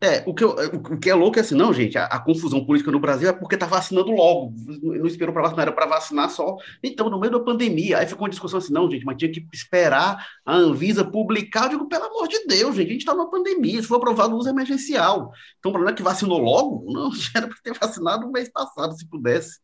É, 0.00 0.22
o 0.26 0.34
que, 0.34 0.44
eu, 0.44 0.50
o 0.50 0.98
que 0.98 1.10
é 1.10 1.14
louco 1.14 1.38
é 1.38 1.40
assim, 1.40 1.54
não, 1.54 1.72
gente, 1.72 1.98
a, 1.98 2.04
a, 2.04 2.20
confusão 2.20 2.64
política 2.64 2.90
no 2.90 3.00
Brasil 3.00 3.28
é 3.28 3.32
porque 3.32 3.56
tá 3.56 3.66
vacinando 3.66 4.12
logo, 4.12 4.52
não 4.82 5.06
esperou 5.06 5.32
para 5.32 5.42
vacinar, 5.42 5.62
era 5.62 5.72
para 5.72 5.86
vacinar 5.86 6.30
só. 6.30 6.56
Então, 6.82 7.10
no 7.10 7.18
meio 7.18 7.32
da 7.32 7.40
pandemia, 7.40 7.98
aí 7.98 8.06
ficou 8.06 8.24
uma 8.24 8.30
discussão 8.30 8.58
assim, 8.58 8.72
não, 8.72 8.90
gente, 8.90 9.04
mas 9.04 9.16
tinha 9.16 9.30
que 9.30 9.46
esperar 9.52 10.24
a 10.44 10.54
Anvisa 10.54 11.04
publicar. 11.04 11.64
Eu 11.64 11.70
digo, 11.70 11.88
pelo 11.88 12.04
amor 12.04 12.28
de 12.28 12.44
Deus, 12.46 12.76
gente, 12.76 12.88
a 12.88 12.92
gente 12.92 13.00
está 13.00 13.14
numa 13.14 13.30
pandemia, 13.30 13.78
isso 13.78 13.88
foi 13.88 13.96
aprovado 13.96 14.36
uso 14.36 14.48
emergencial. 14.48 15.32
Então, 15.58 15.70
o 15.70 15.72
problema 15.72 15.92
é 15.92 15.96
que 15.96 16.02
vacinou 16.02 16.38
logo? 16.38 16.84
Não, 16.92 17.10
era 17.34 17.48
para 17.48 17.56
ter 17.62 17.78
vacinado 17.78 18.26
no 18.26 18.32
mês 18.32 18.48
passado, 18.48 18.96
se 18.96 19.08
pudesse. 19.08 19.58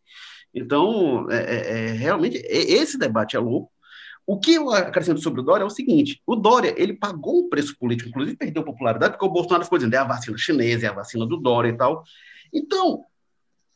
Então, 0.55 1.31
é, 1.31 1.37
é, 1.37 1.89
é 1.89 1.93
realmente, 1.93 2.37
esse 2.49 2.99
debate 2.99 3.37
é 3.37 3.39
louco. 3.39 3.71
O 4.27 4.39
que 4.39 4.55
eu 4.55 4.71
acrescento 4.71 5.21
sobre 5.21 5.41
o 5.41 5.45
Dória 5.45 5.65
é 5.65 5.67
o 5.67 5.71
seguinte: 5.71 6.21
o 6.27 6.37
Dória 6.37 6.75
ele 6.77 6.95
pagou 6.95 7.47
um 7.47 7.49
preço 7.49 7.77
político, 7.79 8.09
inclusive 8.11 8.37
perdeu 8.37 8.63
popularidade, 8.63 9.15
porque 9.15 9.27
o 9.27 9.31
Bolsonaro 9.31 9.65
ficou 9.65 9.79
dizendo 9.79 9.95
é 9.95 9.99
a 9.99 10.05
vacina 10.05 10.39
chinesa, 10.39 10.87
é 10.87 10.89
a 10.89 10.95
vacina 10.95 11.27
do 11.27 11.37
Dória 11.37 11.71
e 11.71 11.77
tal. 11.77 12.05
Então, 12.53 13.05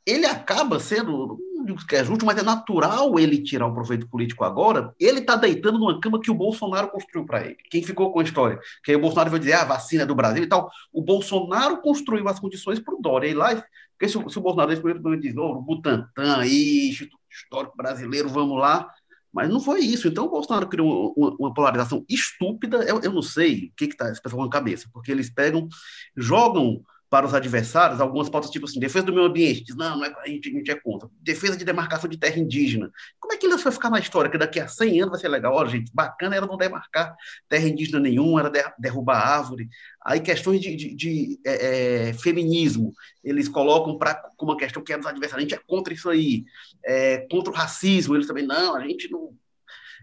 ele 0.06 0.26
acaba 0.26 0.78
sendo, 0.78 1.38
não 1.54 1.64
digo 1.64 1.86
que 1.86 1.96
é 1.96 2.04
justo, 2.04 2.26
mas 2.26 2.36
é 2.36 2.42
natural 2.42 3.18
ele 3.18 3.42
tirar 3.42 3.66
o 3.66 3.74
proveito 3.74 4.06
político 4.06 4.44
agora. 4.44 4.94
Ele 5.00 5.20
está 5.20 5.34
deitando 5.34 5.78
numa 5.78 5.98
cama 5.98 6.20
que 6.20 6.30
o 6.30 6.34
Bolsonaro 6.34 6.90
construiu 6.90 7.24
para 7.24 7.44
ele. 7.44 7.56
Quem 7.70 7.82
ficou 7.82 8.12
com 8.12 8.20
a 8.20 8.22
história? 8.22 8.58
Que 8.84 8.90
aí 8.90 8.96
o 8.96 9.00
Bolsonaro 9.00 9.30
vai 9.30 9.38
dizer 9.38 9.54
ah, 9.54 9.62
a 9.62 9.66
vacina 9.66 10.02
é 10.02 10.06
do 10.06 10.14
Brasil 10.14 10.42
e 10.42 10.46
tal. 10.46 10.70
O 10.92 11.00
Bolsonaro 11.00 11.80
construiu 11.80 12.28
as 12.28 12.38
condições 12.38 12.78
para 12.78 12.94
o 12.94 13.00
Dória 13.00 13.28
ir 13.28 13.34
lá. 13.34 13.64
Porque 13.92 14.08
se, 14.08 14.12
se 14.12 14.38
o 14.38 14.42
Bolsonaro 14.42 14.70
nesse 14.70 14.82
primeiro 14.82 15.20
diz, 15.20 15.34
oh, 15.36 15.52
o 15.52 15.62
Butantan, 15.62 16.36
aí, 16.38 16.90
Histórico 17.30 17.76
Brasileiro, 17.76 18.28
vamos 18.28 18.58
lá. 18.58 18.92
Mas 19.34 19.50
não 19.50 19.60
foi 19.60 19.80
isso. 19.80 20.06
Então 20.06 20.26
o 20.26 20.30
Bolsonaro 20.30 20.68
criou 20.68 21.12
uma, 21.16 21.36
uma 21.38 21.54
polarização 21.54 22.04
estúpida. 22.08 22.78
Eu, 22.84 23.00
eu, 23.00 23.12
não 23.12 23.20
sei 23.22 23.66
o 23.66 23.72
que 23.76 23.86
está 23.86 24.08
esse 24.08 24.22
pessoal 24.22 24.44
na 24.44 24.50
cabeça, 24.50 24.88
porque 24.92 25.10
eles 25.10 25.28
pegam, 25.28 25.68
jogam 26.16 26.84
para 27.14 27.26
os 27.26 27.32
adversários 27.32 28.00
algumas 28.00 28.28
pautas 28.28 28.50
tipo 28.50 28.66
assim, 28.66 28.80
defesa 28.80 29.06
do 29.06 29.12
meio 29.12 29.26
ambiente, 29.26 29.62
diz, 29.62 29.76
não, 29.76 29.98
não 29.98 30.04
é, 30.04 30.12
a, 30.18 30.26
gente, 30.26 30.48
a 30.48 30.52
gente 30.52 30.68
é 30.72 30.74
contra. 30.74 31.08
Defesa 31.20 31.56
de 31.56 31.64
demarcação 31.64 32.10
de 32.10 32.16
terra 32.16 32.40
indígena. 32.40 32.90
Como 33.20 33.32
é 33.32 33.36
que 33.36 33.46
isso 33.46 33.62
vai 33.62 33.72
ficar 33.72 33.88
na 33.88 34.00
história? 34.00 34.28
Que 34.28 34.36
daqui 34.36 34.58
a 34.58 34.66
100 34.66 35.02
anos 35.02 35.12
vai 35.12 35.20
ser 35.20 35.28
legal. 35.28 35.54
Olha, 35.54 35.68
gente, 35.68 35.92
bacana 35.94 36.34
era 36.34 36.44
não 36.44 36.56
demarcar 36.56 37.14
terra 37.48 37.68
indígena 37.68 38.00
nenhuma, 38.00 38.40
era 38.40 38.74
derrubar 38.76 39.18
árvore. 39.18 39.68
Aí 40.04 40.18
questões 40.18 40.60
de, 40.60 40.74
de, 40.74 40.92
de 40.92 41.40
é, 41.46 42.08
é, 42.08 42.12
feminismo, 42.14 42.92
eles 43.22 43.48
colocam 43.48 43.96
para 43.96 44.16
como 44.36 44.50
uma 44.50 44.58
questão 44.58 44.82
que 44.82 44.92
é 44.92 44.98
dos 44.98 45.06
adversários. 45.06 45.46
A 45.46 45.48
gente 45.48 45.54
é 45.54 45.64
contra 45.68 45.94
isso 45.94 46.10
aí. 46.10 46.44
É, 46.84 47.18
contra 47.30 47.52
o 47.52 47.54
racismo, 47.54 48.16
eles 48.16 48.26
também, 48.26 48.44
não, 48.44 48.74
a 48.74 48.80
gente 48.80 49.08
não... 49.08 49.30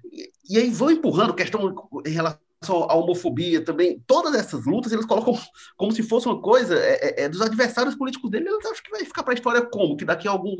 E, 0.09 0.31
e 0.49 0.57
aí 0.57 0.69
vão 0.69 0.89
empurrando 0.89 1.33
questão 1.33 1.75
em 2.05 2.09
relação 2.09 2.39
a 2.69 2.93
homofobia 2.93 3.63
também, 3.65 3.99
todas 4.05 4.35
essas 4.35 4.65
lutas 4.65 4.91
eles 4.91 5.05
colocam 5.05 5.35
como 5.75 5.91
se 5.91 6.03
fosse 6.03 6.27
uma 6.27 6.39
coisa 6.39 6.75
é, 6.75 7.21
é, 7.21 7.23
é 7.23 7.29
dos 7.29 7.41
adversários 7.41 7.95
políticos 7.95 8.29
dele. 8.29 8.49
Eu 8.49 8.59
acho 8.71 8.83
que 8.83 8.91
vai 8.91 9.03
ficar 9.03 9.23
para 9.23 9.33
a 9.33 9.35
história 9.35 9.61
como? 9.63 9.97
Que 9.97 10.05
daqui 10.05 10.27
a 10.27 10.31
algum 10.31 10.55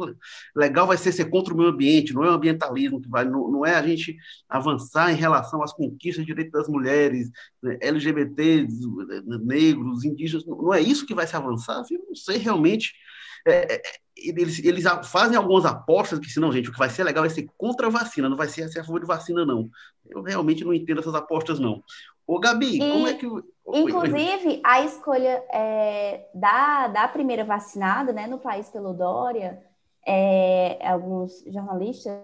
legal 0.56 0.88
vai 0.88 0.98
ser 0.98 1.12
ser 1.12 1.26
contra 1.26 1.54
o 1.54 1.58
meio 1.58 1.70
ambiente, 1.70 2.14
não 2.14 2.24
é 2.24 2.32
o 2.32 2.34
ambientalismo 2.34 3.00
que 3.00 3.08
vai, 3.08 3.24
não, 3.24 3.52
não 3.52 3.66
é 3.66 3.76
a 3.76 3.86
gente 3.86 4.16
avançar 4.50 5.12
em 5.12 5.16
relação 5.16 5.62
às 5.62 5.74
conquistas 5.74 6.26
de 6.26 6.32
direitos 6.32 6.52
das 6.52 6.68
mulheres, 6.68 7.30
né, 7.62 7.78
LGBTs, 7.82 8.74
negros, 9.44 10.04
indígenas, 10.04 10.46
não 10.46 10.74
é 10.74 10.82
isso 10.82 11.06
que 11.06 11.14
vai 11.14 11.28
se 11.28 11.36
avançar. 11.36 11.84
Eu 11.92 12.04
não 12.08 12.16
sei 12.16 12.38
realmente. 12.38 12.94
É, 13.46 13.76
é, 13.76 13.82
eles, 14.16 14.60
eles 14.64 14.84
fazem 15.06 15.36
algumas 15.36 15.66
apostas 15.66 16.20
que, 16.20 16.30
se 16.30 16.40
não, 16.40 16.52
gente, 16.52 16.70
o 16.70 16.72
que 16.72 16.78
vai 16.78 16.90
ser 16.90 17.04
legal 17.04 17.24
vai 17.24 17.30
ser 17.30 17.48
contra 17.58 17.88
a 17.88 17.90
vacina, 17.90 18.30
não 18.30 18.38
vai 18.38 18.48
ser 18.48 18.64
a 18.64 18.84
favor 18.84 19.00
de 19.00 19.08
vacina, 19.08 19.46
não. 19.46 19.70
Eu 20.10 20.22
realmente 20.22 20.64
não 20.64 20.74
entendo 20.74 21.00
essas 21.00 21.16
apostas, 21.16 21.60
não. 21.60 21.84
Ô, 22.28 22.40
Gabi, 22.40 22.76
e, 22.76 22.80
como 22.80 23.08
é 23.08 23.14
que. 23.14 23.26
Inclusive, 23.74 24.62
a 24.64 24.82
escolha 24.82 25.44
é, 25.52 26.28
da, 26.34 26.88
da 26.88 27.08
primeira 27.08 27.44
vacinada, 27.44 28.12
né, 28.12 28.28
no 28.28 28.38
país 28.38 28.70
pelo 28.70 28.94
Dória, 28.94 29.64
é, 30.06 30.78
alguns 30.88 31.44
jornalistas 31.48 32.20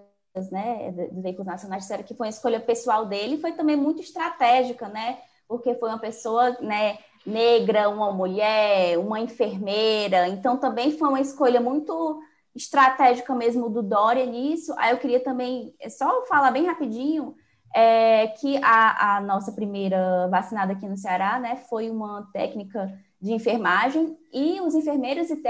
né, 0.51 0.91
dos 0.91 1.23
veículos 1.23 1.47
nacionais 1.47 1.84
disseram 1.84 2.03
que 2.03 2.13
foi 2.13 2.27
uma 2.27 2.32
escolha 2.32 2.60
pessoal 2.60 3.06
dele 3.06 3.39
foi 3.39 3.53
também 3.53 3.75
muito 3.75 4.01
estratégica, 4.01 4.88
né? 4.88 5.19
Porque 5.47 5.73
foi 5.75 5.89
uma 5.89 5.99
pessoa, 5.99 6.58
né, 6.60 6.97
negra, 7.25 7.89
uma 7.89 8.12
mulher, 8.12 8.97
uma 8.97 9.19
enfermeira. 9.19 10.27
Então, 10.27 10.58
também 10.58 10.97
foi 10.97 11.10
uma 11.10 11.21
escolha 11.21 11.60
muito 11.60 12.21
estratégica 12.56 13.36
mesmo 13.36 13.69
do 13.69 13.84
Dória 13.84 14.25
nisso. 14.25 14.73
Aí 14.77 14.91
eu 14.91 14.97
queria 14.97 15.19
também 15.19 15.73
é 15.80 15.89
só 15.89 16.25
falar 16.25 16.51
bem 16.51 16.65
rapidinho 16.65 17.36
é, 17.73 18.27
que 18.27 18.58
a, 18.63 19.17
a, 19.17 19.21
nossa 19.21 19.51
primeira 19.51 20.27
vacinada 20.30 20.73
aqui 20.73 20.88
no 20.88 20.97
Ceará, 20.97 21.39
né, 21.39 21.58
foi 21.69 21.89
uma 21.89 22.27
técnica 22.34 22.91
de 23.21 23.34
enfermagem 23.34 24.17
e 24.32 24.62
os 24.62 24.75
enfermeiros 24.75 25.30
e 25.30 25.41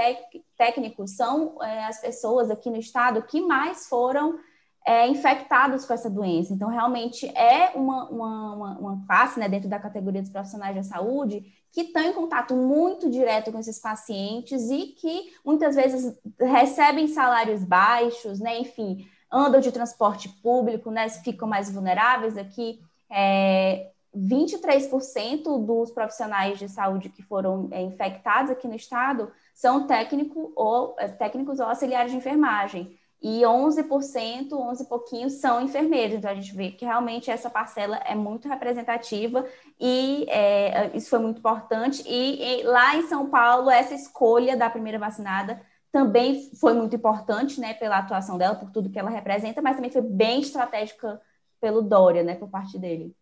técnicos 0.56 1.12
são 1.16 1.62
é, 1.62 1.84
as 1.84 2.00
pessoas 2.00 2.50
aqui 2.50 2.70
no 2.70 2.78
estado 2.78 3.22
que 3.22 3.40
mais 3.40 3.86
foram 3.88 4.38
é, 4.86 5.06
infectados 5.06 5.84
com 5.84 5.92
essa 5.92 6.08
doença. 6.08 6.52
Então, 6.52 6.68
realmente 6.68 7.26
é 7.36 7.72
uma, 7.74 8.08
uma, 8.08 8.54
uma, 8.54 8.78
uma 8.78 9.06
classe 9.06 9.38
né, 9.38 9.48
dentro 9.48 9.68
da 9.68 9.78
categoria 9.78 10.22
dos 10.22 10.30
profissionais 10.30 10.74
da 10.74 10.82
saúde 10.82 11.44
que 11.72 11.82
estão 11.82 12.02
em 12.02 12.12
contato 12.12 12.54
muito 12.54 13.10
direto 13.10 13.52
com 13.52 13.58
esses 13.58 13.78
pacientes 13.78 14.70
e 14.70 14.86
que 14.86 15.32
muitas 15.44 15.76
vezes 15.76 16.16
recebem 16.38 17.06
salários 17.08 17.62
baixos, 17.62 18.40
né? 18.40 18.58
Enfim, 18.58 19.06
andam 19.30 19.60
de 19.60 19.70
transporte 19.70 20.28
público, 20.42 20.90
né? 20.90 21.08
Ficam 21.08 21.46
mais 21.46 21.70
vulneráveis 21.70 22.36
aqui. 22.36 22.80
É, 23.10 23.90
23% 24.16 25.64
dos 25.64 25.90
profissionais 25.90 26.58
de 26.58 26.68
saúde 26.68 27.08
que 27.08 27.22
foram 27.22 27.68
é, 27.70 27.82
infectados 27.82 28.50
aqui 28.50 28.66
no 28.66 28.74
estado 28.74 29.30
são 29.54 29.86
técnico 29.86 30.52
ou, 30.56 30.96
é, 30.98 31.08
técnicos 31.08 31.60
ou 31.60 31.66
auxiliares 31.66 32.10
de 32.10 32.18
enfermagem 32.18 32.97
e 33.20 33.42
11%, 33.42 34.52
11 34.52 34.82
e 34.82 34.86
pouquinho 34.86 35.30
são 35.30 35.60
enfermeiros. 35.60 36.16
Então 36.16 36.30
a 36.30 36.34
gente 36.34 36.54
vê 36.54 36.70
que 36.70 36.84
realmente 36.84 37.30
essa 37.30 37.50
parcela 37.50 37.96
é 38.04 38.14
muito 38.14 38.48
representativa 38.48 39.44
e 39.78 40.24
é, 40.28 40.96
isso 40.96 41.10
foi 41.10 41.18
muito 41.18 41.38
importante. 41.38 42.02
E, 42.06 42.60
e, 42.60 42.62
lá 42.62 42.96
em 42.96 43.08
São 43.08 43.28
Paulo, 43.28 43.70
essa 43.70 43.94
escolha 43.94 44.56
da 44.56 44.70
primeira 44.70 44.98
vacinada 44.98 45.60
também 45.90 46.50
foi 46.60 46.74
muito 46.74 46.94
importante, 46.94 47.60
né, 47.60 47.74
pela 47.74 47.98
atuação 47.98 48.38
dela, 48.38 48.54
por 48.54 48.70
tudo 48.70 48.90
que 48.90 48.98
ela 48.98 49.10
representa, 49.10 49.62
mas 49.62 49.74
também 49.76 49.90
foi 49.90 50.02
bem 50.02 50.40
estratégica 50.40 51.20
pelo 51.60 51.82
Dória, 51.82 52.22
né, 52.22 52.34
por 52.34 52.48
parte 52.48 52.78
dele. 52.78 53.14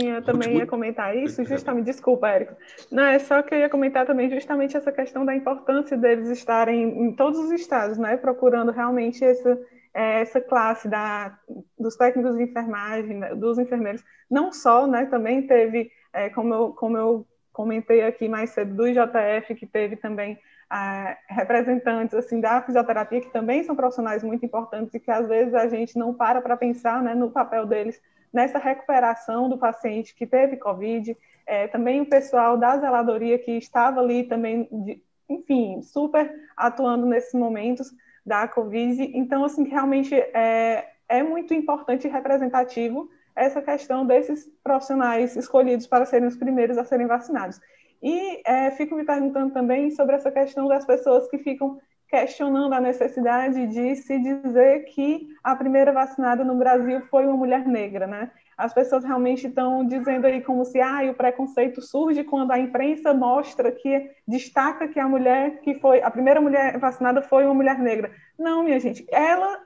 Eu 0.00 0.22
também 0.22 0.56
ia 0.56 0.66
comentar 0.66 1.16
isso, 1.16 1.44
justamente, 1.44 1.86
desculpa, 1.86 2.28
Érico. 2.28 2.54
Não, 2.90 3.04
é 3.04 3.18
só 3.18 3.42
que 3.42 3.54
eu 3.54 3.58
ia 3.58 3.68
comentar 3.68 4.06
também 4.06 4.30
justamente 4.30 4.76
essa 4.76 4.92
questão 4.92 5.24
da 5.24 5.34
importância 5.34 5.96
deles 5.96 6.28
estarem 6.28 6.82
em 6.82 7.12
todos 7.12 7.38
os 7.38 7.50
estados, 7.50 7.98
né, 7.98 8.16
procurando 8.16 8.70
realmente 8.70 9.24
essa, 9.24 9.58
é, 9.94 10.20
essa 10.20 10.40
classe 10.40 10.88
da, 10.88 11.36
dos 11.78 11.96
técnicos 11.96 12.36
de 12.36 12.44
enfermagem, 12.44 13.18
né, 13.18 13.34
dos 13.34 13.58
enfermeiros, 13.58 14.04
não 14.30 14.52
só, 14.52 14.86
né, 14.86 15.06
também 15.06 15.46
teve, 15.46 15.90
é, 16.12 16.30
como, 16.30 16.54
eu, 16.54 16.72
como 16.72 16.96
eu 16.96 17.26
comentei 17.52 18.02
aqui 18.02 18.28
mais 18.28 18.50
cedo, 18.50 18.74
do 18.74 18.86
IJF, 18.86 19.54
que 19.56 19.66
teve 19.66 19.96
também 19.96 20.38
é, 20.72 21.16
representantes 21.28 22.14
assim 22.14 22.40
da 22.40 22.62
fisioterapia, 22.62 23.20
que 23.20 23.32
também 23.32 23.64
são 23.64 23.74
profissionais 23.74 24.22
muito 24.22 24.44
importantes 24.44 24.94
e 24.94 25.00
que 25.00 25.10
às 25.10 25.26
vezes 25.26 25.54
a 25.54 25.66
gente 25.66 25.98
não 25.98 26.14
para 26.14 26.40
para 26.40 26.56
pensar 26.56 27.02
né, 27.02 27.14
no 27.14 27.30
papel 27.30 27.66
deles 27.66 28.00
nessa 28.32 28.58
recuperação 28.58 29.48
do 29.48 29.58
paciente 29.58 30.14
que 30.14 30.26
teve 30.26 30.56
Covid, 30.56 31.16
é, 31.46 31.66
também 31.68 32.00
o 32.00 32.06
pessoal 32.06 32.56
da 32.56 32.78
zeladoria 32.78 33.38
que 33.38 33.52
estava 33.52 34.00
ali 34.00 34.24
também, 34.24 34.68
de, 34.70 35.02
enfim, 35.28 35.80
super 35.82 36.32
atuando 36.56 37.06
nesses 37.06 37.32
momentos 37.32 37.90
da 38.24 38.46
Covid. 38.46 39.02
Então, 39.14 39.44
assim, 39.44 39.64
realmente 39.64 40.14
é, 40.14 40.88
é 41.08 41.22
muito 41.22 41.54
importante 41.54 42.06
e 42.06 42.10
representativo 42.10 43.08
essa 43.34 43.62
questão 43.62 44.04
desses 44.04 44.50
profissionais 44.62 45.36
escolhidos 45.36 45.86
para 45.86 46.04
serem 46.04 46.28
os 46.28 46.36
primeiros 46.36 46.76
a 46.76 46.84
serem 46.84 47.06
vacinados. 47.06 47.60
E 48.02 48.42
é, 48.44 48.70
fico 48.72 48.94
me 48.94 49.04
perguntando 49.04 49.52
também 49.52 49.90
sobre 49.90 50.16
essa 50.16 50.30
questão 50.30 50.68
das 50.68 50.84
pessoas 50.84 51.28
que 51.28 51.38
ficam 51.38 51.80
questionando 52.08 52.72
a 52.72 52.80
necessidade 52.80 53.66
de 53.66 53.96
se 53.96 54.18
dizer 54.18 54.84
que 54.86 55.28
a 55.44 55.54
primeira 55.54 55.92
vacinada 55.92 56.42
no 56.42 56.56
Brasil 56.56 57.02
foi 57.02 57.26
uma 57.26 57.36
mulher 57.36 57.66
negra, 57.66 58.06
né? 58.06 58.30
As 58.56 58.72
pessoas 58.72 59.04
realmente 59.04 59.46
estão 59.46 59.86
dizendo 59.86 60.26
aí 60.26 60.40
como 60.40 60.64
se 60.64 60.80
ah, 60.80 61.02
o 61.10 61.14
preconceito 61.14 61.80
surge 61.80 62.24
quando 62.24 62.50
a 62.50 62.58
imprensa 62.58 63.14
mostra 63.14 63.70
que 63.70 64.10
destaca 64.26 64.88
que 64.88 64.98
a 64.98 65.06
mulher 65.06 65.60
que 65.60 65.74
foi 65.74 66.02
a 66.02 66.10
primeira 66.10 66.40
mulher 66.40 66.78
vacinada 66.78 67.22
foi 67.22 67.44
uma 67.44 67.54
mulher 67.54 67.78
negra. 67.78 68.10
Não, 68.38 68.64
minha 68.64 68.80
gente, 68.80 69.06
ela 69.12 69.60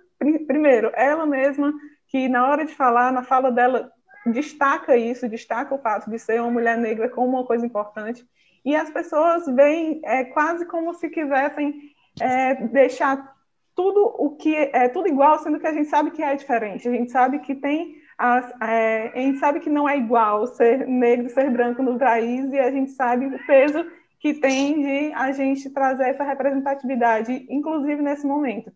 primeiro, 0.47 0.93
ela 0.95 1.25
mesma 1.25 1.73
que 2.09 2.29
na 2.29 2.47
hora 2.49 2.65
de 2.65 2.75
falar, 2.75 3.13
na 3.13 3.23
fala 3.23 3.51
dela 3.51 3.91
destaca 4.27 4.97
isso, 4.97 5.29
destaca 5.29 5.75
o 5.75 5.79
fato 5.79 6.11
de 6.11 6.19
ser 6.19 6.41
uma 6.41 6.51
mulher 6.51 6.77
negra 6.77 7.09
como 7.09 7.29
uma 7.29 7.47
coisa 7.47 7.65
importante. 7.65 8.25
E 8.65 8.77
as 8.77 8.91
pessoas 8.91 9.47
veem 9.47 10.01
é, 10.05 10.25
quase 10.25 10.65
como 10.67 10.95
se 10.95 11.09
quisessem 11.09 11.92
é, 12.21 12.55
deixar 12.67 13.33
tudo 13.75 14.05
o 14.19 14.37
que 14.37 14.55
é 14.55 14.89
tudo 14.89 15.09
igual, 15.09 15.39
sendo 15.39 15.59
que 15.59 15.67
a 15.67 15.73
gente 15.73 15.89
sabe 15.89 16.11
que 16.11 16.23
é 16.23 16.35
diferente. 16.35 16.89
A 16.89 16.93
gente 16.93 17.11
sabe 17.11 17.39
que 17.39 17.55
tem 17.55 17.97
as, 18.19 18.53
é, 18.61 19.13
a 19.15 19.19
gente 19.19 19.39
sabe 19.39 19.61
que 19.61 19.71
não 19.71 19.89
é 19.89 19.97
igual 19.97 20.47
ser 20.47 20.87
negro, 20.87 21.29
ser 21.31 21.51
branco 21.51 21.83
no 21.83 21.99
país 21.99 22.53
e 22.53 22.59
a 22.59 22.71
gente 22.71 22.91
sabe 22.93 23.27
o 23.27 23.47
peso 23.47 23.85
que 24.21 24.35
tem 24.35 24.81
de 24.81 25.13
a 25.15 25.33
gente 25.33 25.69
trazer 25.71 26.11
essa 26.11 26.23
representatividade, 26.23 27.47
inclusive 27.51 28.01
nesse 28.03 28.25
momento. 28.25 28.73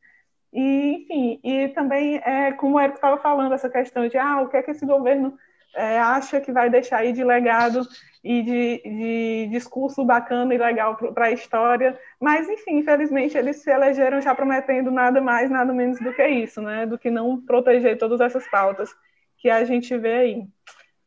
E, 0.53 1.03
enfim, 1.03 1.41
e 1.45 1.68
também, 1.68 2.16
é, 2.24 2.53
como 2.53 2.76
o 2.76 2.80
Eric 2.80 2.97
estava 2.97 3.18
falando, 3.18 3.55
essa 3.55 3.68
questão 3.68 4.09
de 4.09 4.16
ah, 4.18 4.41
o 4.41 4.49
que 4.49 4.57
é 4.57 4.62
que 4.62 4.72
esse 4.72 4.84
governo 4.84 5.39
é, 5.76 5.99
acha 6.01 6.41
que 6.41 6.51
vai 6.51 6.68
deixar 6.68 6.99
aí 6.99 7.12
de 7.12 7.22
legado 7.22 7.87
e 8.27 8.43
de, 8.43 8.83
de 8.83 9.49
discurso 9.53 10.05
bacana 10.05 10.53
e 10.53 10.59
legal 10.59 10.97
para 10.97 11.27
a 11.27 11.31
história. 11.31 11.97
Mas, 12.20 12.49
enfim, 12.49 12.79
infelizmente, 12.79 13.39
eles 13.39 13.59
se 13.59 13.70
elegeram 13.70 14.20
já 14.20 14.35
prometendo 14.35 14.91
nada 14.91 15.20
mais, 15.20 15.49
nada 15.49 15.72
menos 15.72 16.01
do 16.01 16.12
que 16.12 16.27
isso, 16.27 16.61
né? 16.61 16.87
Do 16.87 16.99
que 16.99 17.09
não 17.09 17.41
proteger 17.41 17.97
todas 17.97 18.20
essas 18.20 18.45
pautas 18.51 18.91
que 19.39 19.49
a 19.49 19.64
gente 19.64 19.97
vê 19.97 20.14
aí. 20.14 20.49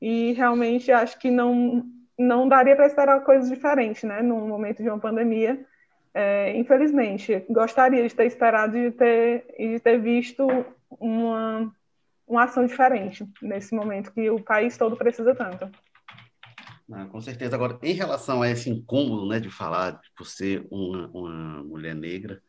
E 0.01 0.31
realmente 0.31 0.93
acho 0.93 1.19
que 1.19 1.29
não, 1.29 1.83
não 2.17 2.47
daria 2.47 2.73
para 2.73 2.87
esperar 2.87 3.19
coisas 3.25 3.49
diferentes, 3.49 4.03
né? 4.03 4.21
Num 4.21 4.47
momento 4.47 4.81
de 4.81 4.89
uma 4.89 4.99
pandemia. 4.99 5.59
É, 6.13 6.55
infelizmente, 6.55 7.45
gostaria 7.49 8.07
de 8.07 8.15
ter 8.15 8.27
esperado 8.27 8.77
e 8.77 8.91
de 8.91 8.97
ter, 8.97 9.45
de 9.59 9.79
ter 9.81 9.99
visto 9.99 10.47
uma 10.89 11.69
uma 12.29 12.43
ação 12.43 12.63
diferente 12.63 13.27
nesse 13.41 13.73
momento 13.73 14.13
que 14.13 14.29
o 14.29 14.39
país 14.39 14.77
todo 14.77 14.95
precisa 14.95 15.33
tanto. 15.33 15.67
Ah, 16.91 17.05
com 17.05 17.21
certeza. 17.21 17.55
Agora, 17.55 17.77
em 17.83 17.93
relação 17.93 18.41
a 18.41 18.49
esse 18.49 18.69
incômodo 18.69 19.27
né, 19.27 19.39
de 19.39 19.49
falar 19.49 19.99
por 20.15 20.25
ser 20.25 20.65
uma, 20.71 21.07
uma 21.07 21.63
mulher 21.63 21.95
negra, 21.95 22.41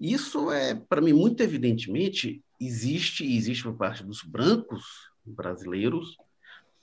isso 0.00 0.50
é, 0.50 0.74
para 0.74 1.00
mim, 1.00 1.12
muito 1.12 1.42
evidentemente, 1.42 2.42
existe, 2.60 3.24
existe 3.24 3.64
por 3.64 3.76
parte 3.76 4.04
dos 4.04 4.22
brancos 4.22 4.84
brasileiros, 5.24 6.16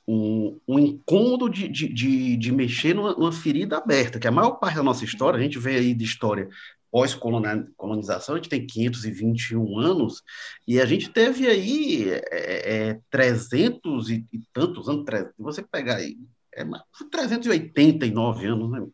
um, 0.08 0.60
um 0.68 0.78
incômodo 0.78 1.50
de, 1.50 1.68
de, 1.68 1.92
de, 1.92 2.38
de 2.38 2.52
mexer 2.52 2.94
numa, 2.94 3.14
numa, 3.14 3.32
ferida 3.32 3.78
aberta, 3.78 4.20
que 4.20 4.28
a 4.28 4.32
maior 4.32 4.52
parte 4.52 4.76
da 4.76 4.84
nossa 4.84 5.04
história, 5.04 5.40
a 5.40 5.42
gente 5.42 5.58
vê 5.58 5.78
aí 5.78 5.94
de 5.94 6.04
história 6.04 6.48
pós-colonização, 6.92 8.36
a 8.36 8.38
gente 8.38 8.50
tem 8.50 8.66
521 8.66 9.80
anos, 9.80 10.22
e 10.66 10.80
a 10.80 10.86
gente 10.86 11.10
teve 11.10 11.48
aí 11.48 12.10
é, 12.10 12.90
é, 12.92 13.00
300 13.10 14.10
e, 14.10 14.26
e, 14.32 14.40
tantos 14.54 14.88
anos, 14.88 15.04
você 15.38 15.62
pegar 15.62 15.98
aí, 15.98 16.18
é, 16.56 16.66
389 17.12 18.48
anos, 18.48 18.72
né? 18.72 18.88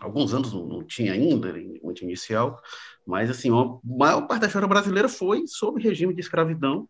alguns 0.00 0.32
anos 0.32 0.52
não, 0.52 0.84
tinha 0.84 1.12
ainda, 1.12 1.52
muito 1.82 2.04
inicial, 2.04 2.60
mas 3.06 3.30
assim, 3.30 3.50
a 3.50 3.78
maior 3.84 4.22
parte 4.26 4.42
da 4.42 4.46
história 4.46 4.68
brasileira 4.68 5.08
foi 5.08 5.46
sob 5.46 5.82
regime 5.82 6.14
de 6.14 6.20
escravidão, 6.20 6.88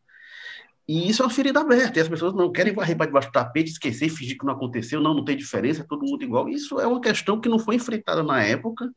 e 0.87 1.09
isso 1.09 1.23
é 1.23 1.27
uma 1.27 1.31
ferida 1.31 1.61
aberta, 1.61 1.99
e 1.99 2.03
as 2.03 2.09
pessoas 2.09 2.35
não 2.35 2.51
querem 2.51 2.73
varrer 2.73 2.97
para 2.97 3.07
debaixo 3.07 3.29
do 3.29 3.33
tapete, 3.33 3.71
esquecer, 3.71 4.09
fingir 4.09 4.39
que 4.39 4.47
não 4.47 4.55
aconteceu, 4.55 5.01
não, 5.01 5.13
não 5.13 5.25
tem 5.25 5.37
diferença, 5.37 5.83
é 5.83 5.85
todo 5.85 6.07
mundo 6.07 6.25
igual. 6.25 6.49
Isso 6.49 6.81
é 6.81 6.87
uma 6.87 7.01
questão 7.01 7.39
que 7.39 7.49
não 7.49 7.59
foi 7.59 7.75
enfrentada 7.75 8.23
na 8.23 8.43
época, 8.43 8.91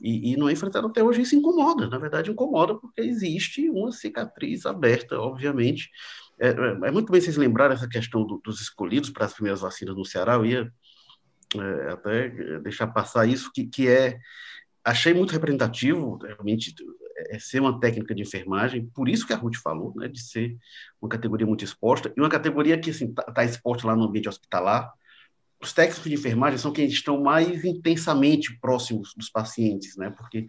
e, 0.00 0.32
e 0.32 0.36
não 0.36 0.48
é 0.48 0.52
enfrentado 0.52 0.86
até 0.86 1.02
hoje, 1.02 1.20
isso 1.20 1.36
incomoda, 1.36 1.86
na 1.88 1.98
verdade 1.98 2.30
incomoda, 2.30 2.74
porque 2.74 3.02
existe 3.02 3.68
uma 3.68 3.92
cicatriz 3.92 4.64
aberta, 4.64 5.18
obviamente. 5.18 5.90
É, 6.38 6.48
é, 6.48 6.88
é 6.88 6.90
muito 6.90 7.10
bem 7.10 7.20
vocês 7.20 7.36
lembrarem 7.36 7.76
essa 7.76 7.88
questão 7.88 8.26
do, 8.26 8.40
dos 8.44 8.60
escolhidos 8.60 9.10
para 9.10 9.24
as 9.24 9.32
primeiras 9.32 9.60
vacinas 9.60 9.96
no 9.96 10.04
Ceará, 10.04 10.34
eu 10.34 10.44
ia 10.44 10.72
é, 11.54 11.92
até 11.92 12.28
deixar 12.60 12.88
passar 12.88 13.26
isso, 13.26 13.50
que, 13.52 13.66
que 13.66 13.88
é, 13.88 14.18
achei 14.84 15.14
muito 15.14 15.32
representativo, 15.32 16.18
realmente, 16.18 16.74
é, 17.16 17.36
é 17.36 17.38
ser 17.38 17.60
uma 17.60 17.80
técnica 17.80 18.14
de 18.14 18.22
enfermagem, 18.22 18.86
por 18.86 19.08
isso 19.08 19.26
que 19.26 19.32
a 19.32 19.36
Ruth 19.36 19.56
falou, 19.56 19.94
né, 19.96 20.08
de 20.08 20.20
ser 20.22 20.56
uma 21.00 21.08
categoria 21.08 21.46
muito 21.46 21.64
exposta, 21.64 22.12
e 22.16 22.20
uma 22.20 22.28
categoria 22.28 22.78
que 22.78 22.90
está 22.90 23.04
assim, 23.04 23.34
tá 23.34 23.44
exposta 23.44 23.86
lá 23.86 23.96
no 23.96 24.04
ambiente 24.04 24.28
hospitalar, 24.28 24.92
os 25.60 25.72
técnicos 25.72 26.04
de 26.04 26.14
enfermagem 26.14 26.58
são 26.58 26.72
quem 26.72 26.86
estão 26.86 27.22
mais 27.22 27.64
intensamente 27.64 28.58
próximos 28.60 29.14
dos 29.16 29.30
pacientes, 29.30 29.96
né? 29.96 30.10
Porque 30.10 30.46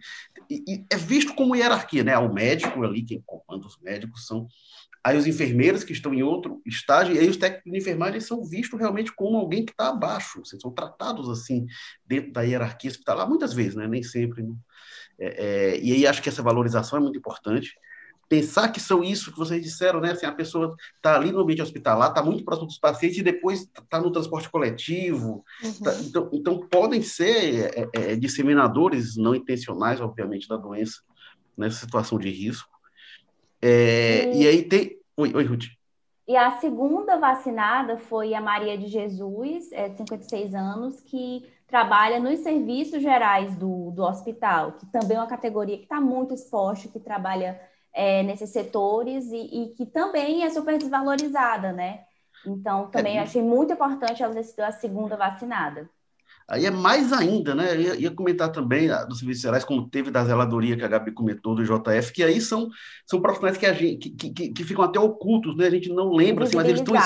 e, 0.50 0.62
e 0.68 0.86
é 0.92 0.96
visto 0.96 1.34
como 1.34 1.56
hierarquia, 1.56 2.04
né? 2.04 2.16
O 2.18 2.32
médico 2.32 2.84
ali, 2.84 3.02
quem 3.02 3.22
comanda 3.24 3.66
os 3.66 3.78
médicos 3.80 4.26
são 4.26 4.46
aí 5.08 5.18
os 5.18 5.26
enfermeiros 5.26 5.84
que 5.84 5.92
estão 5.92 6.14
em 6.14 6.22
outro 6.22 6.60
estágio, 6.66 7.14
e 7.14 7.18
aí 7.18 7.28
os 7.28 7.36
técnicos 7.36 7.72
de 7.72 7.78
enfermagem 7.78 8.20
são 8.20 8.44
vistos 8.44 8.78
realmente 8.78 9.12
como 9.12 9.36
alguém 9.36 9.64
que 9.64 9.72
está 9.72 9.88
abaixo, 9.88 10.40
assim, 10.40 10.58
são 10.58 10.70
tratados 10.70 11.28
assim 11.28 11.66
dentro 12.06 12.32
da 12.32 12.42
hierarquia 12.42 12.90
hospitalar, 12.90 13.28
muitas 13.28 13.52
vezes, 13.52 13.74
né? 13.74 13.86
Nem 13.86 14.02
sempre. 14.02 14.42
Né? 14.42 14.54
É, 15.18 15.44
é, 15.44 15.80
e 15.80 15.92
aí 15.92 16.06
acho 16.06 16.22
que 16.22 16.28
essa 16.28 16.42
valorização 16.42 16.98
é 16.98 17.02
muito 17.02 17.18
importante 17.18 17.74
pensar 18.28 18.68
que 18.68 18.78
são 18.78 19.02
isso 19.02 19.32
que 19.32 19.38
vocês 19.38 19.62
disseram, 19.62 20.00
né? 20.00 20.12
Assim, 20.12 20.26
a 20.26 20.32
pessoa 20.32 20.76
está 20.96 21.16
ali 21.16 21.32
no 21.32 21.40
ambiente 21.40 21.62
hospitalar, 21.62 22.10
está 22.10 22.22
muito 22.22 22.44
próximo 22.44 22.66
dos 22.66 22.78
pacientes 22.78 23.18
e 23.18 23.22
depois 23.22 23.60
está 23.60 24.00
no 24.00 24.12
transporte 24.12 24.50
coletivo. 24.50 25.44
Uhum. 25.62 25.72
Tá, 25.82 25.94
então, 26.00 26.30
então, 26.32 26.68
podem 26.68 27.02
ser 27.02 27.70
é, 27.74 27.88
é, 27.94 28.16
disseminadores 28.16 29.16
não 29.16 29.34
intencionais, 29.34 30.00
obviamente, 30.00 30.46
da 30.46 30.56
doença 30.56 31.00
nessa 31.56 31.78
situação 31.78 32.18
de 32.18 32.28
risco. 32.28 32.68
É, 33.62 34.30
e... 34.34 34.42
e... 34.42 34.46
aí 34.46 34.62
tem. 34.62 34.97
Oi, 35.18 35.32
oi, 35.34 35.44
Ruth. 35.44 35.64
E 36.28 36.36
a 36.36 36.60
segunda 36.60 37.16
vacinada 37.16 37.98
foi 37.98 38.34
a 38.34 38.40
Maria 38.40 38.78
de 38.78 38.86
Jesus, 38.86 39.72
é, 39.72 39.88
de 39.88 39.96
56 39.96 40.54
anos, 40.54 41.00
que 41.00 41.44
trabalha 41.66 42.20
nos 42.20 42.38
serviços 42.38 43.02
gerais 43.02 43.56
do, 43.56 43.90
do 43.90 44.04
hospital, 44.04 44.72
que 44.72 44.86
também 44.86 45.16
é 45.16 45.20
uma 45.20 45.26
categoria 45.26 45.76
que 45.76 45.82
está 45.82 46.00
muito 46.00 46.34
exposta, 46.34 46.88
que 46.88 47.00
trabalha 47.00 47.60
é, 47.92 48.22
nesses 48.22 48.50
setores 48.50 49.26
e, 49.32 49.64
e, 49.64 49.74
que 49.74 49.84
também 49.86 50.44
é 50.44 50.50
super 50.50 50.78
desvalorizada, 50.78 51.72
né? 51.72 52.04
Então, 52.46 52.88
também 52.88 53.18
é. 53.18 53.22
achei 53.22 53.42
muito 53.42 53.72
importante 53.72 54.22
ela 54.22 54.32
ter 54.32 54.44
sido 54.44 54.60
a 54.60 54.70
segunda 54.70 55.16
vacinada. 55.16 55.90
Aí 56.48 56.64
é 56.64 56.70
mais 56.70 57.12
ainda, 57.12 57.54
né? 57.54 57.74
Eu 57.74 57.80
ia, 57.80 57.94
ia 57.96 58.10
comentar 58.10 58.50
também 58.50 58.90
ah, 58.90 59.04
dos 59.04 59.18
serviços 59.18 59.42
gerais, 59.42 59.64
como 59.64 59.86
teve 59.86 60.10
da 60.10 60.24
zeladoria 60.24 60.78
que 60.78 60.82
a 60.82 60.88
Gabi 60.88 61.12
comentou, 61.12 61.54
do 61.54 61.62
JF, 61.62 62.10
que 62.10 62.22
aí 62.22 62.40
são, 62.40 62.70
são 63.04 63.20
profissionais 63.20 63.58
que, 63.58 63.66
a 63.66 63.72
gente, 63.74 64.08
que, 64.08 64.30
que, 64.30 64.48
que 64.48 64.64
ficam 64.64 64.82
até 64.82 64.98
ocultos, 64.98 65.54
né? 65.58 65.66
A 65.66 65.70
gente 65.70 65.90
não 65.90 66.10
lembra, 66.10 66.44
assim, 66.44 66.56
mas 66.56 66.66
eles 66.66 66.80
estão, 66.80 66.96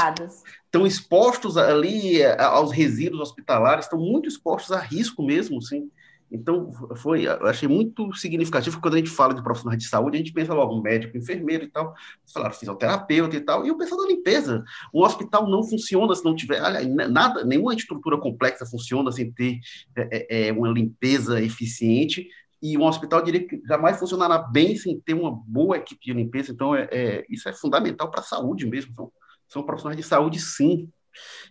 estão 0.65 0.87
expostos 0.87 1.57
ali 1.57 2.23
eh, 2.23 2.41
aos 2.41 2.71
resíduos 2.71 3.21
hospitalares, 3.21 3.87
estão 3.87 3.99
muito 3.99 4.29
expostos 4.29 4.71
a 4.71 4.79
risco 4.79 5.25
mesmo, 5.25 5.59
assim. 5.59 5.91
Então, 6.33 6.73
foi, 6.97 7.27
eu 7.27 7.47
achei 7.47 7.69
muito 7.69 8.13
significativo 8.15 8.81
quando 8.81 8.95
a 8.95 8.97
gente 8.97 9.11
fala 9.11 9.35
de 9.35 9.43
profissionais 9.43 9.83
de 9.83 9.87
saúde, 9.87 10.17
a 10.17 10.19
gente 10.19 10.33
pensa 10.33 10.55
logo 10.55 10.81
médico, 10.81 11.17
enfermeiro 11.17 11.65
e 11.65 11.69
tal, 11.69 11.95
falaram 12.33 12.55
fisioterapeuta 12.55 13.37
e 13.37 13.41
tal, 13.41 13.67
e 13.67 13.71
o 13.71 13.77
pessoal 13.77 14.01
da 14.01 14.09
limpeza. 14.09 14.65
Um 14.95 15.03
hospital 15.03 15.47
não 15.47 15.63
funciona 15.63 16.15
se 16.15 16.25
não 16.25 16.35
tiver, 16.35 16.63
olha, 16.63 16.81
nada, 17.09 17.45
nenhuma 17.45 17.75
estrutura 17.75 18.17
complexa 18.17 18.65
funciona 18.65 19.13
sem 19.13 19.31
ter 19.31 19.59
é, 19.95 20.09
é, 20.11 20.49
é, 20.49 20.53
uma 20.53 20.69
limpeza 20.69 21.41
eficiente, 21.43 22.27
e 22.63 22.79
um 22.79 22.85
hospital 22.85 23.23
diria 23.23 23.47
que 23.47 23.61
jamais 23.67 23.99
funcionará 23.99 24.39
bem 24.39 24.77
sem 24.77 24.99
ter 25.01 25.15
uma 25.15 25.31
boa 25.31 25.77
equipe 25.77 26.03
de 26.03 26.15
limpeza, 26.15 26.51
então 26.51 26.75
é, 26.75 26.89
é 26.91 27.25
isso 27.29 27.47
é 27.49 27.53
fundamental 27.53 28.11
para 28.11 28.21
a 28.21 28.25
saúde 28.25 28.67
mesmo, 28.67 29.13
são 29.49 29.63
profissionais 29.63 30.01
de 30.01 30.07
saúde 30.07 30.41
sim, 30.41 30.89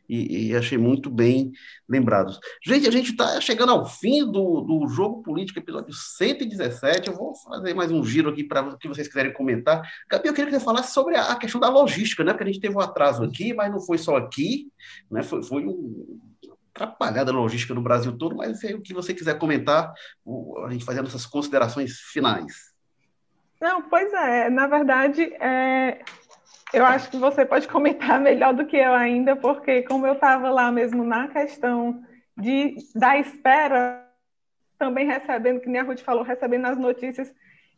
e, 0.08 0.50
e, 0.50 0.56
achei 0.56 0.78
muito 0.78 1.10
bem 1.10 1.52
lembrados. 1.88 2.40
Gente, 2.66 2.88
a 2.88 2.92
gente 2.92 3.12
está 3.12 3.40
chegando 3.40 3.72
ao 3.72 3.86
fim 3.86 4.26
do, 4.26 4.62
do 4.62 4.88
Jogo 4.88 5.22
Político, 5.24 5.60
episódio 5.60 5.94
117. 5.94 7.10
Eu 7.10 7.16
vou 7.16 7.36
fazer 7.36 7.74
mais 7.74 7.92
um 7.92 8.04
giro 8.04 8.30
aqui 8.30 8.44
para 8.44 8.62
o 8.62 8.78
que 8.78 8.88
vocês 8.88 9.08
quiserem 9.08 9.34
comentar. 9.34 9.82
Gabi, 10.10 10.28
eu 10.28 10.34
queria 10.34 10.52
que 10.52 10.60
você 10.60 10.66
falasse 10.66 10.94
sobre 10.94 11.16
a, 11.16 11.32
a, 11.32 11.36
questão 11.36 11.62
da 11.62 11.70
logística, 11.70 12.24
né? 12.24 12.34
Porque 12.34 12.44
a 12.44 12.48
gente 12.48 12.60
teve 12.60 12.76
um 12.76 12.82
atraso 12.82 13.24
aqui, 13.24 13.54
mas 13.54 13.72
não 13.72 13.80
foi 13.80 13.98
só 13.98 14.18
aqui, 14.18 14.72
né? 15.10 15.24
Foi, 15.24 15.44
foi 15.44 15.66
um 15.66 16.20
atrapalhada 16.74 17.32
logística 17.32 17.74
no 17.74 17.82
Brasil 17.82 18.18
todo, 18.18 18.36
mas 18.36 18.64
é 18.64 18.74
o 18.74 18.82
que 18.82 18.94
você 18.94 19.14
quiser 19.14 19.38
comentar, 19.38 19.94
a 20.66 20.70
gente 20.72 20.86
fazendo 20.86 21.08
essas 21.08 21.26
considerações 21.26 22.00
finais. 22.12 22.72
Não, 23.62 23.84
pois 23.84 24.12
é, 24.12 24.50
na 24.50 24.66
verdade, 24.66 25.22
é, 25.36 26.04
eu 26.74 26.86
acho 26.86 27.10
que 27.10 27.18
você 27.18 27.46
pode 27.46 27.68
comentar 27.68 28.20
melhor 28.22 28.54
do 28.54 28.66
que 28.66 28.78
eu 28.78 28.94
ainda, 28.94 29.36
porque 29.36 29.84
como 29.84 30.08
eu 30.08 30.14
estava 30.14 30.50
lá 30.50 30.72
mesmo 30.72 31.04
na 31.04 31.28
questão 31.28 32.04
de, 32.38 32.76
da 32.96 33.18
espera, 33.18 34.08
também 34.78 35.06
recebendo, 35.06 35.60
que 35.60 35.70
nem 35.70 35.82
a 35.82 35.84
Ruth 35.84 36.02
falou, 36.02 36.24
recebendo 36.24 36.66
as 36.66 36.78
notícias 36.78 37.32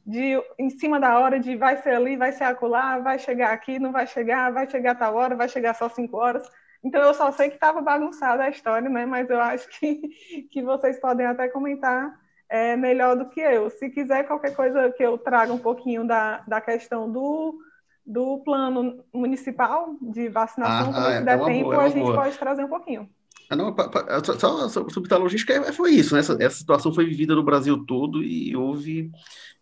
de 0.05 0.41
em 0.59 0.69
cima 0.69 0.99
da 0.99 1.17
hora 1.17 1.39
de 1.39 1.55
vai 1.55 1.77
ser 1.77 1.91
ali, 1.91 2.17
vai 2.17 2.31
ser 2.31 2.43
acolá, 2.43 2.99
vai 2.99 3.17
chegar 3.17 3.51
aqui, 3.51 3.79
não 3.79 3.91
vai 3.91 4.05
chegar, 4.05 4.51
vai 4.51 4.69
chegar 4.69 4.95
tal 4.95 5.15
hora, 5.15 5.35
vai 5.35 5.47
chegar 5.47 5.73
só 5.73 5.89
cinco 5.89 6.17
horas. 6.17 6.49
Então 6.83 7.01
eu 7.01 7.13
só 7.13 7.31
sei 7.31 7.49
que 7.49 7.55
estava 7.55 7.81
bagunçada 7.81 8.43
a 8.43 8.49
história, 8.49 8.89
né? 8.89 9.05
Mas 9.05 9.29
eu 9.29 9.39
acho 9.39 9.67
que, 9.69 10.09
que 10.51 10.61
vocês 10.61 10.99
podem 10.99 11.25
até 11.25 11.47
comentar 11.47 12.13
é, 12.49 12.75
melhor 12.75 13.15
do 13.15 13.29
que 13.29 13.39
eu. 13.39 13.69
Se 13.69 13.89
quiser 13.89 14.27
qualquer 14.27 14.53
coisa 14.55 14.91
que 14.91 15.03
eu 15.03 15.17
traga 15.17 15.53
um 15.53 15.59
pouquinho 15.59 16.05
da, 16.05 16.43
da 16.45 16.59
questão 16.59 17.09
do 17.09 17.57
do 18.05 18.39
plano 18.39 19.03
municipal 19.13 19.95
de 20.01 20.29
vacinação, 20.29 20.91
ah, 20.93 21.17
se 21.17 21.23
der 21.23 21.39
é 21.39 21.45
tempo, 21.45 21.63
boa, 21.69 21.83
é 21.83 21.85
a 21.85 21.89
gente 21.89 22.03
boa. 22.03 22.15
pode 22.15 22.37
trazer 22.37 22.63
um 22.63 22.69
pouquinho. 22.69 23.09
Ah, 23.49 23.55
não, 23.55 23.75
só, 24.23 24.69
só 24.69 24.89
sobre 24.89 25.13
a 25.13 25.17
logística, 25.17 25.53
é, 25.53 25.71
foi 25.71 25.91
isso, 25.91 26.13
né? 26.13 26.19
essa, 26.19 26.33
essa 26.39 26.57
situação 26.57 26.93
foi 26.93 27.05
vivida 27.05 27.35
no 27.35 27.43
Brasil 27.43 27.85
todo 27.85 28.23
e 28.23 28.55
houve, 28.55 29.11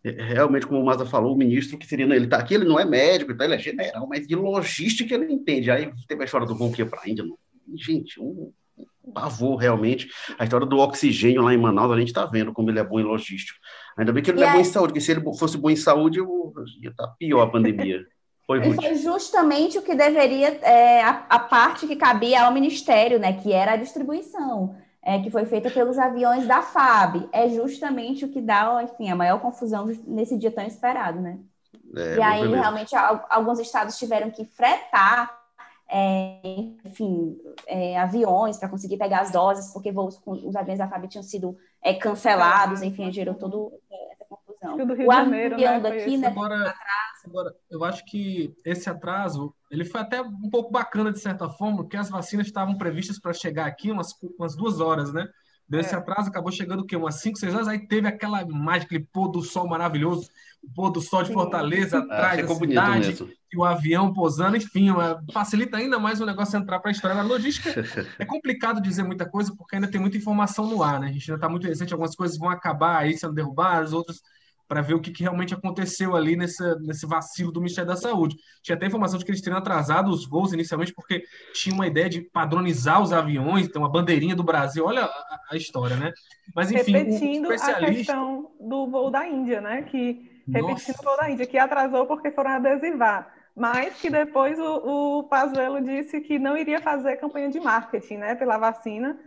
é, 0.04 0.12
realmente, 0.24 0.66
como 0.66 0.80
o 0.80 0.86
Maza 0.86 1.06
falou, 1.06 1.34
o 1.34 1.38
ministro 1.38 1.78
que 1.78 1.86
seria, 1.86 2.06
ele 2.06 2.26
está 2.26 2.38
aqui, 2.38 2.54
ele 2.54 2.66
não 2.66 2.80
é 2.80 2.86
médico, 2.86 3.32
ele 3.32 3.56
é 3.56 3.60
general, 3.60 4.08
mas 4.08 4.28
de 4.28 4.36
logística 4.36 5.14
ele 5.14 5.32
entende. 5.32 5.70
Aí 5.70 5.92
teve 6.08 6.22
a 6.22 6.26
história 6.26 6.48
do 6.48 6.56
voo 6.56 6.72
que 6.72 6.82
ia 6.82 6.86
para 6.86 7.02
a 7.04 7.10
Índia, 7.10 7.26
gente, 7.76 8.20
um, 8.20 8.52
pavor, 9.14 9.58
realmente. 9.58 10.10
A 10.38 10.44
história 10.44 10.66
do 10.66 10.78
oxigênio 10.78 11.42
lá 11.42 11.54
em 11.54 11.58
Manaus, 11.58 11.92
a 11.92 12.00
gente 12.00 12.08
está 12.08 12.26
vendo 12.26 12.54
como 12.54 12.70
ele 12.70 12.80
é 12.80 12.84
bom 12.84 13.00
em 13.00 13.04
logística. 13.04 13.60
Ainda 13.98 14.14
bem 14.14 14.24
que 14.24 14.32
ele 14.32 14.39
não 14.39 14.48
é 14.48 14.54
bom 14.54 14.60
em 14.60 14.64
saúde, 14.64 14.94
porque 14.94 15.02
se 15.02 15.12
ele 15.12 15.22
fosse 15.38 15.58
bom 15.58 15.70
em 15.70 15.76
saúde, 15.76 16.20
eu, 16.20 16.54
ia 16.82 16.89
estar 16.89 17.08
tá 17.08 17.16
pior 17.18 17.42
a 17.42 17.50
pandemia. 17.50 18.06
Foi, 18.60 18.68
e 18.68 18.74
foi 18.74 18.95
justamente 18.95 19.78
o 19.78 19.82
que 19.82 19.95
deveria, 19.95 20.60
é, 20.62 21.02
a, 21.02 21.26
a, 21.30 21.39
parte 21.39 21.88
que 21.88 21.95
cabia 21.95 22.43
ao 22.43 22.52
Ministério, 22.52 23.20
né, 23.20 23.34
que 23.34 23.54
era 23.54 23.74
a 23.74 23.78
distribuição, 23.78 24.76
é, 25.02 25.20
que 25.20 25.32
foi 25.32 25.45
feita 25.45 25.70
pelos 25.70 25.97
aviões 25.97 26.45
da 26.47 26.62
FAB. 26.62 27.30
É 27.32 27.47
justamente 27.49 28.26
o 28.26 28.30
que 28.30 28.41
dá, 28.41 28.84
enfim, 28.84 29.10
a 29.10 29.16
maior 29.16 29.39
confusão 29.39 29.86
nesse 30.06 30.38
dia 30.38 30.52
tão 30.52 30.66
esperado, 30.66 31.20
né? 31.20 31.39
É, 31.95 32.16
e 32.18 32.22
aí, 32.22 32.47
realmente, 32.47 32.95
alguns 33.30 33.60
estados 33.60 33.97
tiveram 33.97 34.30
que 34.30 34.45
fretar 34.45 35.41
é, 35.93 36.39
enfim, 36.86 37.38
é, 37.68 37.99
aviões 37.99 38.58
para 38.58 38.70
conseguir 38.70 38.97
pegar 38.97 39.20
as 39.20 39.32
doses, 39.32 39.74
porque 39.74 39.91
voos 39.91 40.18
com 40.18 40.32
os 40.32 40.56
aviões 40.56 40.80
da 40.80 40.88
FAB 40.88 41.08
tinham 41.08 41.24
sido 41.24 41.58
é, 41.84 41.93
cancelados, 41.93 42.82
enfim, 42.82 43.12
gerou 43.12 43.36
todo 43.36 43.74
é. 44.62 44.86
Do 44.86 44.93
Rio 44.93 45.09
o 45.09 45.14
Janeiro, 45.14 45.57
né, 45.57 45.80
daqui, 45.80 46.18
né, 46.18 46.28
agora, 46.28 46.76
agora, 47.26 47.55
eu 47.70 47.84
acho 47.84 48.05
que 48.05 48.53
esse 48.64 48.89
atraso, 48.89 49.53
ele 49.72 49.84
foi 49.84 50.01
até 50.01 50.22
um 50.22 50.49
pouco 50.49 50.72
bacana, 50.72 51.12
de 51.12 51.20
certa 51.20 51.49
forma, 51.49 51.78
porque 51.78 51.97
as 51.97 52.09
vacinas 52.09 52.47
estavam 52.47 52.78
previstas 52.78 53.20
para 53.20 53.34
chegar 53.34 53.66
aqui 53.66 53.91
umas, 53.91 54.14
umas 54.38 54.55
duas 54.55 54.80
horas, 54.80 55.12
né? 55.12 55.28
Desse 55.68 55.95
é. 55.95 55.97
atraso, 55.97 56.28
acabou 56.28 56.51
chegando 56.51 56.82
o 56.82 56.86
quê? 56.86 56.97
Umas 56.97 57.22
5, 57.22 57.39
6 57.39 57.55
horas, 57.55 57.68
aí 57.70 57.88
teve 57.88 58.05
aquela 58.05 58.41
imagem, 58.41 58.86
aquele 58.86 59.07
pôr 59.12 59.30
do 59.30 59.41
sol 59.41 59.68
maravilhoso, 59.68 60.30
o 60.62 60.70
pôr 60.70 60.89
do 60.91 60.99
sol 60.99 61.24
de 61.24 61.32
Fortaleza, 61.32 62.01
Sim. 62.01 62.03
atrás 62.03 62.39
ah, 62.39 62.45
da 62.45 62.55
cidade, 62.55 63.38
e 63.51 63.57
o 63.57 63.64
avião 63.64 64.14
posando, 64.14 64.57
enfim, 64.57 64.89
facilita 65.32 65.78
ainda 65.78 65.97
mais 65.97 66.20
o 66.20 66.26
negócio 66.26 66.57
entrar 66.57 66.80
para 66.80 66.89
a 66.89 66.93
história. 66.93 67.18
A 67.18 67.24
logística 67.24 67.74
é 68.20 68.26
complicado 68.26 68.82
dizer 68.82 69.03
muita 69.03 69.26
coisa, 69.26 69.55
porque 69.55 69.76
ainda 69.76 69.88
tem 69.89 69.99
muita 69.99 70.18
informação 70.18 70.68
no 70.68 70.84
ar, 70.84 70.99
né? 70.99 71.07
A 71.07 71.12
gente 71.12 71.32
ainda 71.32 71.38
está 71.38 71.47
muito 71.47 71.66
recente, 71.66 71.93
algumas 71.93 72.16
coisas 72.16 72.38
vão 72.38 72.49
acabar 72.49 72.97
aí 72.97 73.18
sendo 73.18 73.34
derrubadas, 73.34 73.93
outras 73.93 74.22
para 74.72 74.82
ver 74.82 74.94
o 74.94 75.02
que, 75.02 75.12
que, 75.12 75.24
realmente 75.24 75.54
aconteceu 75.54 76.16
ali 76.16 76.38
nesse, 76.38 76.64
nesse 76.80 77.06
vacilo 77.06 77.52
do 77.52 77.60
Ministério 77.60 77.90
da 77.90 77.98
Saúde. 77.98 78.38
Tinha 78.64 78.78
até 78.78 78.88
informação 78.88 79.20
de 79.20 79.26
que 79.26 79.32
eles 79.32 79.42
teriam 79.42 79.60
atrasado 79.60 80.10
os 80.10 80.26
voos 80.26 80.54
inicialmente 80.54 80.94
porque 80.94 81.26
tinha 81.54 81.76
uma 81.76 81.86
ideia 81.86 82.08
de 82.08 82.22
padronizar 82.22 83.02
os 83.02 83.12
aviões, 83.12 83.68
então 83.68 83.82
uma 83.82 83.92
bandeirinha 83.92 84.34
do 84.34 84.46
Brasil. 84.46 84.86
Olha 84.86 85.04
a, 85.04 85.40
a 85.52 85.58
história, 85.58 85.98
né? 85.98 86.14
Mas 86.56 86.72
enfim, 86.72 86.94
repetindo 86.94 87.52
especialista... 87.52 87.86
a 87.86 87.94
questão 87.94 88.52
do 88.62 88.88
voo 88.88 89.12
da 89.12 89.28
Índia, 89.28 89.60
né? 89.60 89.82
Que 89.82 90.42
repetindo 90.48 90.96
o 91.02 91.04
voo 91.04 91.18
da 91.18 91.30
Índia, 91.30 91.46
que 91.46 91.58
atrasou 91.58 92.06
porque 92.06 92.32
foram 92.32 92.52
adesivar. 92.52 93.30
Mas 93.54 94.00
que 94.00 94.10
depois 94.10 94.58
o, 94.58 95.20
o 95.20 95.24
Pazuello 95.24 95.82
disse 95.82 96.22
que 96.22 96.40
não 96.40 96.56
iria 96.56 96.80
fazer 96.80 97.18
campanha 97.18 97.50
de 97.50 97.60
marketing, 97.60 98.20
né, 98.20 98.36
pela 98.36 98.58
vacina, 98.58 99.20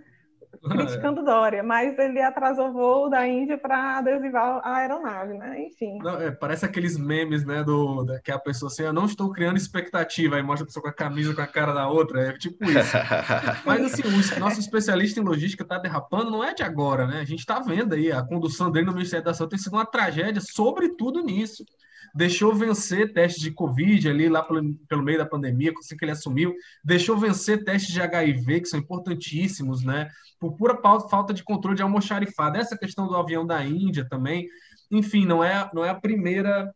criticando 0.68 1.22
Dória, 1.24 1.62
mas 1.62 1.98
ele 1.98 2.20
atrasou 2.20 2.68
o 2.68 2.72
voo 2.72 3.10
da 3.10 3.26
Índia 3.26 3.56
para 3.56 3.98
adesivar 3.98 4.60
a 4.64 4.76
aeronave, 4.76 5.34
né? 5.34 5.66
Enfim. 5.66 5.98
Não, 5.98 6.20
é, 6.20 6.30
parece 6.30 6.64
aqueles 6.64 6.98
memes, 6.98 7.44
né, 7.44 7.62
do, 7.62 8.04
da, 8.04 8.20
que 8.20 8.30
a 8.30 8.38
pessoa 8.38 8.70
assim, 8.70 8.82
eu 8.82 8.92
não 8.92 9.06
estou 9.06 9.30
criando 9.30 9.56
expectativa, 9.56 10.36
aí 10.36 10.42
mostra 10.42 10.64
a 10.64 10.66
pessoa 10.66 10.82
com 10.82 10.88
a 10.88 10.92
camisa 10.92 11.34
com 11.34 11.40
a 11.40 11.46
cara 11.46 11.72
da 11.72 11.88
outra, 11.88 12.28
é 12.28 12.32
tipo 12.38 12.64
isso. 12.64 12.96
mas 13.64 13.84
assim, 13.84 14.02
o 14.02 14.40
nosso 14.40 14.60
especialista 14.60 15.20
em 15.20 15.24
logística 15.24 15.62
está 15.62 15.78
derrapando, 15.78 16.30
não 16.30 16.44
é 16.44 16.54
de 16.54 16.62
agora, 16.62 17.06
né? 17.06 17.20
A 17.20 17.24
gente 17.24 17.40
está 17.40 17.60
vendo 17.60 17.94
aí, 17.94 18.12
a 18.12 18.22
condução 18.22 18.70
dele 18.70 18.86
no 18.86 18.92
Ministério 18.92 19.24
da 19.24 19.34
Saúde 19.34 19.50
tem 19.50 19.58
sido 19.58 19.74
uma 19.74 19.86
tragédia, 19.86 20.40
sobretudo 20.40 21.22
nisso 21.22 21.64
deixou 22.14 22.54
vencer 22.54 23.12
testes 23.12 23.42
de 23.42 23.50
Covid 23.50 24.08
ali 24.08 24.28
lá 24.28 24.42
pelo, 24.42 24.74
pelo 24.88 25.02
meio 25.02 25.18
da 25.18 25.26
pandemia, 25.26 25.72
assim 25.78 25.96
que 25.96 26.04
ele 26.04 26.12
assumiu, 26.12 26.54
deixou 26.82 27.16
vencer 27.16 27.64
testes 27.64 27.92
de 27.92 28.00
HIV, 28.00 28.60
que 28.60 28.68
são 28.68 28.80
importantíssimos, 28.80 29.84
né? 29.84 30.10
Por 30.40 30.56
pura 30.56 30.76
falta 31.08 31.32
de 31.32 31.44
controle 31.44 31.76
de 31.76 31.82
almoxarifado. 31.82 32.58
Essa 32.58 32.76
questão 32.76 33.06
do 33.06 33.16
avião 33.16 33.46
da 33.46 33.64
Índia 33.64 34.06
também, 34.08 34.48
enfim, 34.90 35.24
não 35.24 35.42
é, 35.42 35.70
não 35.72 35.84
é 35.84 35.90
a 35.90 35.94
primeira 35.94 36.74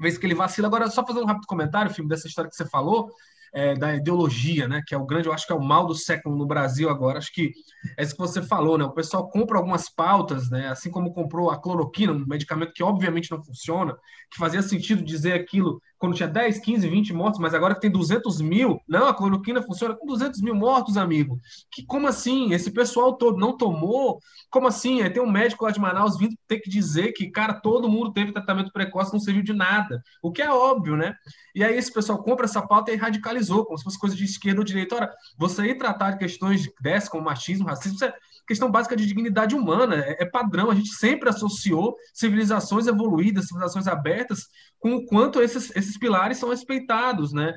vez 0.00 0.18
que 0.18 0.26
ele 0.26 0.34
vacila. 0.34 0.66
Agora, 0.66 0.90
só 0.90 1.06
fazer 1.06 1.20
um 1.20 1.26
rápido 1.26 1.46
comentário, 1.46 1.92
filme, 1.92 2.10
dessa 2.10 2.26
história 2.26 2.50
que 2.50 2.56
você 2.56 2.66
falou 2.66 3.10
é, 3.54 3.74
da 3.74 3.94
ideologia, 3.94 4.66
né? 4.66 4.82
Que 4.84 4.94
é 4.94 4.98
o 4.98 5.06
grande, 5.06 5.28
eu 5.28 5.32
acho 5.32 5.46
que 5.46 5.52
é 5.52 5.56
o 5.56 5.62
mal 5.62 5.86
do 5.86 5.94
século 5.94 6.36
no 6.36 6.44
Brasil 6.44 6.90
agora. 6.90 7.18
Acho 7.18 7.32
que 7.32 7.52
é 7.96 8.02
isso 8.02 8.14
que 8.14 8.20
você 8.20 8.42
falou, 8.42 8.76
né? 8.76 8.84
O 8.84 8.92
pessoal 8.92 9.28
compra 9.28 9.56
algumas 9.58 9.88
pautas, 9.88 10.50
né? 10.50 10.68
Assim 10.68 10.90
como 10.90 11.12
comprou 11.12 11.50
a 11.50 11.60
cloroquina, 11.60 12.12
um 12.12 12.26
medicamento 12.26 12.72
que 12.72 12.82
obviamente 12.82 13.30
não 13.30 13.42
funciona, 13.42 13.96
que 14.30 14.38
fazia 14.38 14.60
sentido 14.60 15.04
dizer 15.04 15.34
aquilo 15.34 15.80
quando 16.04 16.16
tinha 16.16 16.28
10, 16.28 16.58
15, 16.58 16.86
20 16.86 17.14
mortos, 17.14 17.40
mas 17.40 17.54
agora 17.54 17.74
que 17.74 17.80
tem 17.80 17.90
200 17.90 18.42
mil, 18.42 18.78
não, 18.86 19.06
a 19.08 19.14
cloroquina 19.14 19.62
funciona 19.62 19.96
com 19.96 20.04
200 20.04 20.42
mil 20.42 20.54
mortos, 20.54 20.98
amigo. 20.98 21.40
Que 21.72 21.82
como 21.86 22.06
assim? 22.06 22.52
Esse 22.52 22.70
pessoal 22.70 23.16
todo 23.16 23.38
não 23.38 23.56
tomou? 23.56 24.18
Como 24.50 24.68
assim? 24.68 25.00
Aí 25.00 25.08
tem 25.08 25.22
um 25.22 25.30
médico 25.30 25.64
lá 25.64 25.70
de 25.70 25.80
Manaus 25.80 26.18
vindo 26.18 26.36
ter 26.46 26.60
que 26.60 26.68
dizer 26.68 27.12
que, 27.12 27.30
cara, 27.30 27.54
todo 27.54 27.88
mundo 27.88 28.12
teve 28.12 28.32
tratamento 28.32 28.70
precoce, 28.70 29.14
não 29.14 29.18
serviu 29.18 29.42
de 29.42 29.54
nada. 29.54 30.02
O 30.22 30.30
que 30.30 30.42
é 30.42 30.50
óbvio, 30.50 30.94
né? 30.94 31.14
E 31.54 31.64
aí 31.64 31.74
esse 31.74 31.90
pessoal 31.90 32.22
compra 32.22 32.44
essa 32.44 32.60
pauta 32.60 32.92
e 32.92 32.96
radicalizou, 32.96 33.64
como 33.64 33.78
se 33.78 33.84
fosse 33.84 33.98
coisa 33.98 34.14
de 34.14 34.24
esquerda 34.24 34.60
ou 34.60 34.64
direita. 34.64 34.96
Ora, 34.96 35.10
você 35.38 35.64
ir 35.64 35.78
tratar 35.78 36.10
de 36.10 36.18
questões 36.18 36.68
dessas, 36.82 37.08
como 37.08 37.24
machismo, 37.24 37.64
racismo, 37.64 38.04
é 38.04 38.12
questão 38.46 38.70
básica 38.70 38.96
de 38.96 39.06
dignidade 39.06 39.54
humana, 39.54 39.96
é, 39.96 40.22
é 40.22 40.24
padrão. 40.24 40.70
A 40.70 40.74
gente 40.74 40.90
sempre 40.90 41.28
associou 41.28 41.96
civilizações 42.12 42.86
evoluídas, 42.86 43.46
civilizações 43.46 43.86
abertas, 43.86 44.46
com 44.78 44.96
o 44.96 45.06
quanto 45.06 45.40
esses, 45.40 45.74
esses 45.74 45.98
pilares 45.98 46.38
são 46.38 46.50
respeitados, 46.50 47.32
né? 47.32 47.54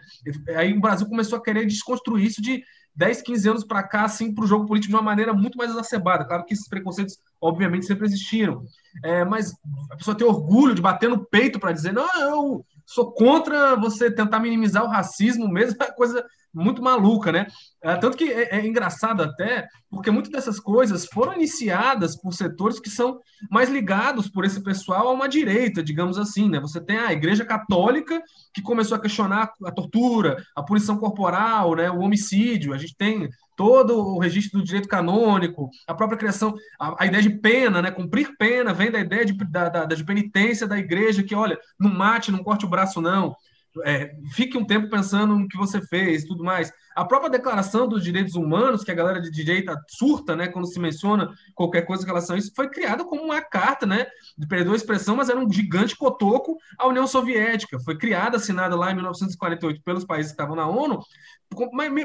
Aí 0.56 0.74
o 0.74 0.80
Brasil 0.80 1.08
começou 1.08 1.38
a 1.38 1.44
querer 1.44 1.66
desconstruir 1.66 2.26
isso 2.26 2.42
de 2.42 2.64
10, 2.96 3.22
15 3.22 3.50
anos 3.50 3.64
para 3.64 3.84
cá, 3.84 4.06
assim, 4.06 4.34
para 4.34 4.44
o 4.44 4.48
jogo 4.48 4.66
político 4.66 4.90
de 4.90 4.96
uma 4.96 5.04
maneira 5.04 5.32
muito 5.32 5.58
mais 5.58 5.70
exacerbada. 5.70 6.26
Claro 6.26 6.44
que 6.46 6.54
esses 6.54 6.68
preconceitos, 6.68 7.20
obviamente, 7.40 7.86
sempre 7.86 8.08
existiram. 8.08 8.64
É, 9.04 9.24
mas 9.24 9.54
a 9.92 9.96
pessoa 9.96 10.18
ter 10.18 10.24
orgulho 10.24 10.74
de 10.74 10.82
bater 10.82 11.08
no 11.08 11.24
peito 11.24 11.60
para 11.60 11.72
dizer, 11.72 11.94
não, 11.94 12.08
eu 12.22 12.66
sou 12.88 13.12
contra 13.12 13.76
você 13.76 14.10
tentar 14.10 14.40
minimizar 14.40 14.84
o 14.84 14.90
racismo 14.90 15.48
mesmo, 15.50 15.78
é 15.84 15.92
coisa 15.92 16.26
muito 16.54 16.82
maluca, 16.82 17.32
né? 17.32 17.46
É, 17.84 17.96
tanto 17.98 18.18
que 18.18 18.32
é, 18.32 18.56
é, 18.56 18.66
engraçado 18.66 19.22
até, 19.22 19.68
porque 19.92 20.10
muitas 20.10 20.32
dessas 20.32 20.60
coisas 20.60 21.06
foram 21.06 21.34
iniciadas 21.34 22.20
por 22.20 22.34
setores 22.34 22.80
que 22.80 22.90
são 22.90 23.20
mais 23.52 23.70
ligados 23.70 24.28
por 24.30 24.44
esse 24.44 24.64
pessoal 24.64 25.10
a 25.10 25.14
uma 25.14 25.30
direita, 25.30 25.84
digamos 25.84 26.18
assim, 26.18 26.50
né? 26.50 26.60
Você 26.60 26.82
tem 26.82 26.98
a 26.98 27.14
Igreja 27.14 27.46
Católica, 27.46 28.24
que 28.54 28.62
começou 28.62 28.98
a 28.98 29.02
questionar 29.02 29.52
a 29.64 29.72
tortura, 29.72 30.44
a 30.56 30.64
punição 30.64 30.98
corporal, 30.98 31.76
né? 31.76 31.92
o 31.92 32.00
homicídio, 32.00 32.74
a 32.74 32.78
gente 32.78 32.96
tem 32.96 33.30
todo 33.58 33.98
o 33.98 34.20
registro 34.20 34.60
do 34.60 34.66
direito 34.66 34.88
canônico, 34.88 35.70
a 35.86 35.94
própria 35.94 36.18
criação, 36.18 36.56
a, 36.80 37.04
a 37.04 37.06
ideia 37.08 37.24
de 37.24 37.32
pena, 37.32 37.82
né? 37.82 37.92
Cumprir 37.92 38.38
pena 38.38 38.74
vem 38.74 38.90
da 38.90 39.00
ideia 39.00 39.26
de, 39.26 39.34
da, 39.34 39.68
da, 39.68 39.86
de 39.86 40.04
penitência 40.06 40.66
da 40.66 40.78
igreja, 40.78 41.24
que, 41.24 41.36
olha, 41.36 41.60
não 41.78 41.90
mate, 41.90 42.32
não 42.32 42.44
corte 42.44 42.66
o 42.66 42.70
braço, 42.70 43.02
não 43.02 43.36
é, 43.86 44.16
fique 44.32 44.58
um 44.58 44.66
tempo 44.66 44.90
pensando 44.90 45.36
no 45.38 45.48
que 45.48 45.58
você 45.58 45.82
fez 45.82 46.24
tudo 46.24 46.44
mais. 46.44 46.72
A 46.98 47.06
própria 47.06 47.30
Declaração 47.30 47.88
dos 47.88 48.04
Direitos 48.04 48.34
Humanos, 48.34 48.84
que 48.84 48.90
a 48.90 48.96
galera 48.96 49.22
de 49.22 49.30
direita 49.30 49.80
surta, 49.88 50.36
né, 50.36 50.48
quando 50.48 50.66
se 50.66 50.80
menciona 50.80 51.32
qualquer 51.54 51.84
coisa 51.84 52.02
em 52.02 52.08
relação 52.08 52.36
a 52.36 52.40
isso, 52.40 52.52
foi 52.56 52.68
criada 52.72 53.06
como 53.06 53.22
uma 53.22 53.40
carta, 53.40 53.86
né, 53.86 54.08
perdoa 54.50 54.74
a 54.74 54.78
expressão, 54.78 55.16
mas 55.16 55.30
era 55.30 55.40
um 55.40 55.48
gigante 55.48 55.96
cotoco 55.96 56.58
à 56.76 56.88
União 56.88 57.06
Soviética. 57.06 57.80
Foi 57.82 57.96
criada, 57.96 58.38
assinada 58.38 58.76
lá 58.76 58.90
em 58.90 58.96
1948 58.96 59.80
pelos 59.84 60.06
países 60.06 60.32
que 60.32 60.42
estavam 60.42 60.56
na 60.56 60.68
ONU, 60.68 61.00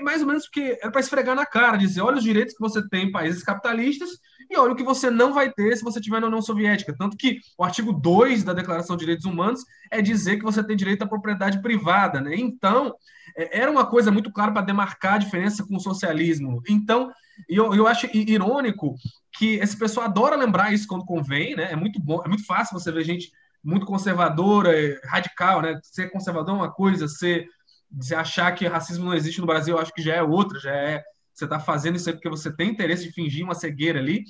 mais 0.03 0.20
ou 0.20 0.26
menos 0.26 0.45
porque 0.45 0.78
era 0.82 0.93
para 0.93 1.01
esfregar 1.01 1.34
na 1.34 1.47
cara, 1.47 1.78
dizer, 1.78 2.03
olha 2.03 2.18
os 2.18 2.22
direitos 2.22 2.55
que 2.55 2.61
você 2.61 2.86
tem 2.90 3.07
em 3.07 3.12
países 3.12 3.43
capitalistas 3.43 4.11
e 4.51 4.59
olha 4.59 4.74
o 4.74 4.76
que 4.76 4.84
você 4.84 5.11
não 5.11 5.32
vai 5.32 5.51
ter 5.51 5.74
se 5.74 5.82
você 5.82 6.01
estiver 6.01 6.20
na 6.20 6.26
União 6.26 6.43
Soviética. 6.43 6.95
Tanto 6.95 7.16
que 7.16 7.38
o 7.57 7.64
artigo 7.64 7.95
2 7.95 8.45
da 8.45 8.53
Declaração 8.53 8.95
de 8.95 9.01
Direitos 9.01 9.24
Humanos 9.24 9.64
é 9.90 10.03
dizer 10.03 10.36
que 10.36 10.45
você 10.45 10.62
tem 10.62 10.76
direito 10.76 11.03
à 11.03 11.07
propriedade 11.07 11.62
privada. 11.62 12.20
Né? 12.20 12.36
Então, 12.36 12.95
era 13.37 13.70
uma 13.70 13.87
coisa 13.87 14.11
muito 14.11 14.33
clara 14.33 14.53
para 14.53 14.62
demarcar 14.62 15.14
a 15.14 15.18
diferença 15.18 15.64
com 15.66 15.76
o 15.76 15.80
socialismo. 15.80 16.62
Então, 16.68 17.12
eu, 17.49 17.74
eu 17.74 17.87
acho 17.87 18.09
irônico 18.14 18.95
que 19.37 19.55
esse 19.57 19.76
pessoal 19.76 20.07
adora 20.07 20.37
lembrar 20.37 20.72
isso 20.72 20.87
quando 20.87 21.05
convém, 21.05 21.57
né? 21.57 21.72
É 21.72 21.76
muito 21.76 22.01
bom, 22.01 22.22
é 22.24 22.28
muito 22.28 22.45
fácil 22.45 22.78
você 22.78 22.93
ver 22.93 23.05
gente 23.05 23.30
muito 23.64 23.87
conservadora, 23.87 24.72
radical, 25.05 25.62
né? 25.62 25.78
Ser 25.83 26.11
conservador 26.11 26.55
é 26.55 26.59
uma 26.59 26.72
coisa, 26.72 27.09
ser 27.09 27.47
você 27.91 28.14
achar 28.14 28.51
que 28.53 28.66
racismo 28.66 29.05
não 29.05 29.14
existe 29.14 29.41
no 29.41 29.47
Brasil, 29.47 29.74
eu 29.74 29.80
acho 29.80 29.93
que 29.93 30.03
já 30.03 30.14
é 30.14 30.22
outra, 30.22 30.59
já 30.59 30.72
é 30.72 31.03
você 31.33 31.45
está 31.45 31.59
fazendo 31.59 31.97
isso 31.97 32.09
aí 32.09 32.14
porque 32.14 32.28
você 32.28 32.55
tem 32.55 32.70
interesse 32.70 33.05
de 33.05 33.12
fingir 33.12 33.45
uma 33.45 33.55
cegueira 33.55 33.99
ali. 33.99 34.24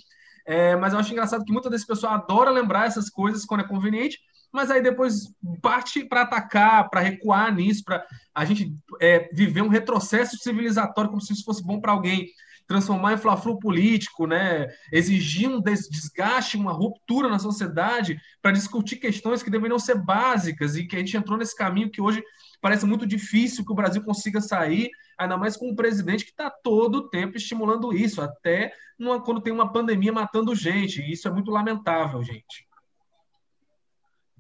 É, 0.47 0.75
mas 0.77 0.93
eu 0.93 0.99
acho 0.99 1.13
engraçado 1.13 1.45
que 1.45 1.53
muitas 1.53 1.71
dessas 1.71 1.87
pessoas 1.87 2.13
adoram 2.13 2.53
lembrar 2.53 2.87
essas 2.87 3.09
coisas 3.09 3.45
quando 3.45 3.63
é 3.63 3.69
conveniente, 3.69 4.19
mas 4.53 4.71
aí 4.71 4.83
depois 4.83 5.33
parte 5.61 6.05
para 6.05 6.23
atacar, 6.23 6.89
para 6.91 7.01
recuar 7.01 7.55
nisso, 7.55 7.83
para 7.85 8.05
a 8.35 8.45
gente 8.45 8.75
é, 9.01 9.31
viver 9.33 9.63
um 9.63 9.69
retrocesso 9.69 10.37
civilizatório 10.37 11.11
como 11.11 11.23
se 11.23 11.33
isso 11.33 11.45
fosse 11.45 11.65
bom 11.65 11.81
para 11.81 11.93
alguém, 11.93 12.29
transformar 12.67 13.15
em 13.15 13.19
fla-flu 13.19 13.59
político, 13.59 14.27
né? 14.27 14.69
exigir 14.93 15.49
um 15.49 15.61
desgaste, 15.61 16.57
uma 16.57 16.73
ruptura 16.73 17.29
na 17.29 17.39
sociedade 17.39 18.19
para 18.41 18.53
discutir 18.53 18.97
questões 18.97 19.43
que 19.43 19.51
deveriam 19.51 19.79
ser 19.79 19.97
básicas 19.97 20.77
e 20.77 20.87
que 20.87 20.97
a 20.97 20.99
gente 20.99 21.17
entrou 21.17 21.39
nesse 21.39 21.57
caminho 21.57 21.91
que 21.91 22.01
hoje 22.01 22.23
parece 22.61 22.87
muito 22.87 23.07
difícil 23.07 23.65
que 23.65 23.73
o 23.73 23.77
Brasil 23.77 24.03
consiga 24.03 24.41
sair, 24.41 24.91
Ainda 25.19 25.37
mais 25.37 25.57
com 25.57 25.71
um 25.71 25.75
presidente 25.75 26.25
que 26.25 26.31
está 26.31 26.51
todo 26.51 26.97
o 26.97 27.09
tempo 27.09 27.37
estimulando 27.37 27.93
isso, 27.93 28.21
até 28.21 28.73
numa, 28.99 29.23
quando 29.23 29.41
tem 29.41 29.53
uma 29.53 29.73
pandemia 29.73 30.13
matando 30.13 30.55
gente. 30.55 31.01
E 31.01 31.13
isso 31.13 31.29
é 31.29 31.31
muito 31.31 31.51
lamentável, 31.51 32.23
gente. 32.23 32.67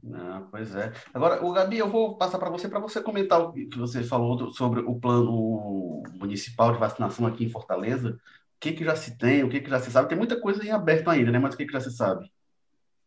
Não, 0.02 0.48
pois 0.50 0.74
é. 0.74 0.92
Agora, 1.14 1.44
o 1.44 1.52
Gabi, 1.52 1.78
eu 1.78 1.88
vou 1.88 2.16
passar 2.16 2.38
para 2.38 2.50
você 2.50 2.68
para 2.68 2.80
você 2.80 3.00
comentar 3.00 3.40
o 3.40 3.52
que 3.52 3.78
você 3.78 4.02
falou 4.02 4.50
sobre 4.52 4.80
o 4.80 4.98
plano 4.98 6.02
municipal 6.14 6.72
de 6.72 6.78
vacinação 6.78 7.24
aqui 7.26 7.44
em 7.44 7.50
Fortaleza. 7.50 8.18
O 8.56 8.60
que, 8.60 8.72
que 8.72 8.84
já 8.84 8.96
se 8.96 9.16
tem, 9.16 9.44
o 9.44 9.48
que, 9.48 9.60
que 9.60 9.70
já 9.70 9.78
se 9.78 9.92
sabe? 9.92 10.08
Tem 10.08 10.18
muita 10.18 10.40
coisa 10.40 10.64
em 10.64 10.70
aberto 10.70 11.08
ainda, 11.08 11.30
né? 11.30 11.38
Mas 11.38 11.54
o 11.54 11.56
que, 11.56 11.66
que 11.66 11.72
já 11.72 11.80
se 11.80 11.92
sabe? 11.92 12.30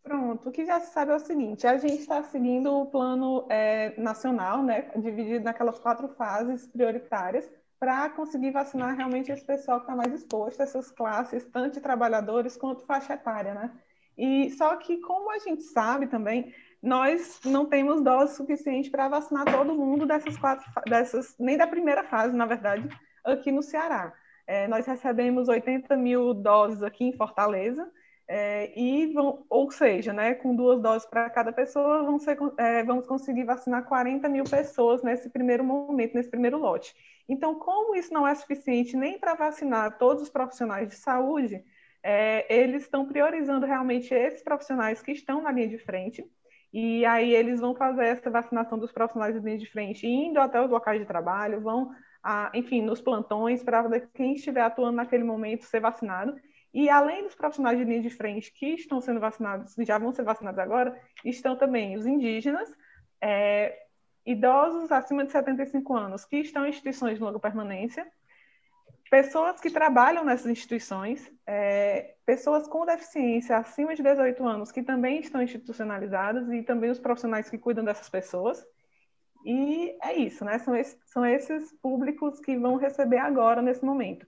Pronto, 0.02 0.50
o 0.50 0.52
que 0.52 0.66
já 0.66 0.80
se 0.80 0.94
sabe 0.94 1.12
é 1.12 1.16
o 1.16 1.20
seguinte: 1.20 1.68
a 1.68 1.78
gente 1.78 2.00
está 2.00 2.24
seguindo 2.24 2.72
o 2.72 2.86
plano 2.86 3.46
é, 3.50 4.00
nacional, 4.00 4.64
né, 4.64 4.92
dividido 4.96 5.44
naquelas 5.44 5.80
quatro 5.80 6.08
fases 6.10 6.68
prioritárias, 6.68 7.50
para 7.80 8.10
conseguir 8.10 8.52
vacinar 8.52 8.96
realmente 8.96 9.32
esse 9.32 9.44
pessoal 9.44 9.80
que 9.80 9.86
está 9.86 9.96
mais 9.96 10.14
exposto, 10.14 10.62
essas 10.62 10.92
classes, 10.92 11.44
tanto 11.46 11.74
de 11.74 11.82
trabalhadores 11.82 12.56
quanto 12.56 12.86
faixa 12.86 13.16
etária, 13.16 13.54
né? 13.54 13.72
E 14.18 14.50
só 14.52 14.76
que, 14.78 14.98
como 15.02 15.32
a 15.32 15.40
gente 15.40 15.64
sabe 15.64 16.08
também, 16.08 16.54
nós 16.86 17.42
não 17.44 17.66
temos 17.66 18.02
dose 18.02 18.36
suficiente 18.36 18.92
para 18.92 19.10
vacinar 19.10 19.44
todo 19.46 19.74
mundo 19.74 20.06
dessas 20.06 20.38
quatro, 20.38 20.66
dessas, 20.88 21.36
nem 21.40 21.58
da 21.58 21.66
primeira 21.66 22.04
fase, 22.04 22.36
na 22.36 22.46
verdade, 22.46 22.88
aqui 23.24 23.52
no 23.52 23.64
Ceará. 23.64 24.14
É, 24.46 24.68
nós 24.68 24.86
recebemos 24.86 25.50
80 25.50 25.98
mil 25.98 26.34
doses 26.34 26.84
aqui 26.84 27.06
em 27.06 27.14
Fortaleza, 27.14 27.92
é, 28.28 28.72
e 28.80 29.08
vão, 29.14 29.46
ou 29.50 29.72
seja, 29.72 30.14
né, 30.14 30.34
com 30.36 30.56
duas 30.56 30.80
doses 30.82 31.08
para 31.08 31.30
cada 31.30 31.52
pessoa, 31.52 32.04
vão 32.04 32.20
ser, 32.20 32.38
é, 32.58 32.84
vamos 32.84 33.08
conseguir 33.08 33.44
vacinar 33.44 33.86
40 33.86 34.28
mil 34.30 34.44
pessoas 34.44 35.04
nesse 35.04 35.30
primeiro 35.30 35.64
momento, 35.64 36.14
nesse 36.14 36.30
primeiro 36.30 36.58
lote. 36.58 36.96
Então, 37.28 37.56
como 37.56 37.96
isso 37.96 38.14
não 38.14 38.28
é 38.28 38.34
suficiente 38.36 38.96
nem 38.96 39.18
para 39.20 39.34
vacinar 39.34 39.98
todos 39.98 40.24
os 40.24 40.30
profissionais 40.30 40.88
de 40.90 40.96
saúde, 40.96 41.64
é, 42.04 42.46
eles 42.56 42.84
estão 42.84 43.08
priorizando 43.08 43.66
realmente 43.66 44.14
esses 44.14 44.44
profissionais 44.44 45.02
que 45.02 45.12
estão 45.12 45.42
na 45.42 45.52
linha 45.52 45.68
de 45.68 45.80
frente, 45.80 46.24
e 46.78 47.06
aí 47.06 47.34
eles 47.34 47.62
vão 47.62 47.74
fazer 47.74 48.04
essa 48.04 48.30
vacinação 48.30 48.78
dos 48.78 48.92
profissionais 48.92 49.34
da 49.34 49.40
linha 49.40 49.58
de 49.58 49.66
frente, 49.66 50.06
indo 50.06 50.42
até 50.42 50.62
os 50.62 50.70
locais 50.70 51.00
de 51.00 51.06
trabalho, 51.06 51.62
vão, 51.62 51.90
a, 52.22 52.52
enfim, 52.54 52.82
nos 52.82 53.00
plantões, 53.00 53.64
para 53.64 54.02
quem 54.14 54.34
estiver 54.34 54.60
atuando 54.60 54.98
naquele 54.98 55.24
momento 55.24 55.64
ser 55.64 55.80
vacinado. 55.80 56.36
E 56.74 56.90
além 56.90 57.24
dos 57.24 57.34
profissionais 57.34 57.78
de 57.78 57.86
linha 57.86 58.02
de 58.02 58.10
frente 58.10 58.52
que 58.52 58.74
estão 58.74 59.00
sendo 59.00 59.22
vacinados, 59.22 59.74
já 59.80 59.98
vão 59.98 60.12
ser 60.12 60.24
vacinados 60.26 60.60
agora, 60.60 61.02
estão 61.24 61.56
também 61.56 61.96
os 61.96 62.06
indígenas, 62.06 62.70
é, 63.22 63.74
idosos 64.26 64.92
acima 64.92 65.24
de 65.24 65.32
75 65.32 65.96
anos 65.96 66.26
que 66.26 66.40
estão 66.40 66.66
em 66.66 66.70
instituições 66.72 67.18
de 67.18 67.24
longa 67.24 67.40
permanência, 67.40 68.06
pessoas 69.10 69.60
que 69.60 69.70
trabalham 69.70 70.24
nessas 70.24 70.48
instituições, 70.48 71.32
é, 71.46 72.16
pessoas 72.26 72.68
com 72.68 72.86
deficiência 72.86 73.58
acima 73.58 73.96
de 73.96 74.04
18 74.04 74.46
anos 74.46 74.72
que 74.72 74.84
também 74.84 75.20
estão 75.20 75.42
institucionalizadas 75.42 76.50
e 76.52 76.64
também 76.64 76.90
os 76.90 77.00
profissionais 77.00 77.50
que 77.50 77.58
cuidam 77.58 77.84
dessas 77.84 78.10
pessoas. 78.10 78.66
E 79.46 79.96
é 80.02 80.14
isso, 80.16 80.44
né? 80.44 80.58
São 80.60 80.76
esses, 80.76 80.98
são 81.06 81.26
esses 81.26 81.72
públicos 81.74 82.40
que 82.40 82.58
vão 82.58 82.78
receber 82.78 83.20
agora, 83.20 83.62
nesse 83.62 83.86
momento 83.86 84.26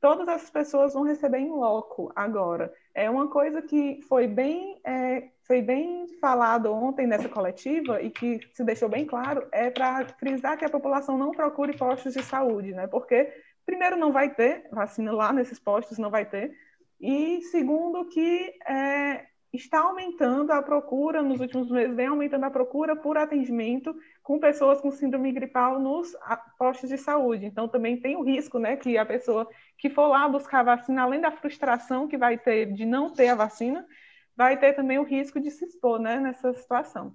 todas 0.00 0.28
essas 0.28 0.50
pessoas 0.50 0.94
vão 0.94 1.02
receber 1.02 1.38
em 1.38 1.50
loco 1.50 2.12
agora. 2.14 2.72
É 2.94 3.08
uma 3.10 3.28
coisa 3.28 3.60
que 3.62 4.00
foi 4.08 4.26
bem, 4.26 4.80
é, 4.84 5.30
foi 5.42 5.60
bem 5.60 6.06
falado 6.20 6.72
ontem 6.72 7.06
nessa 7.06 7.28
coletiva 7.28 8.00
e 8.02 8.10
que 8.10 8.40
se 8.52 8.64
deixou 8.64 8.88
bem 8.88 9.04
claro 9.04 9.46
é 9.52 9.70
para 9.70 10.06
frisar 10.18 10.56
que 10.56 10.64
a 10.64 10.70
população 10.70 11.18
não 11.18 11.32
procure 11.32 11.76
postos 11.76 12.14
de 12.14 12.22
saúde, 12.22 12.72
né? 12.72 12.86
Porque 12.86 13.32
primeiro 13.68 13.96
não 13.98 14.10
vai 14.10 14.34
ter 14.34 14.66
vacina 14.72 15.12
lá 15.12 15.30
nesses 15.30 15.58
postos, 15.58 15.98
não 15.98 16.10
vai 16.10 16.24
ter. 16.24 16.56
E 16.98 17.42
segundo 17.42 18.08
que 18.08 18.54
é, 18.66 19.26
está 19.52 19.80
aumentando 19.80 20.52
a 20.52 20.62
procura, 20.62 21.20
nos 21.20 21.38
últimos 21.38 21.70
meses 21.70 21.94
vem 21.94 22.06
aumentando 22.06 22.44
a 22.44 22.50
procura 22.50 22.96
por 22.96 23.18
atendimento 23.18 23.94
com 24.22 24.40
pessoas 24.40 24.80
com 24.80 24.90
síndrome 24.90 25.30
gripal 25.32 25.78
nos 25.78 26.16
postos 26.58 26.88
de 26.88 26.96
saúde. 26.96 27.44
Então, 27.44 27.68
também 27.68 28.00
tem 28.00 28.16
o 28.16 28.22
risco, 28.22 28.58
né, 28.58 28.74
que 28.74 28.96
a 28.96 29.04
pessoa 29.04 29.46
que 29.76 29.90
for 29.90 30.06
lá 30.06 30.26
buscar 30.26 30.60
a 30.60 30.76
vacina, 30.76 31.02
além 31.02 31.20
da 31.20 31.30
frustração 31.30 32.08
que 32.08 32.16
vai 32.16 32.38
ter 32.38 32.72
de 32.72 32.86
não 32.86 33.12
ter 33.12 33.28
a 33.28 33.34
vacina, 33.34 33.86
vai 34.34 34.58
ter 34.58 34.72
também 34.72 34.98
o 34.98 35.04
risco 35.04 35.38
de 35.38 35.50
se 35.50 35.66
expor, 35.66 35.98
né, 35.98 36.18
nessa 36.18 36.54
situação. 36.54 37.14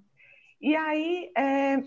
E 0.60 0.76
aí, 0.76 1.32
é, 1.36 1.82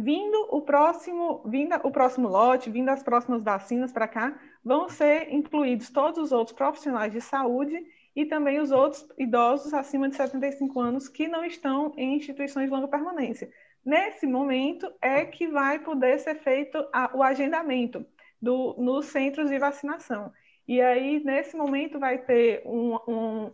vindo 0.00 0.48
o 0.50 0.60
próximo, 0.62 1.42
vindo 1.46 1.74
o 1.82 1.90
próximo 1.90 2.28
lote, 2.28 2.70
vindo 2.70 2.88
as 2.88 3.02
próximas 3.02 3.42
vacinas 3.42 3.92
para 3.92 4.08
cá, 4.08 4.38
vão 4.64 4.88
ser 4.88 5.32
incluídos 5.32 5.90
todos 5.90 6.18
os 6.18 6.32
outros 6.32 6.56
profissionais 6.56 7.12
de 7.12 7.20
saúde 7.20 7.84
e 8.14 8.26
também 8.26 8.60
os 8.60 8.70
outros 8.70 9.06
idosos 9.16 9.72
acima 9.72 10.08
de 10.08 10.16
75 10.16 10.80
anos 10.80 11.08
que 11.08 11.28
não 11.28 11.44
estão 11.44 11.92
em 11.96 12.16
instituições 12.16 12.66
de 12.66 12.72
longa 12.72 12.88
permanência. 12.88 13.50
Nesse 13.84 14.26
momento 14.26 14.92
é 15.00 15.24
que 15.24 15.46
vai 15.46 15.78
poder 15.78 16.18
ser 16.18 16.36
feito 16.36 16.76
a, 16.92 17.16
o 17.16 17.22
agendamento 17.22 18.04
do, 18.40 18.74
nos 18.78 19.06
centros 19.06 19.48
de 19.48 19.58
vacinação. 19.58 20.32
E 20.66 20.80
aí, 20.80 21.22
nesse 21.24 21.56
momento, 21.56 21.98
vai 21.98 22.18
ter 22.18 22.62
um, 22.66 22.96
um 23.08 23.52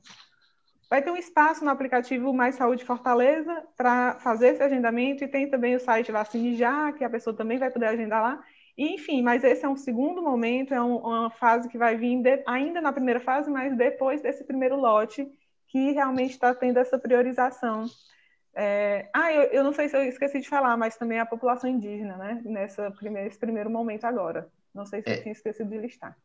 vai 0.88 1.02
ter 1.02 1.10
um 1.10 1.16
espaço 1.16 1.64
no 1.64 1.70
aplicativo 1.70 2.32
Mais 2.32 2.54
Saúde 2.54 2.84
Fortaleza 2.84 3.64
para 3.76 4.14
fazer 4.20 4.48
esse 4.48 4.62
agendamento 4.62 5.24
e 5.24 5.28
tem 5.28 5.48
também 5.48 5.74
o 5.74 5.80
site 5.80 6.12
Vacine 6.12 6.56
Já, 6.56 6.92
que 6.92 7.04
a 7.04 7.10
pessoa 7.10 7.36
também 7.36 7.58
vai 7.58 7.70
poder 7.70 7.86
agendar 7.86 8.22
lá. 8.22 8.44
Enfim, 8.76 9.22
mas 9.22 9.44
esse 9.44 9.64
é 9.64 9.68
um 9.68 9.76
segundo 9.76 10.20
momento, 10.20 10.74
é 10.74 10.82
um, 10.82 10.96
uma 10.96 11.30
fase 11.30 11.68
que 11.68 11.78
vai 11.78 11.96
vir 11.96 12.20
de, 12.20 12.42
ainda 12.46 12.80
na 12.80 12.92
primeira 12.92 13.20
fase, 13.20 13.48
mas 13.48 13.76
depois 13.76 14.20
desse 14.20 14.44
primeiro 14.44 14.76
lote, 14.76 15.26
que 15.68 15.92
realmente 15.92 16.32
está 16.32 16.54
tendo 16.54 16.78
essa 16.78 16.98
priorização. 16.98 17.86
É, 18.54 19.08
ah, 19.12 19.32
eu, 19.32 19.42
eu, 19.44 19.64
não 19.64 19.72
sei 19.72 19.88
se 19.88 19.96
eu 19.96 20.02
esqueci 20.02 20.40
de 20.40 20.48
falar, 20.48 20.76
mas 20.76 20.96
também 20.96 21.18
a 21.18 21.26
população 21.26 21.68
indígena, 21.68 22.16
né? 22.16 22.40
Nessa 22.44 22.90
primeira, 22.90 23.26
nesse 23.26 23.38
primeiro 23.38 23.70
momento 23.70 24.04
agora. 24.04 24.48
Não 24.72 24.84
sei 24.84 25.02
se 25.02 25.10
é. 25.10 25.18
eu 25.18 25.22
tinha 25.22 25.32
esquecido 25.32 25.70
de 25.70 25.78
listar. 25.78 26.16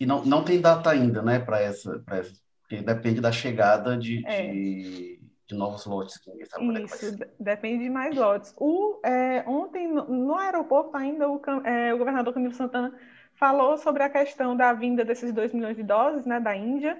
E 0.00 0.06
não, 0.06 0.24
não 0.24 0.44
tem 0.44 0.60
data 0.60 0.90
ainda, 0.90 1.22
né, 1.22 1.38
para 1.38 1.60
essa, 1.60 2.02
essa, 2.10 2.34
porque 2.68 2.82
depende 2.82 3.20
da 3.20 3.30
chegada 3.30 3.96
de, 3.96 4.24
é. 4.26 4.50
de 4.50 5.24
de 5.46 5.54
novos 5.54 5.84
lotes. 5.86 6.16
Que 6.18 6.30
ninguém 6.30 6.46
sabe 6.46 6.78
é 6.78 6.82
Isso, 6.82 7.22
é 7.22 7.28
depende 7.38 7.84
de 7.84 7.90
mais 7.90 8.16
lotes. 8.16 8.54
O, 8.56 9.00
é, 9.04 9.44
ontem, 9.46 9.86
no, 9.86 10.04
no, 10.04 10.36
aeroporto, 10.36 10.96
ainda 10.96 11.28
o, 11.28 11.40
é, 11.64 11.92
o 11.92 11.98
governador 11.98 12.32
Camilo 12.32 12.54
Santana 12.54 12.94
falou 13.34 13.76
sobre 13.76 14.02
a 14.02 14.08
questão 14.08 14.56
da 14.56 14.72
vinda 14.72 15.04
desses 15.04 15.32
2 15.32 15.52
milhões 15.52 15.76
de 15.76 15.82
doses 15.82 16.24
né, 16.24 16.40
da 16.40 16.56
Índia, 16.56 16.96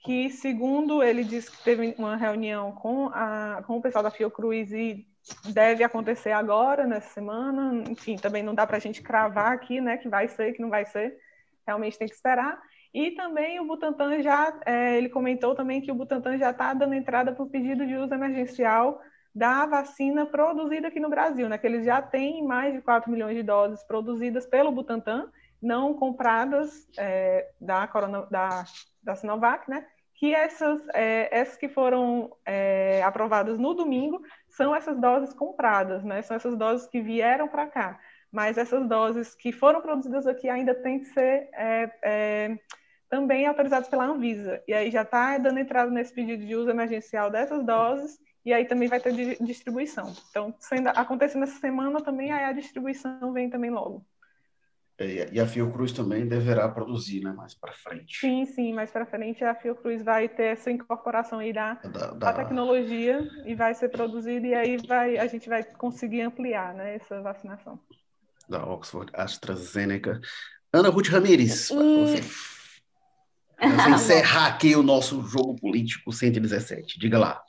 que, 0.00 0.30
segundo 0.30 1.02
ele 1.02 1.24
disse 1.24 1.50
que 1.50 1.62
teve 1.64 1.94
uma 1.98 2.16
reunião 2.16 2.72
com, 2.72 3.08
a, 3.08 3.62
com 3.66 3.78
o 3.78 3.82
pessoal 3.82 4.04
da 4.04 4.10
Fiocruz 4.10 4.70
e 4.72 5.06
deve 5.52 5.82
acontecer 5.82 6.32
agora, 6.32 6.86
nessa 6.86 7.08
semana. 7.10 7.84
Enfim, 7.90 8.16
também 8.16 8.42
não 8.42 8.54
dá 8.54 8.66
para 8.66 8.76
a 8.76 8.80
gente 8.80 9.02
cravar 9.02 9.52
aqui 9.52 9.80
né, 9.80 9.96
que 9.96 10.08
vai 10.08 10.28
ser, 10.28 10.52
que 10.52 10.62
não 10.62 10.70
vai 10.70 10.84
ser. 10.84 11.18
Realmente 11.66 11.98
tem 11.98 12.08
que 12.08 12.14
esperar. 12.14 12.60
E 12.98 13.12
também 13.12 13.60
o 13.60 13.64
Butantan 13.64 14.20
já, 14.20 14.52
é, 14.66 14.98
ele 14.98 15.08
comentou 15.08 15.54
também 15.54 15.80
que 15.80 15.92
o 15.92 15.94
Butantan 15.94 16.36
já 16.36 16.50
está 16.50 16.74
dando 16.74 16.94
entrada 16.94 17.32
para 17.32 17.44
o 17.44 17.48
pedido 17.48 17.86
de 17.86 17.94
uso 17.94 18.12
emergencial 18.12 19.00
da 19.32 19.64
vacina 19.66 20.26
produzida 20.26 20.88
aqui 20.88 20.98
no 20.98 21.08
Brasil, 21.08 21.48
né? 21.48 21.56
Que 21.56 21.68
eles 21.68 21.86
já 21.86 22.02
têm 22.02 22.44
mais 22.44 22.74
de 22.74 22.80
4 22.82 23.08
milhões 23.08 23.36
de 23.36 23.44
doses 23.44 23.84
produzidas 23.84 24.46
pelo 24.46 24.72
Butantan, 24.72 25.30
não 25.62 25.94
compradas 25.94 26.88
é, 26.98 27.48
da, 27.60 27.86
corona, 27.86 28.26
da, 28.32 28.64
da 29.00 29.14
Sinovac, 29.14 29.70
né? 29.70 29.86
Que 30.16 30.34
essas, 30.34 30.82
é, 30.92 31.28
essas 31.30 31.56
que 31.56 31.68
foram 31.68 32.36
é, 32.44 33.00
aprovadas 33.04 33.60
no 33.60 33.74
domingo 33.74 34.20
são 34.48 34.74
essas 34.74 34.98
doses 34.98 35.32
compradas, 35.32 36.02
né? 36.02 36.20
São 36.22 36.36
essas 36.36 36.56
doses 36.56 36.88
que 36.88 37.00
vieram 37.00 37.46
para 37.46 37.68
cá 37.68 38.00
mas 38.30 38.58
essas 38.58 38.86
doses 38.86 39.34
que 39.34 39.52
foram 39.52 39.80
produzidas 39.80 40.26
aqui 40.26 40.50
ainda 40.50 40.74
têm 40.74 40.98
que 40.98 41.06
ser 41.06 41.48
é, 41.54 41.90
é, 42.04 42.58
também 43.08 43.46
autorizadas 43.46 43.88
pela 43.88 44.06
Anvisa. 44.06 44.62
E 44.66 44.74
aí 44.74 44.90
já 44.90 45.02
está 45.02 45.38
dando 45.38 45.58
entrada 45.58 45.90
nesse 45.90 46.12
pedido 46.12 46.44
de 46.44 46.54
uso 46.54 46.70
emergencial 46.70 47.30
dessas 47.30 47.64
doses, 47.64 48.18
e 48.44 48.52
aí 48.52 48.64
também 48.64 48.88
vai 48.88 49.00
ter 49.00 49.12
distribuição. 49.40 50.14
Então, 50.30 50.54
sendo, 50.58 50.88
acontecendo 50.88 51.42
essa 51.42 51.58
semana 51.58 52.00
também, 52.00 52.32
aí 52.32 52.44
a 52.44 52.52
distribuição 52.52 53.32
vem 53.32 53.50
também 53.50 53.70
logo. 53.70 54.04
É, 55.00 55.28
e 55.32 55.38
a 55.38 55.46
Fiocruz 55.46 55.92
também 55.92 56.26
deverá 56.26 56.68
produzir, 56.68 57.22
né, 57.22 57.32
mais 57.32 57.54
para 57.54 57.72
frente. 57.72 58.18
Sim, 58.18 58.44
sim, 58.46 58.72
mais 58.72 58.90
para 58.90 59.06
frente 59.06 59.44
a 59.44 59.54
Fiocruz 59.54 60.02
vai 60.02 60.28
ter 60.28 60.54
essa 60.54 60.72
incorporação 60.72 61.38
aí 61.38 61.52
da, 61.52 61.74
da, 61.74 62.10
da... 62.10 62.32
tecnologia 62.32 63.20
e 63.46 63.54
vai 63.54 63.74
ser 63.74 63.90
produzida 63.90 64.44
e 64.44 64.54
aí 64.54 64.76
vai, 64.76 65.16
a 65.16 65.26
gente 65.28 65.48
vai 65.48 65.62
conseguir 65.62 66.22
ampliar, 66.22 66.74
né, 66.74 66.96
essa 66.96 67.20
vacinação 67.22 67.78
da 68.48 68.64
Oxford 68.64 69.12
AstraZeneca. 69.14 70.20
Ana 70.72 70.88
Ruth 70.88 71.08
Ramires, 71.08 71.70
e... 71.70 71.74
você, 71.74 72.57
você 73.60 73.90
encerrar 73.90 74.46
aqui 74.46 74.76
o 74.76 74.82
nosso 74.82 75.22
jogo 75.22 75.56
político 75.56 76.12
117. 76.12 76.98
Diga 76.98 77.18
lá. 77.18 77.42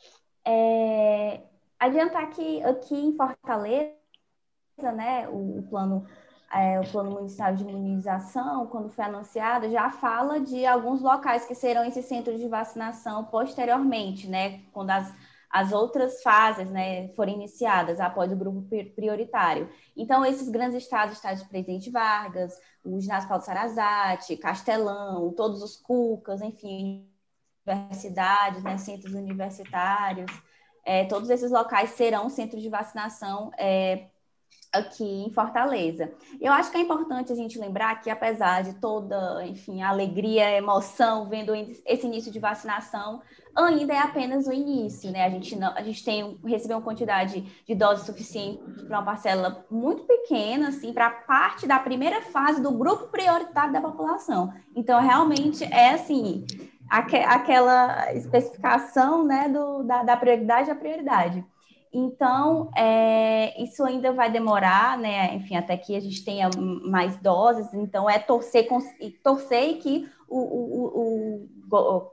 É, 0.45 1.41
adiantar 1.79 2.29
que 2.29 2.63
aqui 2.63 2.95
em 2.95 3.15
Fortaleza, 3.15 3.93
né, 4.95 5.27
o, 5.29 5.59
o 5.59 5.63
plano 5.69 6.05
é, 6.51 6.79
o 6.79 6.91
Plano 6.91 7.11
Municipal 7.11 7.53
de 7.53 7.63
Imunização, 7.63 8.65
quando 8.67 8.89
foi 8.89 9.05
anunciado, 9.05 9.69
já 9.69 9.91
fala 9.91 10.39
de 10.39 10.65
alguns 10.65 10.99
locais 10.99 11.45
que 11.45 11.53
serão 11.53 11.85
esses 11.85 12.05
centros 12.05 12.39
de 12.39 12.47
vacinação 12.47 13.23
posteriormente, 13.25 14.27
né? 14.27 14.61
Quando 14.71 14.89
as, 14.89 15.13
as 15.49 15.71
outras 15.71 16.21
fases 16.21 16.69
né, 16.69 17.07
forem 17.09 17.35
iniciadas 17.35 17.99
após 17.99 18.31
o 18.31 18.35
grupo 18.35 18.63
prioritário. 18.95 19.69
Então, 19.97 20.23
esses 20.23 20.47
grandes 20.47 20.83
estados, 20.83 21.15
estados 21.15 21.41
de 21.41 21.49
Presidente 21.49 21.89
Vargas, 21.89 22.53
o 22.83 22.99
Ginásio 23.01 23.27
Paulo 23.27 23.43
Sarazate, 23.43 24.37
Castelão, 24.37 25.33
todos 25.33 25.63
os 25.63 25.75
CUCAS, 25.75 26.41
enfim, 26.41 27.09
universidades, 27.65 28.63
né, 28.63 28.77
centros 28.77 29.13
universitários, 29.13 30.31
é, 30.85 31.05
todos 31.05 31.29
esses 31.29 31.51
locais 31.51 31.91
serão 31.91 32.29
centros 32.29 32.61
de 32.61 32.69
vacinação 32.69 33.51
é, 33.57 34.07
aqui 34.71 35.03
em 35.03 35.31
Fortaleza. 35.31 36.11
Eu 36.39 36.53
acho 36.53 36.71
que 36.71 36.77
é 36.77 36.81
importante 36.81 37.31
a 37.31 37.35
gente 37.35 37.59
lembrar 37.59 38.01
que, 38.01 38.09
apesar 38.09 38.63
de 38.63 38.73
toda, 38.75 39.45
enfim, 39.45 39.81
alegria, 39.81 40.51
emoção 40.51 41.27
vendo 41.27 41.53
esse 41.55 42.05
início 42.05 42.31
de 42.31 42.39
vacinação, 42.39 43.21
ainda 43.55 43.93
é 43.93 43.99
apenas 43.99 44.47
o 44.47 44.53
início, 44.53 45.11
né? 45.11 45.25
A 45.25 45.29
gente 45.29 45.55
não, 45.55 45.73
a 45.75 45.81
gente 45.81 46.03
tem 46.03 46.37
recebeu 46.45 46.77
uma 46.77 46.83
quantidade 46.83 47.43
de 47.65 47.75
doses 47.75 48.05
suficiente 48.05 48.59
para 48.87 48.99
uma 48.99 49.05
parcela 49.05 49.65
muito 49.69 50.03
pequena, 50.03 50.69
assim, 50.69 50.93
para 50.93 51.09
parte 51.09 51.67
da 51.67 51.79
primeira 51.79 52.21
fase 52.21 52.61
do 52.61 52.71
grupo 52.71 53.07
prioritário 53.07 53.73
da 53.73 53.81
população. 53.81 54.53
Então, 54.75 55.01
realmente 55.01 55.63
é 55.63 55.91
assim, 55.93 56.45
aquela 56.89 58.13
especificação, 58.13 59.25
né, 59.25 59.49
do, 59.49 59.83
da, 59.83 60.03
da 60.03 60.17
prioridade 60.17 60.71
à 60.71 60.75
prioridade. 60.75 61.43
Então, 61.91 62.69
é, 62.75 63.61
isso 63.61 63.83
ainda 63.83 64.13
vai 64.13 64.31
demorar, 64.31 64.95
né? 64.95 65.33
Enfim, 65.33 65.55
até 65.55 65.75
que 65.75 65.95
a 65.95 65.99
gente 65.99 66.23
tenha 66.23 66.47
mais 66.83 67.17
doses. 67.17 67.73
Então, 67.73 68.07
é 68.07 68.19
torcer, 68.19 68.67
torcer 69.23 69.79
que 69.79 70.07
o, 70.27 70.37
o, 70.37 70.85
o, 70.85 71.49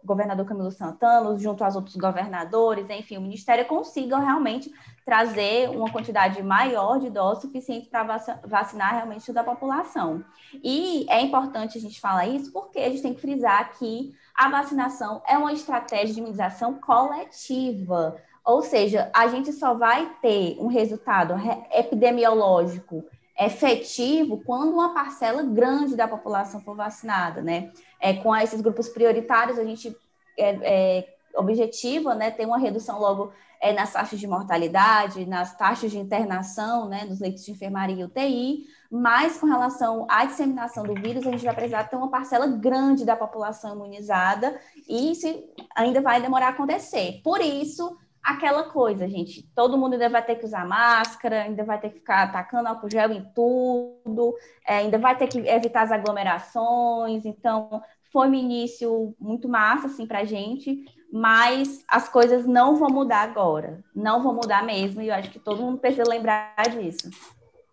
governador 0.04 0.44
Camilo 0.44 0.70
Santana, 0.70 1.36
junto 1.38 1.64
aos 1.64 1.74
outros 1.74 1.96
governadores, 1.96 2.88
enfim, 2.90 3.16
o 3.16 3.20
Ministério 3.20 3.64
consigam 3.66 4.20
realmente 4.20 4.70
trazer 5.04 5.70
uma 5.70 5.90
quantidade 5.90 6.42
maior 6.42 6.98
de 6.98 7.08
doses 7.08 7.42
suficiente 7.42 7.88
para 7.88 8.18
vacinar 8.44 8.94
realmente 8.94 9.24
toda 9.24 9.40
a 9.40 9.44
população. 9.44 10.24
E 10.62 11.06
é 11.08 11.20
importante 11.20 11.78
a 11.78 11.80
gente 11.80 12.00
falar 12.00 12.26
isso 12.26 12.52
porque 12.52 12.78
a 12.78 12.90
gente 12.90 13.02
tem 13.02 13.14
que 13.14 13.20
frisar 13.20 13.72
que 13.78 14.12
a 14.34 14.48
vacinação 14.48 15.22
é 15.26 15.38
uma 15.38 15.52
estratégia 15.52 16.14
de 16.14 16.20
imunização 16.20 16.74
coletiva. 16.74 18.16
Ou 18.44 18.62
seja, 18.62 19.10
a 19.14 19.26
gente 19.26 19.52
só 19.52 19.74
vai 19.74 20.08
ter 20.20 20.56
um 20.60 20.68
resultado 20.68 21.34
epidemiológico 21.72 23.04
efetivo 23.38 24.42
quando 24.44 24.72
uma 24.72 24.94
parcela 24.94 25.42
grande 25.42 25.94
da 25.94 26.08
população 26.08 26.60
for 26.60 26.74
vacinada, 26.74 27.42
né? 27.42 27.70
É, 28.00 28.14
com 28.14 28.34
esses 28.34 28.60
grupos 28.60 28.88
prioritários, 28.88 29.58
a 29.58 29.64
gente 29.64 29.94
é, 30.38 30.58
é, 30.98 31.16
objetiva, 31.34 32.14
né, 32.14 32.30
ter 32.30 32.46
uma 32.46 32.58
redução 32.58 32.98
logo 32.98 33.32
é, 33.60 33.72
nas 33.72 33.92
taxas 33.92 34.18
de 34.18 34.26
mortalidade, 34.26 35.26
nas 35.26 35.56
taxas 35.56 35.90
de 35.90 35.98
internação, 35.98 36.88
né, 36.88 37.04
nos 37.04 37.20
leitos 37.20 37.44
de 37.44 37.52
enfermaria 37.52 37.96
e 37.96 38.04
UTI, 38.04 38.64
mas 38.90 39.38
com 39.38 39.46
relação 39.46 40.06
à 40.08 40.24
disseminação 40.24 40.84
do 40.84 40.94
vírus, 40.94 41.26
a 41.26 41.30
gente 41.30 41.44
vai 41.44 41.54
precisar 41.54 41.84
ter 41.84 41.96
uma 41.96 42.10
parcela 42.10 42.46
grande 42.46 43.04
da 43.04 43.16
população 43.16 43.74
imunizada 43.74 44.58
e 44.88 45.12
isso 45.12 45.26
ainda 45.74 46.00
vai 46.00 46.20
demorar 46.20 46.46
a 46.48 46.50
acontecer. 46.50 47.20
Por 47.22 47.40
isso, 47.40 47.96
aquela 48.26 48.64
coisa, 48.64 49.08
gente. 49.08 49.42
Todo 49.54 49.78
mundo 49.78 49.92
ainda 49.92 50.08
vai 50.08 50.22
ter 50.24 50.34
que 50.34 50.44
usar 50.44 50.66
máscara, 50.66 51.42
ainda 51.42 51.62
vai 51.62 51.78
ter 51.78 51.90
que 51.90 52.00
ficar 52.00 52.24
atacando 52.24 52.68
álcool 52.68 52.90
gel 52.90 53.12
em 53.12 53.22
tudo, 53.32 54.34
é, 54.66 54.78
ainda 54.78 54.98
vai 54.98 55.16
ter 55.16 55.28
que 55.28 55.38
evitar 55.38 55.82
as 55.82 55.92
aglomerações. 55.92 57.24
Então, 57.24 57.80
foi 58.12 58.28
um 58.28 58.34
início 58.34 59.14
muito 59.20 59.48
massa, 59.48 59.86
assim, 59.86 60.06
pra 60.06 60.24
gente, 60.24 60.84
mas 61.12 61.84
as 61.86 62.08
coisas 62.08 62.44
não 62.44 62.74
vão 62.74 62.90
mudar 62.90 63.22
agora. 63.22 63.84
Não 63.94 64.20
vão 64.20 64.34
mudar 64.34 64.64
mesmo, 64.64 65.00
e 65.00 65.08
eu 65.08 65.14
acho 65.14 65.30
que 65.30 65.38
todo 65.38 65.62
mundo 65.62 65.78
precisa 65.78 66.02
lembrar 66.08 66.54
disso. 66.70 67.08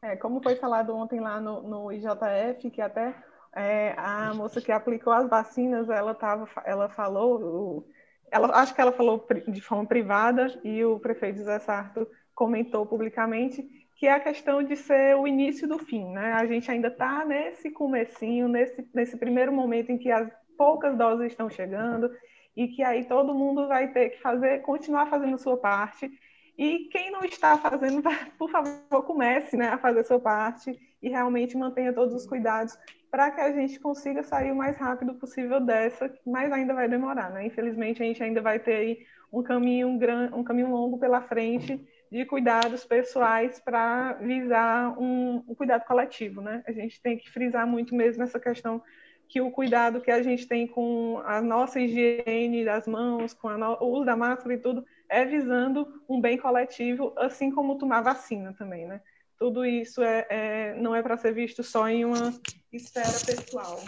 É, 0.03 0.15
como 0.15 0.43
foi 0.43 0.55
falado 0.55 0.95
ontem 0.95 1.19
lá 1.19 1.41
no, 1.41 1.63
no 1.63 1.91
IJF, 1.91 2.69
que 2.69 2.81
até 2.81 3.15
é, 3.55 3.95
a 3.97 4.33
moça 4.35 4.61
que 4.61 4.71
aplicou 4.71 5.13
as 5.13 5.27
vacinas, 5.27 5.89
ela, 5.89 6.13
tava, 6.13 6.47
ela 6.63 6.89
falou, 6.89 7.87
ela, 8.34 8.47
acho 8.57 8.73
que 8.73 8.81
ela 8.81 8.91
falou 8.91 9.25
de 9.47 9.61
forma 9.61 9.86
privada 9.86 10.59
e 10.63 10.84
o 10.84 10.99
prefeito 10.99 11.38
José 11.38 11.59
Sarto 11.59 12.07
comentou 12.34 12.86
publicamente 12.86 13.63
que 13.95 14.07
é 14.07 14.11
a 14.11 14.19
questão 14.19 14.63
de 14.63 14.75
ser 14.75 15.15
o 15.15 15.27
início 15.27 15.67
do 15.67 15.77
fim, 15.77 16.11
né? 16.11 16.34
A 16.34 16.45
gente 16.45 16.69
ainda 16.69 16.88
está 16.88 17.23
nesse 17.23 17.69
comecinho, 17.69 18.47
nesse, 18.49 18.86
nesse 18.93 19.15
primeiro 19.15 19.53
momento 19.53 19.91
em 19.91 19.97
que 19.97 20.11
as 20.11 20.29
poucas 20.57 20.97
doses 20.97 21.27
estão 21.27 21.49
chegando 21.49 22.11
e 22.57 22.67
que 22.67 22.84
aí 22.84 23.05
todo 23.05 23.36
mundo 23.36 23.67
vai 23.67 23.89
ter 23.89 24.09
que 24.09 24.19
fazer, 24.19 24.61
continuar 24.61 25.05
fazendo 25.05 25.36
a 25.36 25.38
sua 25.38 25.57
parte. 25.57 26.11
E 26.57 26.89
quem 26.91 27.11
não 27.11 27.23
está 27.23 27.57
fazendo, 27.57 28.01
por 28.38 28.49
favor, 28.49 29.03
comece 29.05 29.55
né, 29.55 29.69
a 29.69 29.77
fazer 29.77 29.99
a 29.99 30.05
sua 30.05 30.19
parte 30.19 30.77
e 31.01 31.09
realmente 31.09 31.55
mantenha 31.55 31.93
todos 31.93 32.13
os 32.13 32.25
cuidados 32.25 32.77
para 33.14 33.30
que 33.30 33.39
a 33.39 33.51
gente 33.51 33.80
consiga 33.80 34.24
sair 34.24 34.51
o 34.51 34.55
mais 34.55 34.76
rápido 34.76 35.14
possível 35.14 35.61
dessa, 35.61 36.11
mas 36.26 36.51
ainda 36.51 36.74
vai 36.74 36.89
demorar, 36.89 37.30
né? 37.30 37.45
Infelizmente 37.45 38.01
a 38.01 38.05
gente 38.07 38.24
ainda 38.24 38.41
vai 38.41 38.57
ter 38.57 38.74
aí 38.74 39.05
um 39.32 39.43
caminho 39.43 39.88
um, 39.88 40.39
um 40.39 40.43
caminho 40.43 40.72
longo 40.72 40.97
pela 40.97 41.22
frente 41.22 41.80
de 42.11 42.26
cuidados 42.26 42.84
pessoais 42.86 43.59
para 43.59 44.14
visar 44.14 44.97
um, 44.99 45.43
um, 45.47 45.53
cuidado 45.53 45.86
coletivo, 45.86 46.41
né? 46.41 46.64
A 46.66 46.72
gente 46.72 46.99
tem 47.03 47.16
que 47.16 47.30
frisar 47.30 47.68
muito 47.68 47.93
mesmo 47.93 48.24
essa 48.24 48.39
questão 48.39 48.82
que 49.30 49.39
o 49.39 49.51
cuidado 49.51 50.01
que 50.01 50.09
a 50.09 50.24
gente 50.24 50.47
tem 50.47 50.66
com 50.66 51.22
a 51.24 51.39
nossa 51.39 51.80
higiene 51.80 52.66
das 52.66 52.88
mãos, 52.88 53.32
com 53.32 53.47
no... 53.51 53.78
o 53.80 53.91
uso 53.91 54.05
da 54.05 54.16
máscara 54.16 54.55
e 54.55 54.59
tudo, 54.59 54.84
é 55.07 55.24
visando 55.24 56.01
um 56.09 56.20
bem 56.20 56.36
coletivo, 56.36 57.14
assim 57.18 57.51
como 57.51 57.78
tomar 57.78 58.01
vacina 58.01 58.55
também, 58.57 58.88
né? 58.88 59.01
tudo 59.38 59.66
isso 59.66 60.01
é, 60.01 60.26
é 60.30 60.74
não 60.76 60.95
é 60.95 61.01
para 61.03 61.18
ser 61.18 61.34
visto 61.34 61.61
só 61.61 61.88
em 61.89 62.05
uma 62.05 62.34
esfera 62.78 63.19
pessoal. 63.26 63.84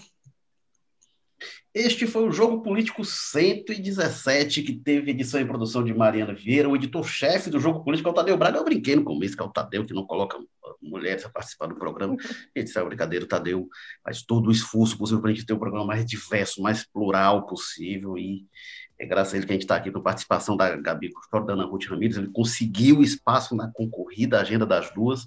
Este 1.74 2.08
foi 2.08 2.28
o 2.28 2.32
Jogo 2.32 2.62
Político 2.62 3.04
117, 3.04 4.64
que 4.64 4.74
teve 4.74 5.12
edição 5.12 5.42
e 5.42 5.46
produção 5.46 5.84
de 5.84 5.94
Mariana 5.94 6.34
Vieira. 6.34 6.70
O 6.70 6.76
editor-chefe 6.76 7.50
do 7.50 7.60
Jogo 7.60 7.84
Político 7.84 8.08
é 8.08 8.12
o 8.12 8.16
Tadeu 8.16 8.38
Braga. 8.38 8.58
Eu 8.58 8.64
brinquei 8.64 8.96
no 8.96 9.04
começo 9.04 9.36
que 9.36 9.44
é 9.44 9.46
o 9.46 9.52
Tadeu, 9.52 9.86
que 9.86 9.94
não 9.94 10.06
coloca 10.06 10.40
mulheres 10.90 11.26
a 11.26 11.30
participar 11.30 11.68
do 11.68 11.76
programa. 11.76 12.16
Ele 12.54 12.66
disse, 12.66 12.78
é 12.78 12.84
brincadeira, 12.84 13.26
o 13.26 13.28
Tadeu 13.28 13.68
faz 14.04 14.22
todo 14.24 14.48
o 14.48 14.52
esforço 14.52 14.98
possível 14.98 15.22
para 15.22 15.32
a 15.32 15.34
gente 15.34 15.46
ter 15.46 15.54
um 15.54 15.60
programa 15.60 15.86
mais 15.86 16.06
diverso, 16.06 16.62
mais 16.62 16.86
plural 16.86 17.46
possível. 17.46 18.18
E 18.18 18.46
é 18.98 19.06
graças 19.06 19.34
a 19.34 19.38
ele 19.38 19.46
que 19.46 19.52
a 19.52 19.56
gente 19.56 19.64
está 19.64 19.76
aqui 19.76 19.92
com 19.92 20.00
a 20.00 20.04
participação 20.04 20.56
da 20.56 20.76
Gabi 20.78 21.12
Custódio, 21.12 21.48
da 21.48 21.54
Ana 21.54 21.66
Ruth 21.66 21.86
Ramírez, 21.86 22.18
ele 22.18 22.30
conseguiu 22.30 23.02
espaço 23.02 23.56
na 23.56 23.70
concorrida, 23.70 24.40
agenda 24.40 24.66
das 24.66 24.94
duas. 24.94 25.26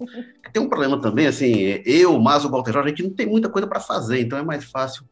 Tem 0.51 0.61
um 0.61 0.69
problema 0.69 0.99
também, 0.99 1.27
assim, 1.27 1.81
eu, 1.85 2.19
mas 2.19 2.43
o 2.43 2.49
Walter 2.49 2.73
Jorge, 2.73 2.87
a 2.87 2.95
gente 2.95 3.03
não 3.03 3.13
tem 3.13 3.27
muita 3.27 3.49
coisa 3.49 3.67
para 3.67 3.79
fazer, 3.79 4.21
então 4.21 4.39
é 4.39 4.43
mais 4.43 4.65
fácil 4.65 5.05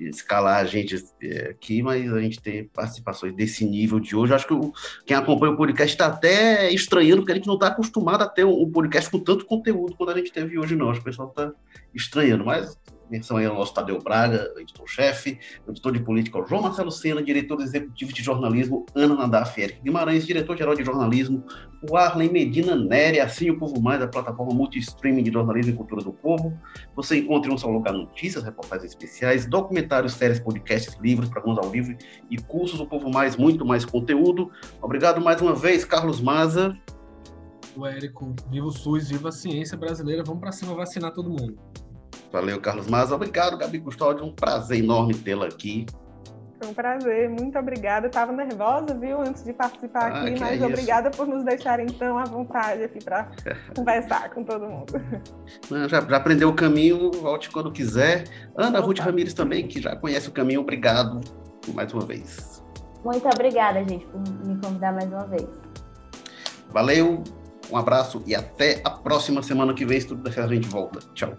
escalar 0.00 0.58
a 0.58 0.64
gente 0.64 0.96
é, 1.22 1.50
aqui, 1.50 1.82
mas 1.82 2.12
a 2.12 2.20
gente 2.20 2.40
tem 2.40 2.64
participações 2.64 3.34
desse 3.34 3.64
nível 3.64 4.00
de 4.00 4.16
hoje. 4.16 4.34
Acho 4.34 4.48
que 4.48 4.72
quem 5.06 5.16
acompanha 5.16 5.52
o 5.52 5.56
podcast 5.56 5.94
está 5.94 6.06
até 6.06 6.72
estranhando, 6.72 7.22
porque 7.22 7.32
a 7.32 7.36
gente 7.36 7.46
não 7.46 7.54
está 7.54 7.68
acostumado 7.68 8.22
a 8.22 8.28
ter 8.28 8.44
um 8.44 8.70
podcast 8.70 9.08
com 9.08 9.20
tanto 9.20 9.46
conteúdo 9.46 9.94
quando 9.96 10.10
a 10.10 10.16
gente 10.16 10.32
teve 10.32 10.58
hoje, 10.58 10.74
não. 10.74 10.90
Acho 10.90 11.00
que 11.00 11.08
o 11.08 11.10
pessoal 11.10 11.28
está 11.28 11.52
estranhando, 11.94 12.44
mas 12.44 12.76
Ao 13.10 13.54
nosso 13.54 13.74
Tadeu 13.74 13.98
Braga, 13.98 14.52
editor-chefe, 14.56 15.36
editor 15.68 15.92
de 15.92 16.00
política 16.00 16.40
João 16.48 16.62
Marcelo 16.62 16.92
Sena, 16.92 17.20
diretor 17.20 17.60
executivo 17.60 18.12
de 18.12 18.22
jornalismo 18.22 18.86
Ana 18.94 19.16
Nadaf 19.16 19.60
Eric 19.60 19.80
Guimarães, 19.82 20.24
diretor-geral 20.24 20.76
de 20.76 20.84
jornalismo 20.84 21.44
o 21.82 21.96
Arlen 21.96 22.30
Medina 22.30 22.76
Neri, 22.76 23.18
assim 23.18 23.50
o 23.50 23.58
Povo 23.58 23.80
Mais, 23.80 23.98
da 23.98 24.06
plataforma 24.06 24.52
multi-streaming 24.54 25.24
de 25.24 25.32
jornalismo 25.32 25.72
e 25.72 25.76
cultura 25.76 26.04
do 26.04 26.12
povo. 26.12 26.56
Você 26.94 27.18
encontra 27.18 27.50
em 27.50 27.54
um 27.54 27.58
só 27.58 27.68
lugar 27.68 27.92
notícias, 27.92 28.44
reportagens 28.44 28.90
especiais, 28.90 29.46
documentários, 29.46 30.12
séries, 30.12 30.38
podcasts, 30.38 30.96
livros, 31.00 31.28
programas 31.28 31.64
ao 31.64 31.72
livro 31.72 31.96
e 32.30 32.36
cursos 32.36 32.78
do 32.78 32.86
Povo 32.86 33.10
Mais, 33.10 33.36
muito 33.36 33.64
mais 33.64 33.84
conteúdo. 33.84 34.52
Obrigado 34.80 35.20
mais 35.20 35.40
uma 35.40 35.54
vez, 35.54 35.84
Carlos 35.84 36.20
Maza. 36.20 36.76
O 37.76 37.86
Érico, 37.86 38.34
viva 38.50 38.66
o 38.66 38.70
SUS, 38.70 39.08
viva 39.08 39.30
a 39.30 39.32
ciência 39.32 39.76
brasileira, 39.76 40.22
vamos 40.24 40.40
para 40.40 40.52
cima 40.52 40.74
vacinar 40.74 41.12
todo 41.12 41.30
mundo. 41.30 41.58
Valeu, 42.32 42.60
Carlos 42.60 42.86
Maza. 42.86 43.14
Obrigado, 43.14 43.56
Gabi 43.56 43.80
Custódio. 43.80 44.24
Um 44.24 44.32
prazer 44.32 44.78
enorme 44.78 45.14
tê-la 45.14 45.46
aqui. 45.46 45.86
Foi 46.60 46.70
um 46.70 46.74
prazer, 46.74 47.30
muito 47.30 47.58
obrigada. 47.58 48.06
Estava 48.06 48.32
nervosa, 48.32 48.94
viu, 48.94 49.20
antes 49.20 49.42
de 49.42 49.52
participar 49.52 50.12
ah, 50.12 50.20
aqui, 50.20 50.38
mas 50.38 50.60
é 50.60 50.66
obrigada 50.66 51.10
por 51.10 51.26
nos 51.26 51.42
deixarem 51.42 51.86
tão 51.86 52.18
à 52.18 52.24
vontade 52.24 52.84
aqui 52.84 53.02
para 53.02 53.30
conversar 53.74 54.28
com 54.30 54.44
todo 54.44 54.66
mundo. 54.66 54.92
Já, 55.88 56.00
já, 56.02 56.16
aprendeu 56.18 56.50
o 56.50 56.54
caminho, 56.54 57.10
volte 57.12 57.50
quando 57.50 57.72
quiser. 57.72 58.24
Ana 58.54 58.78
Opa. 58.78 58.86
Ruth 58.86 58.98
Ramires 58.98 59.32
também, 59.32 59.66
que 59.66 59.80
já 59.80 59.96
conhece 59.96 60.28
o 60.28 60.32
caminho, 60.32 60.60
obrigado 60.60 61.20
mais 61.72 61.94
uma 61.94 62.04
vez. 62.04 62.62
Muito 63.02 63.26
obrigada, 63.26 63.82
gente, 63.88 64.04
por 64.06 64.20
me 64.20 64.60
convidar 64.60 64.92
mais 64.92 65.08
uma 65.10 65.26
vez. 65.26 65.48
Valeu, 66.68 67.24
Um 67.72 67.76
abraço 67.76 68.22
e 68.26 68.34
até 68.34 68.82
a 68.84 68.90
próxima 68.90 69.42
semana 69.42 69.72
que 69.72 69.86
vem, 69.86 69.98
se 69.98 70.08
tudo 70.08 70.22
der 70.22 70.32
certo, 70.32 70.50
a 70.50 70.54
gente 70.54 70.68
volta. 70.68 71.00
Tchau. 71.14 71.32